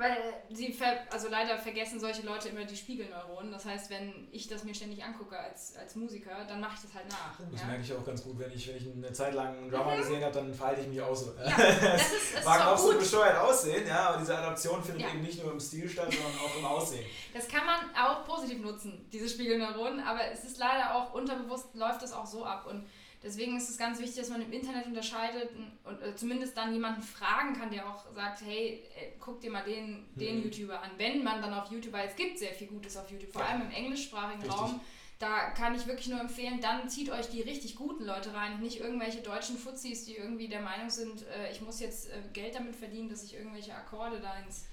Weil 0.00 0.16
sie, 0.48 0.74
also 1.10 1.28
leider 1.28 1.58
vergessen 1.58 2.00
solche 2.00 2.22
Leute 2.22 2.48
immer 2.48 2.64
die 2.64 2.74
Spiegelneuronen. 2.74 3.52
Das 3.52 3.66
heißt, 3.66 3.90
wenn 3.90 4.28
ich 4.32 4.48
das 4.48 4.64
mir 4.64 4.74
ständig 4.74 5.04
angucke 5.04 5.38
als, 5.38 5.76
als 5.76 5.94
Musiker, 5.94 6.46
dann 6.48 6.58
mache 6.58 6.76
ich 6.76 6.80
das 6.80 6.94
halt 6.94 7.06
nach. 7.10 7.38
Das 7.50 7.60
ja? 7.60 7.66
merke 7.66 7.82
ich 7.82 7.92
auch 7.92 8.02
ganz 8.02 8.24
gut, 8.24 8.38
wenn 8.38 8.50
ich, 8.50 8.66
wenn 8.66 8.76
ich 8.78 8.90
eine 8.90 9.12
Zeit 9.12 9.34
lang 9.34 9.58
einen 9.58 9.70
Drummer 9.70 9.94
mhm. 9.94 10.00
gesehen 10.00 10.24
habe, 10.24 10.32
dann 10.32 10.54
verhalte 10.54 10.80
ich 10.80 10.86
mich 10.86 11.00
auch 11.02 11.14
so. 11.14 11.34
Ja, 11.38 11.54
das 11.54 12.12
ist, 12.14 12.36
das 12.36 12.44
Mag 12.46 12.66
auch 12.66 12.78
so 12.78 12.96
bescheuert 12.96 13.36
aussehen, 13.40 13.86
ja, 13.86 14.08
aber 14.08 14.20
diese 14.20 14.38
Adaption 14.38 14.82
findet 14.82 15.02
ja. 15.02 15.08
eben 15.10 15.20
nicht 15.20 15.42
nur 15.42 15.52
im 15.52 15.60
Stil 15.60 15.86
statt, 15.86 16.10
sondern 16.10 16.32
auch 16.32 16.58
im 16.58 16.64
Aussehen. 16.64 17.04
Das 17.34 17.46
kann 17.46 17.66
man 17.66 17.94
auch 17.94 18.24
positiv 18.24 18.62
nutzen, 18.62 19.06
diese 19.12 19.28
Spiegelneuronen, 19.28 20.00
aber 20.00 20.20
es 20.32 20.44
ist 20.44 20.56
leider 20.56 20.94
auch 20.94 21.12
unterbewusst, 21.12 21.74
läuft 21.74 22.00
das 22.00 22.14
auch 22.14 22.26
so 22.26 22.46
ab. 22.46 22.66
Und 22.66 22.86
Deswegen 23.22 23.56
ist 23.56 23.68
es 23.68 23.76
ganz 23.76 23.98
wichtig, 23.98 24.16
dass 24.16 24.30
man 24.30 24.40
im 24.40 24.52
Internet 24.52 24.86
unterscheidet 24.86 25.50
und 25.84 26.02
äh, 26.02 26.16
zumindest 26.16 26.56
dann 26.56 26.72
jemanden 26.72 27.02
fragen 27.02 27.52
kann, 27.52 27.70
der 27.70 27.86
auch 27.86 28.06
sagt, 28.14 28.42
hey, 28.42 28.82
äh, 28.96 29.12
guck 29.18 29.40
dir 29.40 29.50
mal 29.50 29.62
den, 29.62 30.06
den 30.14 30.38
mhm. 30.38 30.44
YouTuber 30.44 30.80
an. 30.80 30.90
Wenn 30.96 31.22
man 31.22 31.42
dann 31.42 31.52
auf 31.52 31.70
YouTube, 31.70 31.92
weil 31.92 32.08
es 32.08 32.16
gibt 32.16 32.38
sehr 32.38 32.52
viel 32.52 32.68
Gutes 32.68 32.96
auf 32.96 33.10
YouTube, 33.10 33.30
vor 33.30 33.42
ja. 33.42 33.48
allem 33.48 33.62
im 33.62 33.70
englischsprachigen 33.70 34.42
Richtig. 34.42 34.58
Raum, 34.58 34.80
da 35.18 35.50
kann 35.50 35.74
ich 35.74 35.86
wirklich 35.86 36.08
nur 36.08 36.18
empfehlen, 36.18 36.62
dann 36.62 36.88
zieht 36.88 37.10
euch 37.10 37.28
die 37.28 37.42
richtig 37.42 37.76
guten 37.76 38.04
Leute 38.04 38.32
rein, 38.32 38.58
nicht 38.60 38.80
irgendwelche 38.80 39.20
deutschen 39.20 39.58
Fuzis, 39.58 40.06
die 40.06 40.16
irgendwie 40.16 40.48
der 40.48 40.62
Meinung 40.62 40.88
sind, 40.88 41.26
äh, 41.26 41.52
ich 41.52 41.60
muss 41.60 41.78
jetzt 41.78 42.08
äh, 42.08 42.22
Geld 42.32 42.54
damit 42.54 42.74
verdienen, 42.74 43.10
dass 43.10 43.22
ich 43.22 43.34
irgendwelche 43.34 43.74
Akkorde 43.74 44.18
da 44.18 44.38
ins, 44.38 44.64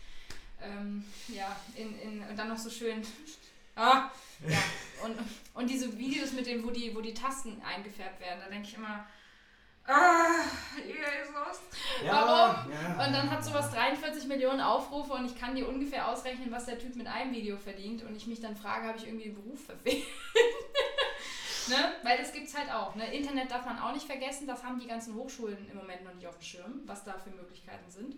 ähm, 0.62 1.04
ja, 1.28 1.54
in, 1.76 2.00
in, 2.00 2.24
und 2.24 2.40
dann 2.40 2.48
noch 2.48 2.58
so 2.58 2.70
schön 2.70 3.02
Ah, 3.78 4.10
ja. 4.48 4.58
Und, 5.04 5.16
und 5.54 5.70
diese 5.70 5.96
Videos 5.98 6.32
mit 6.32 6.48
dem, 6.48 6.66
wo 6.66 6.72
die, 6.72 6.96
wo 6.96 7.02
die 7.02 7.14
Tasten 7.14 7.62
eingefärbt 7.62 8.20
werden, 8.20 8.40
da 8.44 8.50
denke 8.50 8.68
ich 8.68 8.76
immer, 8.76 9.06
ah, 9.86 10.44
Jesus. 10.76 12.04
Ja, 12.04 12.14
Warum? 12.14 12.72
Ja, 12.72 13.06
und 13.06 13.14
dann 13.14 13.30
hat 13.30 13.46
sowas 13.46 13.72
43 13.72 14.28
Millionen 14.28 14.62
Aufrufe 14.62 15.14
und 15.14 15.26
ich 15.26 15.40
kann 15.40 15.56
dir 15.56 15.68
ungefähr 15.68 16.08
ausrechnen, 16.08 16.52
was 16.52 16.66
der 16.66 16.80
Typ 16.80 16.96
mit 16.96 17.06
einem 17.06 17.32
Video 17.32 17.56
verdient 17.58 18.04
und 18.04 18.16
ich 18.16 18.26
mich 18.26 18.42
dann 18.42 18.56
frage, 18.56 18.88
habe 18.88 18.98
ich 18.98 19.06
irgendwie 19.06 19.26
den 19.26 19.36
Beruf 19.36 19.66
verfehlt? 19.66 20.04
ne? 21.68 21.94
Weil 22.02 22.18
das 22.18 22.34
gibt 22.34 22.48
es 22.48 22.58
halt 22.58 22.72
auch. 22.72 22.96
Ne? 22.96 23.14
Internet 23.14 23.52
darf 23.52 23.66
man 23.66 23.78
auch 23.78 23.94
nicht 23.94 24.08
vergessen, 24.08 24.48
das 24.48 24.64
haben 24.64 24.80
die 24.80 24.88
ganzen 24.88 25.14
Hochschulen 25.14 25.70
im 25.70 25.78
Moment 25.78 26.04
noch 26.04 26.16
nicht 26.16 26.26
auf 26.26 26.38
dem 26.38 26.44
Schirm, 26.44 26.82
was 26.86 27.04
da 27.04 27.14
für 27.20 27.30
Möglichkeiten 27.30 27.92
sind. 27.92 28.16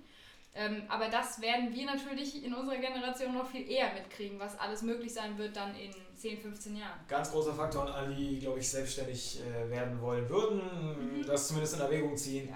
Ähm, 0.55 0.83
aber 0.89 1.09
das 1.09 1.39
werden 1.41 1.73
wir 1.73 1.85
natürlich 1.85 2.43
in 2.43 2.53
unserer 2.53 2.77
Generation 2.77 3.33
noch 3.33 3.47
viel 3.49 3.69
eher 3.69 3.93
mitkriegen, 3.93 4.39
was 4.39 4.57
alles 4.59 4.81
möglich 4.81 5.13
sein 5.13 5.37
wird 5.37 5.55
dann 5.55 5.75
in 5.75 5.93
10, 6.15 6.41
15 6.41 6.75
Jahren. 6.75 6.99
Ganz 7.07 7.31
großer 7.31 7.53
Faktor 7.53 7.83
an 7.83 7.93
alle, 7.93 8.15
die, 8.15 8.39
glaube 8.39 8.59
ich, 8.59 8.69
selbstständig 8.69 9.41
äh, 9.41 9.69
werden 9.69 10.01
wollen 10.01 10.27
würden, 10.27 11.19
mhm. 11.19 11.25
das 11.25 11.47
zumindest 11.47 11.75
in 11.75 11.81
Erwägung 11.81 12.17
ziehen. 12.17 12.49
Ja. 12.49 12.55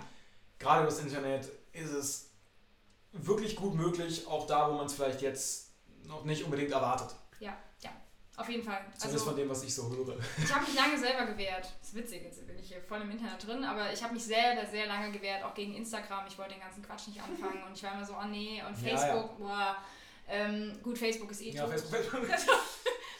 Gerade 0.57 0.81
über 0.81 0.89
das 0.89 0.99
Internet 0.99 1.49
ist 1.71 1.91
es 1.91 2.29
wirklich 3.11 3.55
gut 3.55 3.75
möglich, 3.75 4.27
auch 4.27 4.47
da, 4.47 4.69
wo 4.69 4.75
man 4.75 4.87
es 4.87 4.93
vielleicht 4.93 5.21
jetzt 5.21 5.71
noch 6.05 6.23
nicht 6.25 6.43
unbedingt 6.43 6.71
erwartet. 6.71 7.15
Ja, 7.39 7.55
ja. 7.81 7.91
Auf 8.35 8.49
jeden 8.49 8.63
Fall. 8.63 8.79
Zumindest 8.97 9.13
also, 9.13 9.25
von 9.25 9.35
dem, 9.35 9.49
was 9.49 9.63
ich 9.63 9.73
so 9.73 9.89
höre. 9.89 10.17
Ich 10.43 10.53
habe 10.53 10.65
mich 10.65 10.75
lange 10.75 10.97
selber 10.97 11.25
gewehrt. 11.27 11.71
Das 11.79 11.89
ist 11.89 11.95
witzig, 11.95 12.23
jetzt 12.23 12.39
hier 12.63 12.81
voll 12.81 13.01
im 13.01 13.11
Internet 13.11 13.45
drin, 13.45 13.63
aber 13.63 13.91
ich 13.91 14.03
habe 14.03 14.13
mich 14.13 14.23
sehr, 14.23 14.65
sehr 14.69 14.87
lange 14.87 15.11
gewehrt, 15.11 15.43
auch 15.43 15.53
gegen 15.53 15.75
Instagram. 15.75 16.25
Ich 16.27 16.37
wollte 16.37 16.53
den 16.53 16.61
ganzen 16.61 16.83
Quatsch 16.83 17.07
nicht 17.07 17.21
anfangen 17.21 17.63
und 17.67 17.75
ich 17.75 17.83
war 17.83 17.93
immer 17.93 18.05
so, 18.05 18.13
oh 18.13 18.27
nee, 18.27 18.61
und 18.67 18.75
Facebook, 18.75 19.39
ja, 19.39 19.45
ja. 19.45 19.55
boah. 19.55 19.77
Ähm, 20.27 20.79
gut, 20.81 20.97
Facebook 20.97 21.31
ist 21.31 21.41
eh 21.41 21.51
ja, 21.51 21.65
tot. 21.65 21.83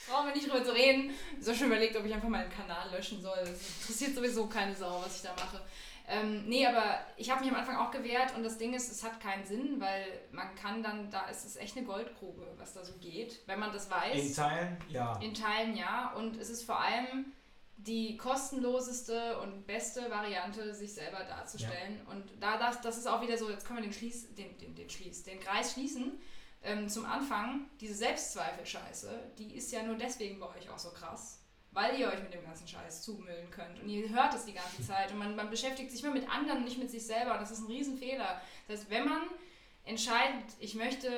Brauchen 0.09 0.27
wir 0.27 0.33
nicht 0.33 0.49
drüber 0.49 0.63
zu 0.63 0.73
reden. 0.73 1.11
Ich 1.39 1.47
habe 1.47 1.57
schon 1.57 1.67
überlegt, 1.67 1.95
ob 1.95 2.05
ich 2.05 2.13
einfach 2.13 2.29
meinen 2.29 2.49
Kanal 2.49 2.89
löschen 2.91 3.21
soll. 3.21 3.39
Das 3.39 3.49
interessiert 3.81 4.15
sowieso 4.15 4.47
keine 4.47 4.75
Sau, 4.75 5.01
was 5.03 5.17
ich 5.17 5.21
da 5.23 5.33
mache. 5.33 5.61
Ähm, 6.07 6.43
nee, 6.47 6.65
aber 6.67 6.99
ich 7.15 7.29
habe 7.29 7.41
mich 7.41 7.49
am 7.49 7.57
Anfang 7.57 7.77
auch 7.77 7.89
gewehrt 7.89 8.35
und 8.35 8.43
das 8.43 8.57
Ding 8.57 8.73
ist, 8.73 8.91
es 8.91 9.03
hat 9.03 9.21
keinen 9.21 9.45
Sinn, 9.45 9.79
weil 9.79 10.05
man 10.31 10.53
kann 10.55 10.83
dann, 10.83 11.09
da 11.09 11.27
ist 11.27 11.45
es 11.45 11.55
echt 11.55 11.77
eine 11.77 11.85
Goldgrube, 11.85 12.45
was 12.57 12.73
da 12.73 12.83
so 12.83 12.93
geht, 12.99 13.39
wenn 13.47 13.59
man 13.59 13.71
das 13.71 13.89
weiß. 13.89 14.21
In 14.21 14.35
Teilen, 14.35 14.77
ja. 14.89 15.17
In 15.21 15.33
Teilen, 15.33 15.77
ja. 15.77 16.13
Und 16.17 16.35
es 16.37 16.49
ist 16.49 16.63
vor 16.63 16.79
allem 16.79 17.31
die 17.77 18.17
kostenloseste 18.17 19.39
und 19.39 19.67
beste 19.67 20.09
Variante, 20.09 20.73
sich 20.73 20.93
selber 20.93 21.23
darzustellen. 21.23 22.01
Ja. 22.05 22.11
Und 22.11 22.23
da 22.39 22.57
das, 22.57 22.81
das 22.81 22.97
ist 22.97 23.07
auch 23.07 23.21
wieder 23.21 23.37
so, 23.37 23.49
jetzt 23.49 23.65
können 23.65 23.79
wir 23.79 23.83
den 23.83 23.93
Schließ, 23.93 24.35
den, 24.35 24.57
den, 24.57 24.75
den 24.75 24.89
Schließ, 24.89 25.23
den 25.23 25.39
Kreis 25.39 25.73
schließen. 25.73 26.19
Ähm, 26.63 26.87
zum 26.87 27.05
Anfang, 27.05 27.69
diese 27.81 27.95
Selbstzweifel-Scheiße, 27.95 29.33
die 29.37 29.55
ist 29.55 29.71
ja 29.73 29.83
nur 29.83 29.95
deswegen 29.95 30.39
bei 30.39 30.47
euch 30.47 30.69
auch 30.69 30.79
so 30.79 30.91
krass 30.91 31.43
weil 31.73 31.99
ihr 31.99 32.07
euch 32.07 32.21
mit 32.21 32.33
dem 32.33 32.43
ganzen 32.43 32.67
Scheiß 32.67 33.01
zumüllen 33.01 33.49
könnt. 33.49 33.81
Und 33.81 33.89
ihr 33.89 34.07
hört 34.09 34.33
es 34.33 34.45
die 34.45 34.53
ganze 34.53 34.85
Zeit. 34.85 35.11
Und 35.11 35.17
man, 35.17 35.35
man 35.35 35.49
beschäftigt 35.49 35.91
sich 35.91 36.03
immer 36.03 36.13
mit 36.13 36.29
anderen 36.29 36.59
und 36.59 36.65
nicht 36.65 36.77
mit 36.77 36.91
sich 36.91 37.05
selber. 37.05 37.37
Das 37.37 37.51
ist 37.51 37.61
ein 37.61 37.67
Riesenfehler. 37.67 38.41
Das 38.67 38.81
heißt, 38.81 38.89
wenn 38.89 39.05
man 39.05 39.21
entscheidet, 39.83 40.45
ich 40.59 40.75
möchte 40.75 41.09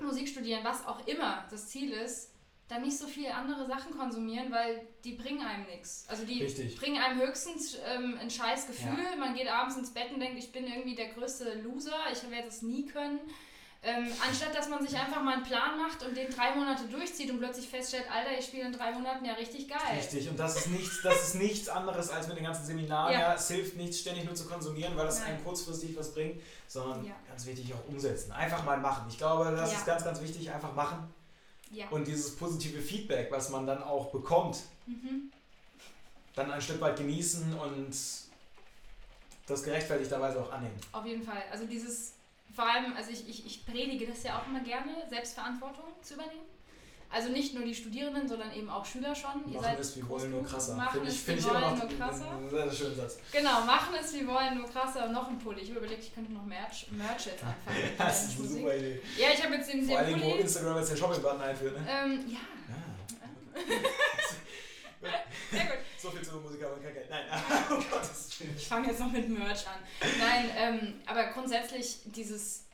Musik 0.00 0.28
studieren, 0.28 0.64
was 0.64 0.86
auch 0.86 1.06
immer 1.06 1.46
das 1.50 1.68
Ziel 1.68 1.92
ist, 1.92 2.31
dann 2.72 2.82
nicht 2.82 2.96
so 2.96 3.06
viele 3.06 3.34
andere 3.34 3.66
Sachen 3.66 3.96
konsumieren, 3.96 4.50
weil 4.50 4.86
die 5.04 5.12
bringen 5.12 5.44
einem 5.44 5.66
nichts. 5.66 6.06
Also 6.08 6.24
die 6.24 6.42
Richtig. 6.42 6.76
bringen 6.76 7.00
einem 7.02 7.20
höchstens 7.20 7.76
ähm, 7.86 8.18
ein 8.20 8.30
scheiß 8.30 8.66
Gefühl. 8.66 9.04
Ja. 9.10 9.16
Man 9.16 9.34
geht 9.34 9.48
abends 9.48 9.76
ins 9.76 9.92
Bett 9.92 10.10
und 10.12 10.20
denkt, 10.20 10.38
ich 10.38 10.52
bin 10.52 10.66
irgendwie 10.66 10.94
der 10.94 11.08
größte 11.08 11.60
Loser, 11.60 11.98
ich 12.10 12.28
werde 12.30 12.48
es 12.48 12.62
nie 12.62 12.86
können. 12.86 13.20
Ähm, 13.84 14.06
anstatt 14.24 14.54
dass 14.56 14.68
man 14.68 14.86
sich 14.86 14.96
einfach 14.96 15.20
mal 15.24 15.34
einen 15.34 15.42
Plan 15.42 15.76
macht 15.76 16.06
und 16.06 16.16
den 16.16 16.30
drei 16.30 16.54
Monate 16.54 16.84
durchzieht 16.84 17.28
und 17.32 17.40
plötzlich 17.40 17.68
feststellt, 17.68 18.04
Alter, 18.12 18.38
ich 18.38 18.46
spiele 18.46 18.66
in 18.66 18.72
drei 18.72 18.92
Monaten 18.92 19.24
ja 19.24 19.32
richtig 19.32 19.68
geil. 19.68 19.98
Richtig, 19.98 20.28
und 20.28 20.38
das 20.38 20.56
ist 20.56 20.68
nichts, 20.68 21.02
das 21.02 21.20
ist 21.28 21.34
nichts 21.34 21.68
anderes 21.68 22.08
als 22.08 22.28
mit 22.28 22.36
den 22.36 22.44
ganzen 22.44 22.64
Seminaren. 22.64 23.12
Ja. 23.12 23.20
ja. 23.20 23.34
es 23.34 23.48
hilft 23.48 23.76
nicht 23.76 23.94
ständig 23.94 24.24
nur 24.24 24.36
zu 24.36 24.46
konsumieren, 24.46 24.96
weil 24.96 25.06
das 25.06 25.18
Nein. 25.18 25.30
einem 25.30 25.44
kurzfristig 25.44 25.96
was 25.96 26.14
bringt, 26.14 26.40
sondern 26.68 27.04
ja. 27.04 27.12
ganz 27.28 27.44
wichtig 27.44 27.74
auch 27.74 27.88
umsetzen. 27.88 28.30
Einfach 28.30 28.64
mal 28.64 28.78
machen. 28.78 29.06
Ich 29.10 29.18
glaube, 29.18 29.50
das 29.50 29.72
ja. 29.72 29.78
ist 29.78 29.84
ganz, 29.84 30.04
ganz 30.04 30.22
wichtig, 30.22 30.52
einfach 30.52 30.74
machen. 30.76 31.12
Ja. 31.72 31.88
Und 31.88 32.06
dieses 32.06 32.36
positive 32.36 32.80
Feedback, 32.80 33.30
was 33.30 33.48
man 33.50 33.66
dann 33.66 33.82
auch 33.82 34.10
bekommt, 34.10 34.58
mhm. 34.86 35.32
dann 36.34 36.50
ein 36.50 36.60
Stück 36.60 36.80
weit 36.80 36.96
genießen 36.96 37.54
und 37.58 37.96
das 39.46 39.62
gerechtfertigterweise 39.62 40.40
auch 40.40 40.52
annehmen. 40.52 40.78
Auf 40.92 41.06
jeden 41.06 41.22
Fall. 41.22 41.42
Also 41.50 41.66
dieses 41.66 42.14
vor 42.54 42.70
allem, 42.70 42.94
also 42.96 43.10
ich, 43.10 43.28
ich, 43.28 43.46
ich 43.46 43.66
predige 43.66 44.06
das 44.06 44.22
ja 44.22 44.38
auch 44.38 44.46
immer 44.46 44.60
gerne, 44.60 44.92
Selbstverantwortung 45.08 45.84
zu 46.02 46.14
übernehmen. 46.14 46.51
Also 47.12 47.28
nicht 47.28 47.52
nur 47.52 47.62
die 47.64 47.74
Studierenden, 47.74 48.26
sondern 48.26 48.52
eben 48.54 48.70
auch 48.70 48.86
Schüler 48.86 49.14
schon. 49.14 49.52
Ihr 49.52 49.60
machen 49.60 49.76
es, 49.78 49.96
wir 49.96 50.08
wollen 50.08 50.30
nur 50.30 50.44
krasser. 50.44 50.74
Machen 50.76 51.00
find 51.00 51.08
ich, 51.08 51.14
es, 51.14 51.26
wir 51.26 51.36
ich 51.36 51.44
wollen 51.44 51.78
nur 51.78 51.88
krasser. 51.98 52.40
Sehr, 52.50 52.72
schöner 52.72 52.94
Satz. 52.94 53.18
Genau, 53.30 53.60
machen 53.66 53.94
es, 54.00 54.14
wir 54.14 54.26
wollen 54.26 54.56
nur 54.56 54.68
krasser. 54.70 55.08
Noch 55.08 55.28
ein 55.28 55.38
Pulli. 55.38 55.60
Ich 55.60 55.68
habe 55.68 55.80
überlegt, 55.80 56.04
ich 56.04 56.14
könnte 56.14 56.32
noch 56.32 56.44
Merch, 56.44 56.86
Merch 56.90 57.26
jetzt 57.26 57.44
anfangen. 57.44 57.92
das 57.98 58.24
ist 58.24 58.38
eine 58.38 58.48
super 58.48 58.76
Idee. 58.76 59.02
Ja, 59.18 59.28
ich 59.34 59.44
habe 59.44 59.54
jetzt 59.54 59.70
den, 59.70 59.86
Vor 59.86 59.98
allem, 59.98 60.22
wo 60.22 60.34
Instagram 60.36 60.78
jetzt 60.78 60.90
den 60.90 60.96
Shopping-Button 60.96 61.40
einführt, 61.42 61.78
ne? 61.78 61.86
Ähm, 61.86 62.24
ja. 62.28 62.38
ja. 62.70 63.62
Sehr 65.50 65.64
gut. 65.66 65.78
So 65.98 66.10
viel 66.10 66.22
zu 66.22 66.36
Musik, 66.36 66.64
aber 66.64 66.76
kein 66.76 66.94
Geld. 66.94 67.10
Nein, 67.10 67.24
oh 67.70 67.82
Gott, 67.90 68.02
Ich 68.56 68.66
fange 68.66 68.88
jetzt 68.88 69.00
noch 69.00 69.12
mit 69.12 69.28
Merch 69.28 69.66
an. 69.68 69.80
Nein, 70.18 70.50
ähm, 70.56 71.00
aber 71.06 71.26
grundsätzlich 71.26 71.98
dieses, 72.06 72.64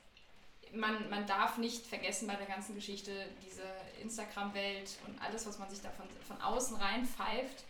man, 0.75 1.09
man 1.11 1.27
darf 1.27 1.59
nicht 1.59 1.87
vergessen 1.87 2.27
bei 2.27 2.35
der 2.35 2.47
ganzen 2.47 2.75
Geschichte, 2.75 3.13
diese 3.47 3.63
Instagram-Welt 4.03 4.99
und 5.07 5.21
alles, 5.23 5.47
was 5.47 5.59
man 5.59 5.69
sich 5.71 5.81
da 5.81 5.91
von, 5.91 6.07
von 6.27 6.41
außen 6.41 6.77
rein 6.77 7.07
pfeift, 7.07 7.65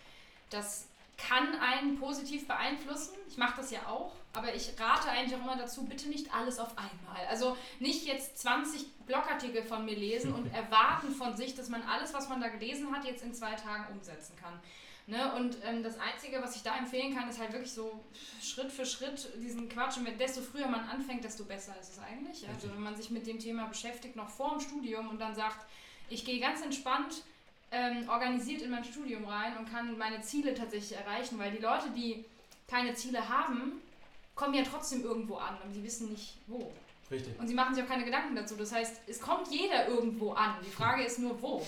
das 0.51 0.89
kann 1.19 1.59
einen 1.61 1.99
positiv 1.99 2.47
beeinflussen. 2.47 3.15
Ich 3.29 3.37
mache 3.37 3.57
das 3.57 3.71
ja 3.71 3.87
auch, 3.89 4.13
aber 4.33 4.55
ich 4.55 4.73
rate 4.79 5.11
eigentlich 5.11 5.35
auch 5.39 5.43
immer 5.43 5.57
dazu, 5.57 5.85
bitte 5.85 6.09
nicht 6.09 6.33
alles 6.33 6.59
auf 6.59 6.71
einmal. 6.79 7.27
Also 7.29 7.57
nicht 7.81 8.07
jetzt 8.07 8.39
20 8.39 8.87
Blogartikel 9.07 9.65
von 9.65 9.85
mir 9.85 9.97
lesen 9.97 10.33
und 10.33 10.47
erwarten 10.55 11.11
von 11.11 11.37
sich, 11.37 11.55
dass 11.55 11.69
man 11.69 11.83
alles, 11.83 12.15
was 12.15 12.29
man 12.29 12.41
da 12.41 12.49
gelesen 12.49 12.95
hat, 12.95 13.05
jetzt 13.05 13.23
in 13.23 13.35
zwei 13.35 13.55
Tagen 13.55 13.93
umsetzen 13.93 14.37
kann. 14.41 14.61
Ne? 15.09 15.33
Und 15.35 15.57
ähm, 15.65 15.83
das 15.83 15.99
Einzige, 15.99 16.43
was 16.43 16.55
ich 16.55 16.63
da 16.63 16.77
empfehlen 16.77 17.15
kann, 17.15 17.31
ist 17.31 17.41
halt 17.41 17.53
wirklich 17.53 17.73
so 17.73 18.05
Schritt 18.43 18.71
für 18.71 18.85
Schritt 18.85 19.31
diesen 19.43 19.67
Quatsch. 19.71 19.97
Und 19.97 20.07
desto 20.21 20.43
früher 20.43 20.69
man 20.69 20.81
anfängt, 20.81 21.25
desto 21.25 21.45
besser 21.45 21.75
ist 21.81 21.95
es 21.95 21.99
eigentlich. 21.99 22.47
Also 22.47 22.71
wenn 22.71 22.83
man 22.83 22.95
sich 22.95 23.09
mit 23.09 23.27
dem 23.27 23.39
Thema 23.39 23.67
beschäftigt, 23.67 24.17
noch 24.17 24.29
vor 24.29 24.51
dem 24.51 24.61
Studium 24.61 25.09
und 25.09 25.19
dann 25.19 25.35
sagt, 25.35 25.65
ich 26.11 26.27
gehe 26.27 26.39
ganz 26.39 26.61
entspannt 26.61 27.23
ähm, 27.71 28.07
organisiert 28.09 28.61
in 28.61 28.71
mein 28.71 28.85
Studium 28.85 29.25
rein 29.25 29.57
und 29.57 29.71
kann 29.71 29.97
meine 29.97 30.21
Ziele 30.21 30.53
tatsächlich 30.55 30.99
erreichen, 30.99 31.39
weil 31.39 31.53
die 31.53 31.63
Leute, 31.63 31.91
die 31.97 32.25
keine 32.67 32.95
Ziele 32.95 33.27
haben, 33.29 33.81
kommen 34.35 34.53
ja 34.53 34.63
trotzdem 34.63 35.03
irgendwo 35.05 35.37
an 35.37 35.57
und 35.65 35.73
sie 35.73 35.83
wissen 35.83 36.11
nicht 36.11 36.37
wo. 36.47 36.71
Richtig. 37.11 37.39
Und 37.39 37.49
sie 37.49 37.55
machen 37.55 37.75
sich 37.75 37.83
auch 37.83 37.89
keine 37.89 38.05
Gedanken 38.05 38.37
dazu. 38.37 38.57
Das 38.57 38.73
heißt, 38.73 39.01
es 39.07 39.21
kommt 39.21 39.51
jeder 39.51 39.89
irgendwo 39.89 40.33
an. 40.33 40.57
Die 40.67 40.71
Frage 40.71 41.03
ist 41.03 41.19
nur 41.19 41.41
wo. 41.41 41.67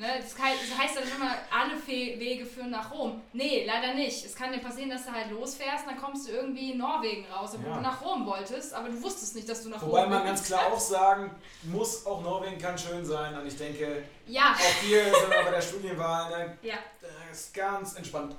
Ne? 0.00 0.06
Das, 0.18 0.34
heißt 0.38 0.96
dann 0.96 1.04
immer, 1.14 1.34
alle 1.50 1.86
Wege 1.86 2.46
führen 2.46 2.70
nach 2.70 2.90
Rom. 2.90 3.20
Nee, 3.34 3.66
leider 3.66 3.92
nicht. 3.92 4.24
Es 4.24 4.34
kann 4.34 4.50
dir 4.50 4.60
passieren, 4.60 4.88
dass 4.88 5.04
du 5.04 5.12
halt 5.12 5.30
losfährst, 5.30 5.86
dann 5.86 5.98
kommst 5.98 6.26
du 6.26 6.32
irgendwie 6.32 6.72
in 6.72 6.78
Norwegen 6.78 7.26
raus, 7.30 7.50
obwohl 7.54 7.68
ja. 7.68 7.76
du 7.76 7.82
nach 7.82 8.00
Rom 8.00 8.24
wolltest, 8.24 8.72
aber 8.72 8.88
du 8.88 9.02
wusstest 9.02 9.34
nicht, 9.34 9.46
dass 9.46 9.62
du 9.62 9.68
nach 9.68 9.82
Wobei 9.82 10.04
Rom 10.04 10.10
Wobei 10.10 10.16
man 10.16 10.24
ganz 10.24 10.46
klar 10.46 10.72
auch 10.72 10.80
sagen 10.80 11.30
muss, 11.64 12.06
auch 12.06 12.22
Norwegen 12.22 12.56
kann 12.56 12.78
schön 12.78 13.04
sein. 13.04 13.38
Und 13.38 13.46
ich 13.46 13.58
denke, 13.58 14.04
ja. 14.26 14.54
auch 14.54 14.82
hier 14.82 15.04
sind 15.04 15.30
wir 15.30 15.44
bei 15.44 15.50
der 15.50 15.60
Studienwahl, 15.60 16.30
ne? 16.30 16.58
ja. 16.62 16.78
das 17.02 17.38
ist 17.38 17.52
ganz 17.52 17.94
entspannt. 17.96 18.34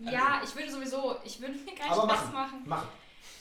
Ja, 0.00 0.40
ich 0.42 0.52
würde 0.56 0.72
sowieso, 0.72 1.14
ich 1.22 1.40
würde 1.40 1.54
mir 1.54 1.76
gar 1.76 1.90
nicht 1.90 1.92
aber 1.92 2.06
machen, 2.06 2.32
machen. 2.32 2.62
machen. 2.66 2.88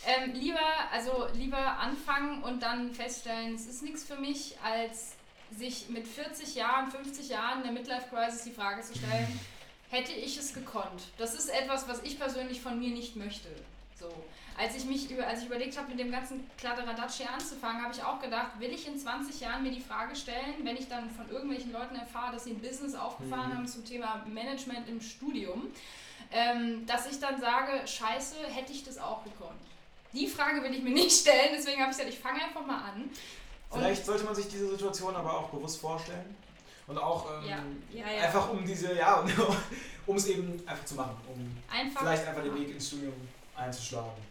Ähm, 0.06 0.34
lieber, 0.34 0.60
also 0.92 1.26
lieber 1.34 1.58
anfangen 1.58 2.44
und 2.44 2.62
dann 2.62 2.94
feststellen, 2.94 3.56
es 3.56 3.66
ist 3.66 3.82
nichts 3.82 4.04
für 4.04 4.18
mich, 4.18 4.58
als 4.64 5.14
sich 5.58 5.90
mit 5.90 6.08
40 6.08 6.56
Jahren, 6.56 6.90
50 6.90 7.30
Jahren 7.30 7.64
der 7.64 7.72
Midlife 7.72 8.08
Crisis 8.10 8.44
die 8.44 8.52
Frage 8.52 8.82
zu 8.82 8.98
stellen, 8.98 9.40
hätte 9.90 10.12
ich 10.14 10.38
es 10.38 10.54
gekonnt? 10.54 11.04
Das 11.18 11.34
ist 11.36 11.50
etwas, 11.50 11.88
was 11.88 12.02
ich 12.04 12.20
persönlich 12.20 12.62
von 12.62 12.80
mir 12.80 12.90
nicht 12.90 13.16
möchte. 13.16 13.50
So. 14.00 14.12
Als 14.58 14.76
ich 14.76 14.86
mich 14.86 15.10
über, 15.10 15.26
als 15.26 15.40
ich 15.40 15.48
überlegt 15.48 15.78
habe, 15.78 15.90
mit 15.90 16.00
dem 16.00 16.12
ganzen 16.12 16.48
Kladderadatsch 16.58 17.16
hier 17.18 17.32
anzufangen, 17.32 17.82
habe 17.82 17.94
ich 17.94 18.04
auch 18.04 18.22
gedacht, 18.22 18.60
will 18.60 18.72
ich 18.72 18.88
in 18.88 18.98
20 18.98 19.40
Jahren 19.40 19.64
mir 19.64 19.72
die 19.72 19.82
Frage 19.82 20.16
stellen, 20.16 20.56
wenn 20.64 20.78
ich 20.78 20.88
dann 20.88 21.10
von 21.10 21.28
irgendwelchen 21.30 21.72
Leuten 21.72 21.96
erfahre, 21.96 22.34
dass 22.34 22.44
sie 22.44 22.52
ein 22.52 22.62
Business 22.62 22.94
aufgefahren 22.94 23.50
mhm. 23.50 23.56
haben 23.56 23.68
zum 23.68 23.84
Thema 23.84 24.24
Management 24.28 24.88
im 24.88 25.02
Studium, 25.02 25.72
ähm, 26.32 26.86
dass 26.86 27.10
ich 27.10 27.20
dann 27.20 27.40
sage, 27.40 27.88
scheiße, 27.88 28.36
hätte 28.48 28.72
ich 28.72 28.84
das 28.84 29.00
auch 29.00 29.24
gekonnt? 29.24 29.60
Die 30.14 30.28
Frage 30.28 30.62
will 30.62 30.74
ich 30.74 30.84
mir 30.84 30.94
nicht 30.94 31.12
stellen, 31.12 31.50
deswegen 31.56 31.82
habe 31.82 31.92
ich 31.92 31.98
gesagt, 31.98 32.14
ich 32.14 32.20
fange 32.20 32.44
einfach 32.44 32.66
mal 32.66 32.84
an. 32.92 33.10
Vielleicht 33.74 34.06
sollte 34.06 34.24
man 34.24 34.36
sich 34.36 34.48
diese 34.48 34.70
Situation 34.70 35.16
aber 35.16 35.38
auch 35.38 35.50
bewusst 35.50 35.80
vorstellen. 35.80 36.36
Und 36.86 36.98
auch 36.98 37.26
ähm, 37.42 37.50
ja. 37.50 38.02
Ja, 38.02 38.12
ja. 38.12 38.24
einfach 38.24 38.50
um 38.50 38.66
diese, 38.66 38.94
ja, 38.94 39.24
um 40.06 40.16
es 40.18 40.28
eben 40.28 40.62
einfach 40.68 40.84
zu 40.84 40.96
machen, 40.96 41.16
um 41.28 41.58
einfach 41.74 42.02
vielleicht 42.02 42.28
einfach 42.28 42.44
den 42.44 42.56
Weg 42.56 42.72
ins 42.72 42.88
Studium 42.88 43.14
einzuschlagen. 43.56 44.22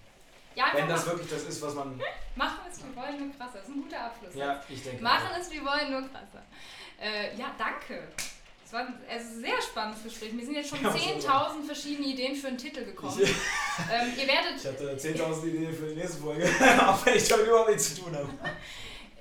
Ja, 0.55 0.67
Wenn 0.75 0.89
das 0.89 1.07
wirklich 1.07 1.31
das 1.31 1.45
ist, 1.45 1.63
was 1.63 1.75
man. 1.75 1.99
Machen 2.37 2.59
es, 2.71 2.79
wir 2.79 2.95
wollen 2.95 3.27
nur 3.27 3.37
krasser. 3.37 3.59
Das 3.59 3.69
ist 3.69 3.75
ein 3.75 3.83
guter 3.83 4.05
Abschluss. 4.05 4.35
Ja, 4.35 4.63
ich 4.69 4.83
denke. 4.83 5.03
Machen 5.03 5.29
es, 5.41 5.51
wir 5.51 5.65
wollen 5.65 5.91
nur 5.91 6.03
krasser. 6.03 6.43
Äh, 7.01 7.37
ja, 7.37 7.53
danke. 7.57 8.09
Es 8.65 8.73
war 8.73 8.87
ein 8.87 8.95
also 9.11 9.41
sehr 9.41 9.61
spannendes 9.61 10.03
Gespräch. 10.05 10.33
Mir 10.33 10.45
sind 10.45 10.55
jetzt 10.55 10.71
schon 10.71 10.79
10.000 10.79 11.65
verschiedene 11.67 12.09
Ideen 12.09 12.35
für 12.35 12.49
einen 12.49 12.59
Titel 12.59 12.85
gekommen. 12.85 13.19
Ich, 13.23 13.31
ähm, 13.31 14.13
ihr 14.17 14.27
werdet. 14.27 14.57
Ich 14.57 14.67
hatte 14.67 14.97
10.000 14.97 15.47
Ideen 15.47 15.75
für 15.75 15.89
die 15.89 15.97
nächste 15.97 16.19
Folge, 16.19 16.45
auch 16.87 17.05
wenn 17.05 17.17
ich 17.17 17.29
damit 17.29 17.47
überhaupt 17.47 17.71
nichts 17.71 17.95
zu 17.95 18.03
tun 18.03 18.17
habe. 18.17 18.29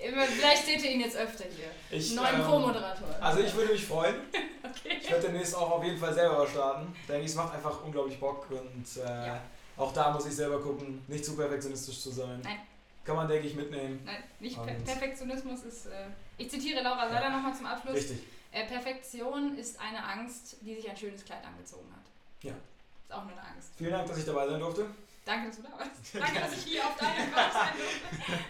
Vielleicht 0.02 0.66
seht 0.66 0.84
ihr 0.84 0.92
ihn 0.92 1.02
jetzt 1.02 1.16
öfter 1.16 1.46
hier. 1.46 1.72
Ich, 1.90 2.16
Neuen 2.16 2.36
ähm, 2.36 2.46
Co-Moderator. 2.46 3.08
Also 3.20 3.40
ich 3.42 3.54
würde 3.54 3.74
mich 3.74 3.86
freuen. 3.86 4.16
okay. 4.64 4.98
Ich 5.02 5.12
werde 5.12 5.28
demnächst 5.28 5.56
auch 5.56 5.72
auf 5.72 5.84
jeden 5.84 5.98
Fall 5.98 6.14
selber 6.14 6.48
starten. 6.48 6.96
Denke 7.08 7.24
ich, 7.24 7.32
es 7.32 7.36
macht 7.36 7.54
einfach 7.54 7.84
unglaublich 7.84 8.20
Bock 8.20 8.48
und 8.50 9.04
äh, 9.04 9.28
ja. 9.28 9.42
auch 9.78 9.94
da 9.94 10.12
muss 10.12 10.26
ich 10.26 10.36
selber 10.36 10.60
gucken, 10.62 11.04
nicht 11.08 11.24
zu 11.24 11.36
perfektionistisch 11.36 12.02
zu 12.02 12.12
sein. 12.12 12.42
Nein. 12.44 12.58
Kann 13.04 13.16
man, 13.16 13.28
denke 13.28 13.48
ich, 13.48 13.56
mitnehmen. 13.56 14.02
Nein, 14.06 14.24
nicht 14.40 14.64
per 14.64 14.74
Perfektionismus 14.74 15.64
ist. 15.64 15.88
Äh, 15.88 16.06
ich 16.38 16.50
zitiere 16.50 16.82
Laura 16.82 17.10
Seiler 17.10 17.22
ja. 17.22 17.30
nochmal 17.30 17.56
zum 17.56 17.66
Abschluss. 17.66 17.96
Richtig. 17.96 18.20
Äh, 18.52 18.66
Perfektion 18.68 19.58
ist 19.58 19.80
eine 19.80 20.04
Angst, 20.04 20.58
die 20.62 20.76
sich 20.76 20.90
ein 20.90 20.98
schönes 20.98 21.24
Kleid 21.26 21.44
angezogen 21.46 21.88
hat. 21.92 22.04
Ja. 22.44 22.52
Ist 22.52 23.14
auch 23.14 23.24
nur 23.24 23.32
eine 23.32 23.42
Angst. 23.42 23.70
Vielen 23.78 23.92
Dank, 23.92 24.08
dass 24.08 24.18
ich 24.18 24.26
dabei 24.26 24.48
sein 24.48 24.60
durfte. 24.60 24.86
Danke, 25.26 25.48
dass 25.48 25.58
du 25.58 25.64
da 25.64 25.72
warst. 25.72 25.92
Danke, 26.14 26.40
dass 26.40 26.58
ich 26.58 26.72
hier 26.72 26.86
auf 26.86 26.96
deinem 26.98 27.32
Couch 27.32 27.54
sein 27.54 27.74
durfte. 27.78 28.44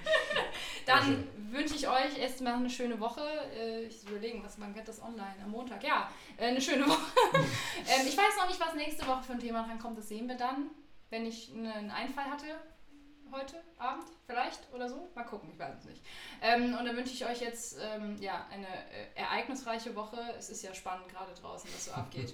Dann 0.86 1.28
wünsche 1.52 1.76
ich 1.76 1.88
euch 1.88 2.18
erstmal 2.18 2.54
eine 2.54 2.70
schöne 2.70 3.00
Woche. 3.00 3.22
Äh, 3.56 3.84
ich 3.84 4.08
überlegen, 4.08 4.44
was 4.44 4.58
man 4.58 4.74
geht 4.74 4.88
das 4.88 5.02
online 5.02 5.36
am 5.44 5.52
Montag. 5.52 5.84
Ja, 5.84 6.10
äh, 6.38 6.48
eine 6.48 6.62
schöne 6.62 6.88
Woche. 6.88 7.12
Ähm, 7.88 8.08
ich 8.08 8.16
weiß 8.16 8.38
noch 8.38 8.48
nicht, 8.48 8.60
was 8.60 8.76
nächste 8.76 9.08
Woche 9.08 9.24
für 9.24 9.34
ein 9.34 9.40
Thema 9.40 9.64
dran 9.64 9.80
kommt. 9.80 9.98
Das 9.98 10.08
sehen 10.08 10.28
wir 10.28 10.36
dann, 10.36 10.70
wenn 11.10 11.26
ich 11.26 11.52
einen 11.52 11.90
Einfall 11.90 12.26
hatte 12.26 12.46
heute 13.32 13.62
Abend 13.78 14.06
vielleicht 14.28 14.72
oder 14.74 14.90
so. 14.90 15.10
Mal 15.16 15.24
gucken, 15.24 15.50
ich 15.52 15.60
weiß 15.60 15.76
es 15.80 15.86
nicht. 15.86 16.02
Ähm, 16.42 16.76
und 16.78 16.86
dann 16.86 16.96
wünsche 16.96 17.14
ich 17.14 17.26
euch 17.26 17.42
jetzt 17.42 17.78
ähm, 17.82 18.18
ja, 18.20 18.46
eine 18.52 18.68
äh, 18.68 19.08
ereignisreiche 19.16 19.96
Woche. 19.96 20.18
Es 20.38 20.50
ist 20.50 20.62
ja 20.64 20.74
spannend 20.74 21.08
gerade 21.10 21.34
draußen, 21.34 21.70
was 21.74 21.86
so 21.86 21.92
abgeht. 21.92 22.34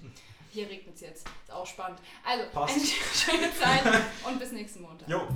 Hier 0.52 0.70
regnet 0.70 0.96
es 0.96 1.02
jetzt. 1.02 1.28
Ist 1.44 1.52
auch 1.52 1.66
spannend. 1.66 2.00
Also, 2.26 2.46
Passt. 2.52 2.76
eine 2.76 2.86
schöne 3.42 3.54
Zeit 3.56 3.84
und 4.26 4.40
bis 4.40 4.52
nächsten 4.52 4.82
Montag. 4.82 5.08
Jo. 5.08 5.28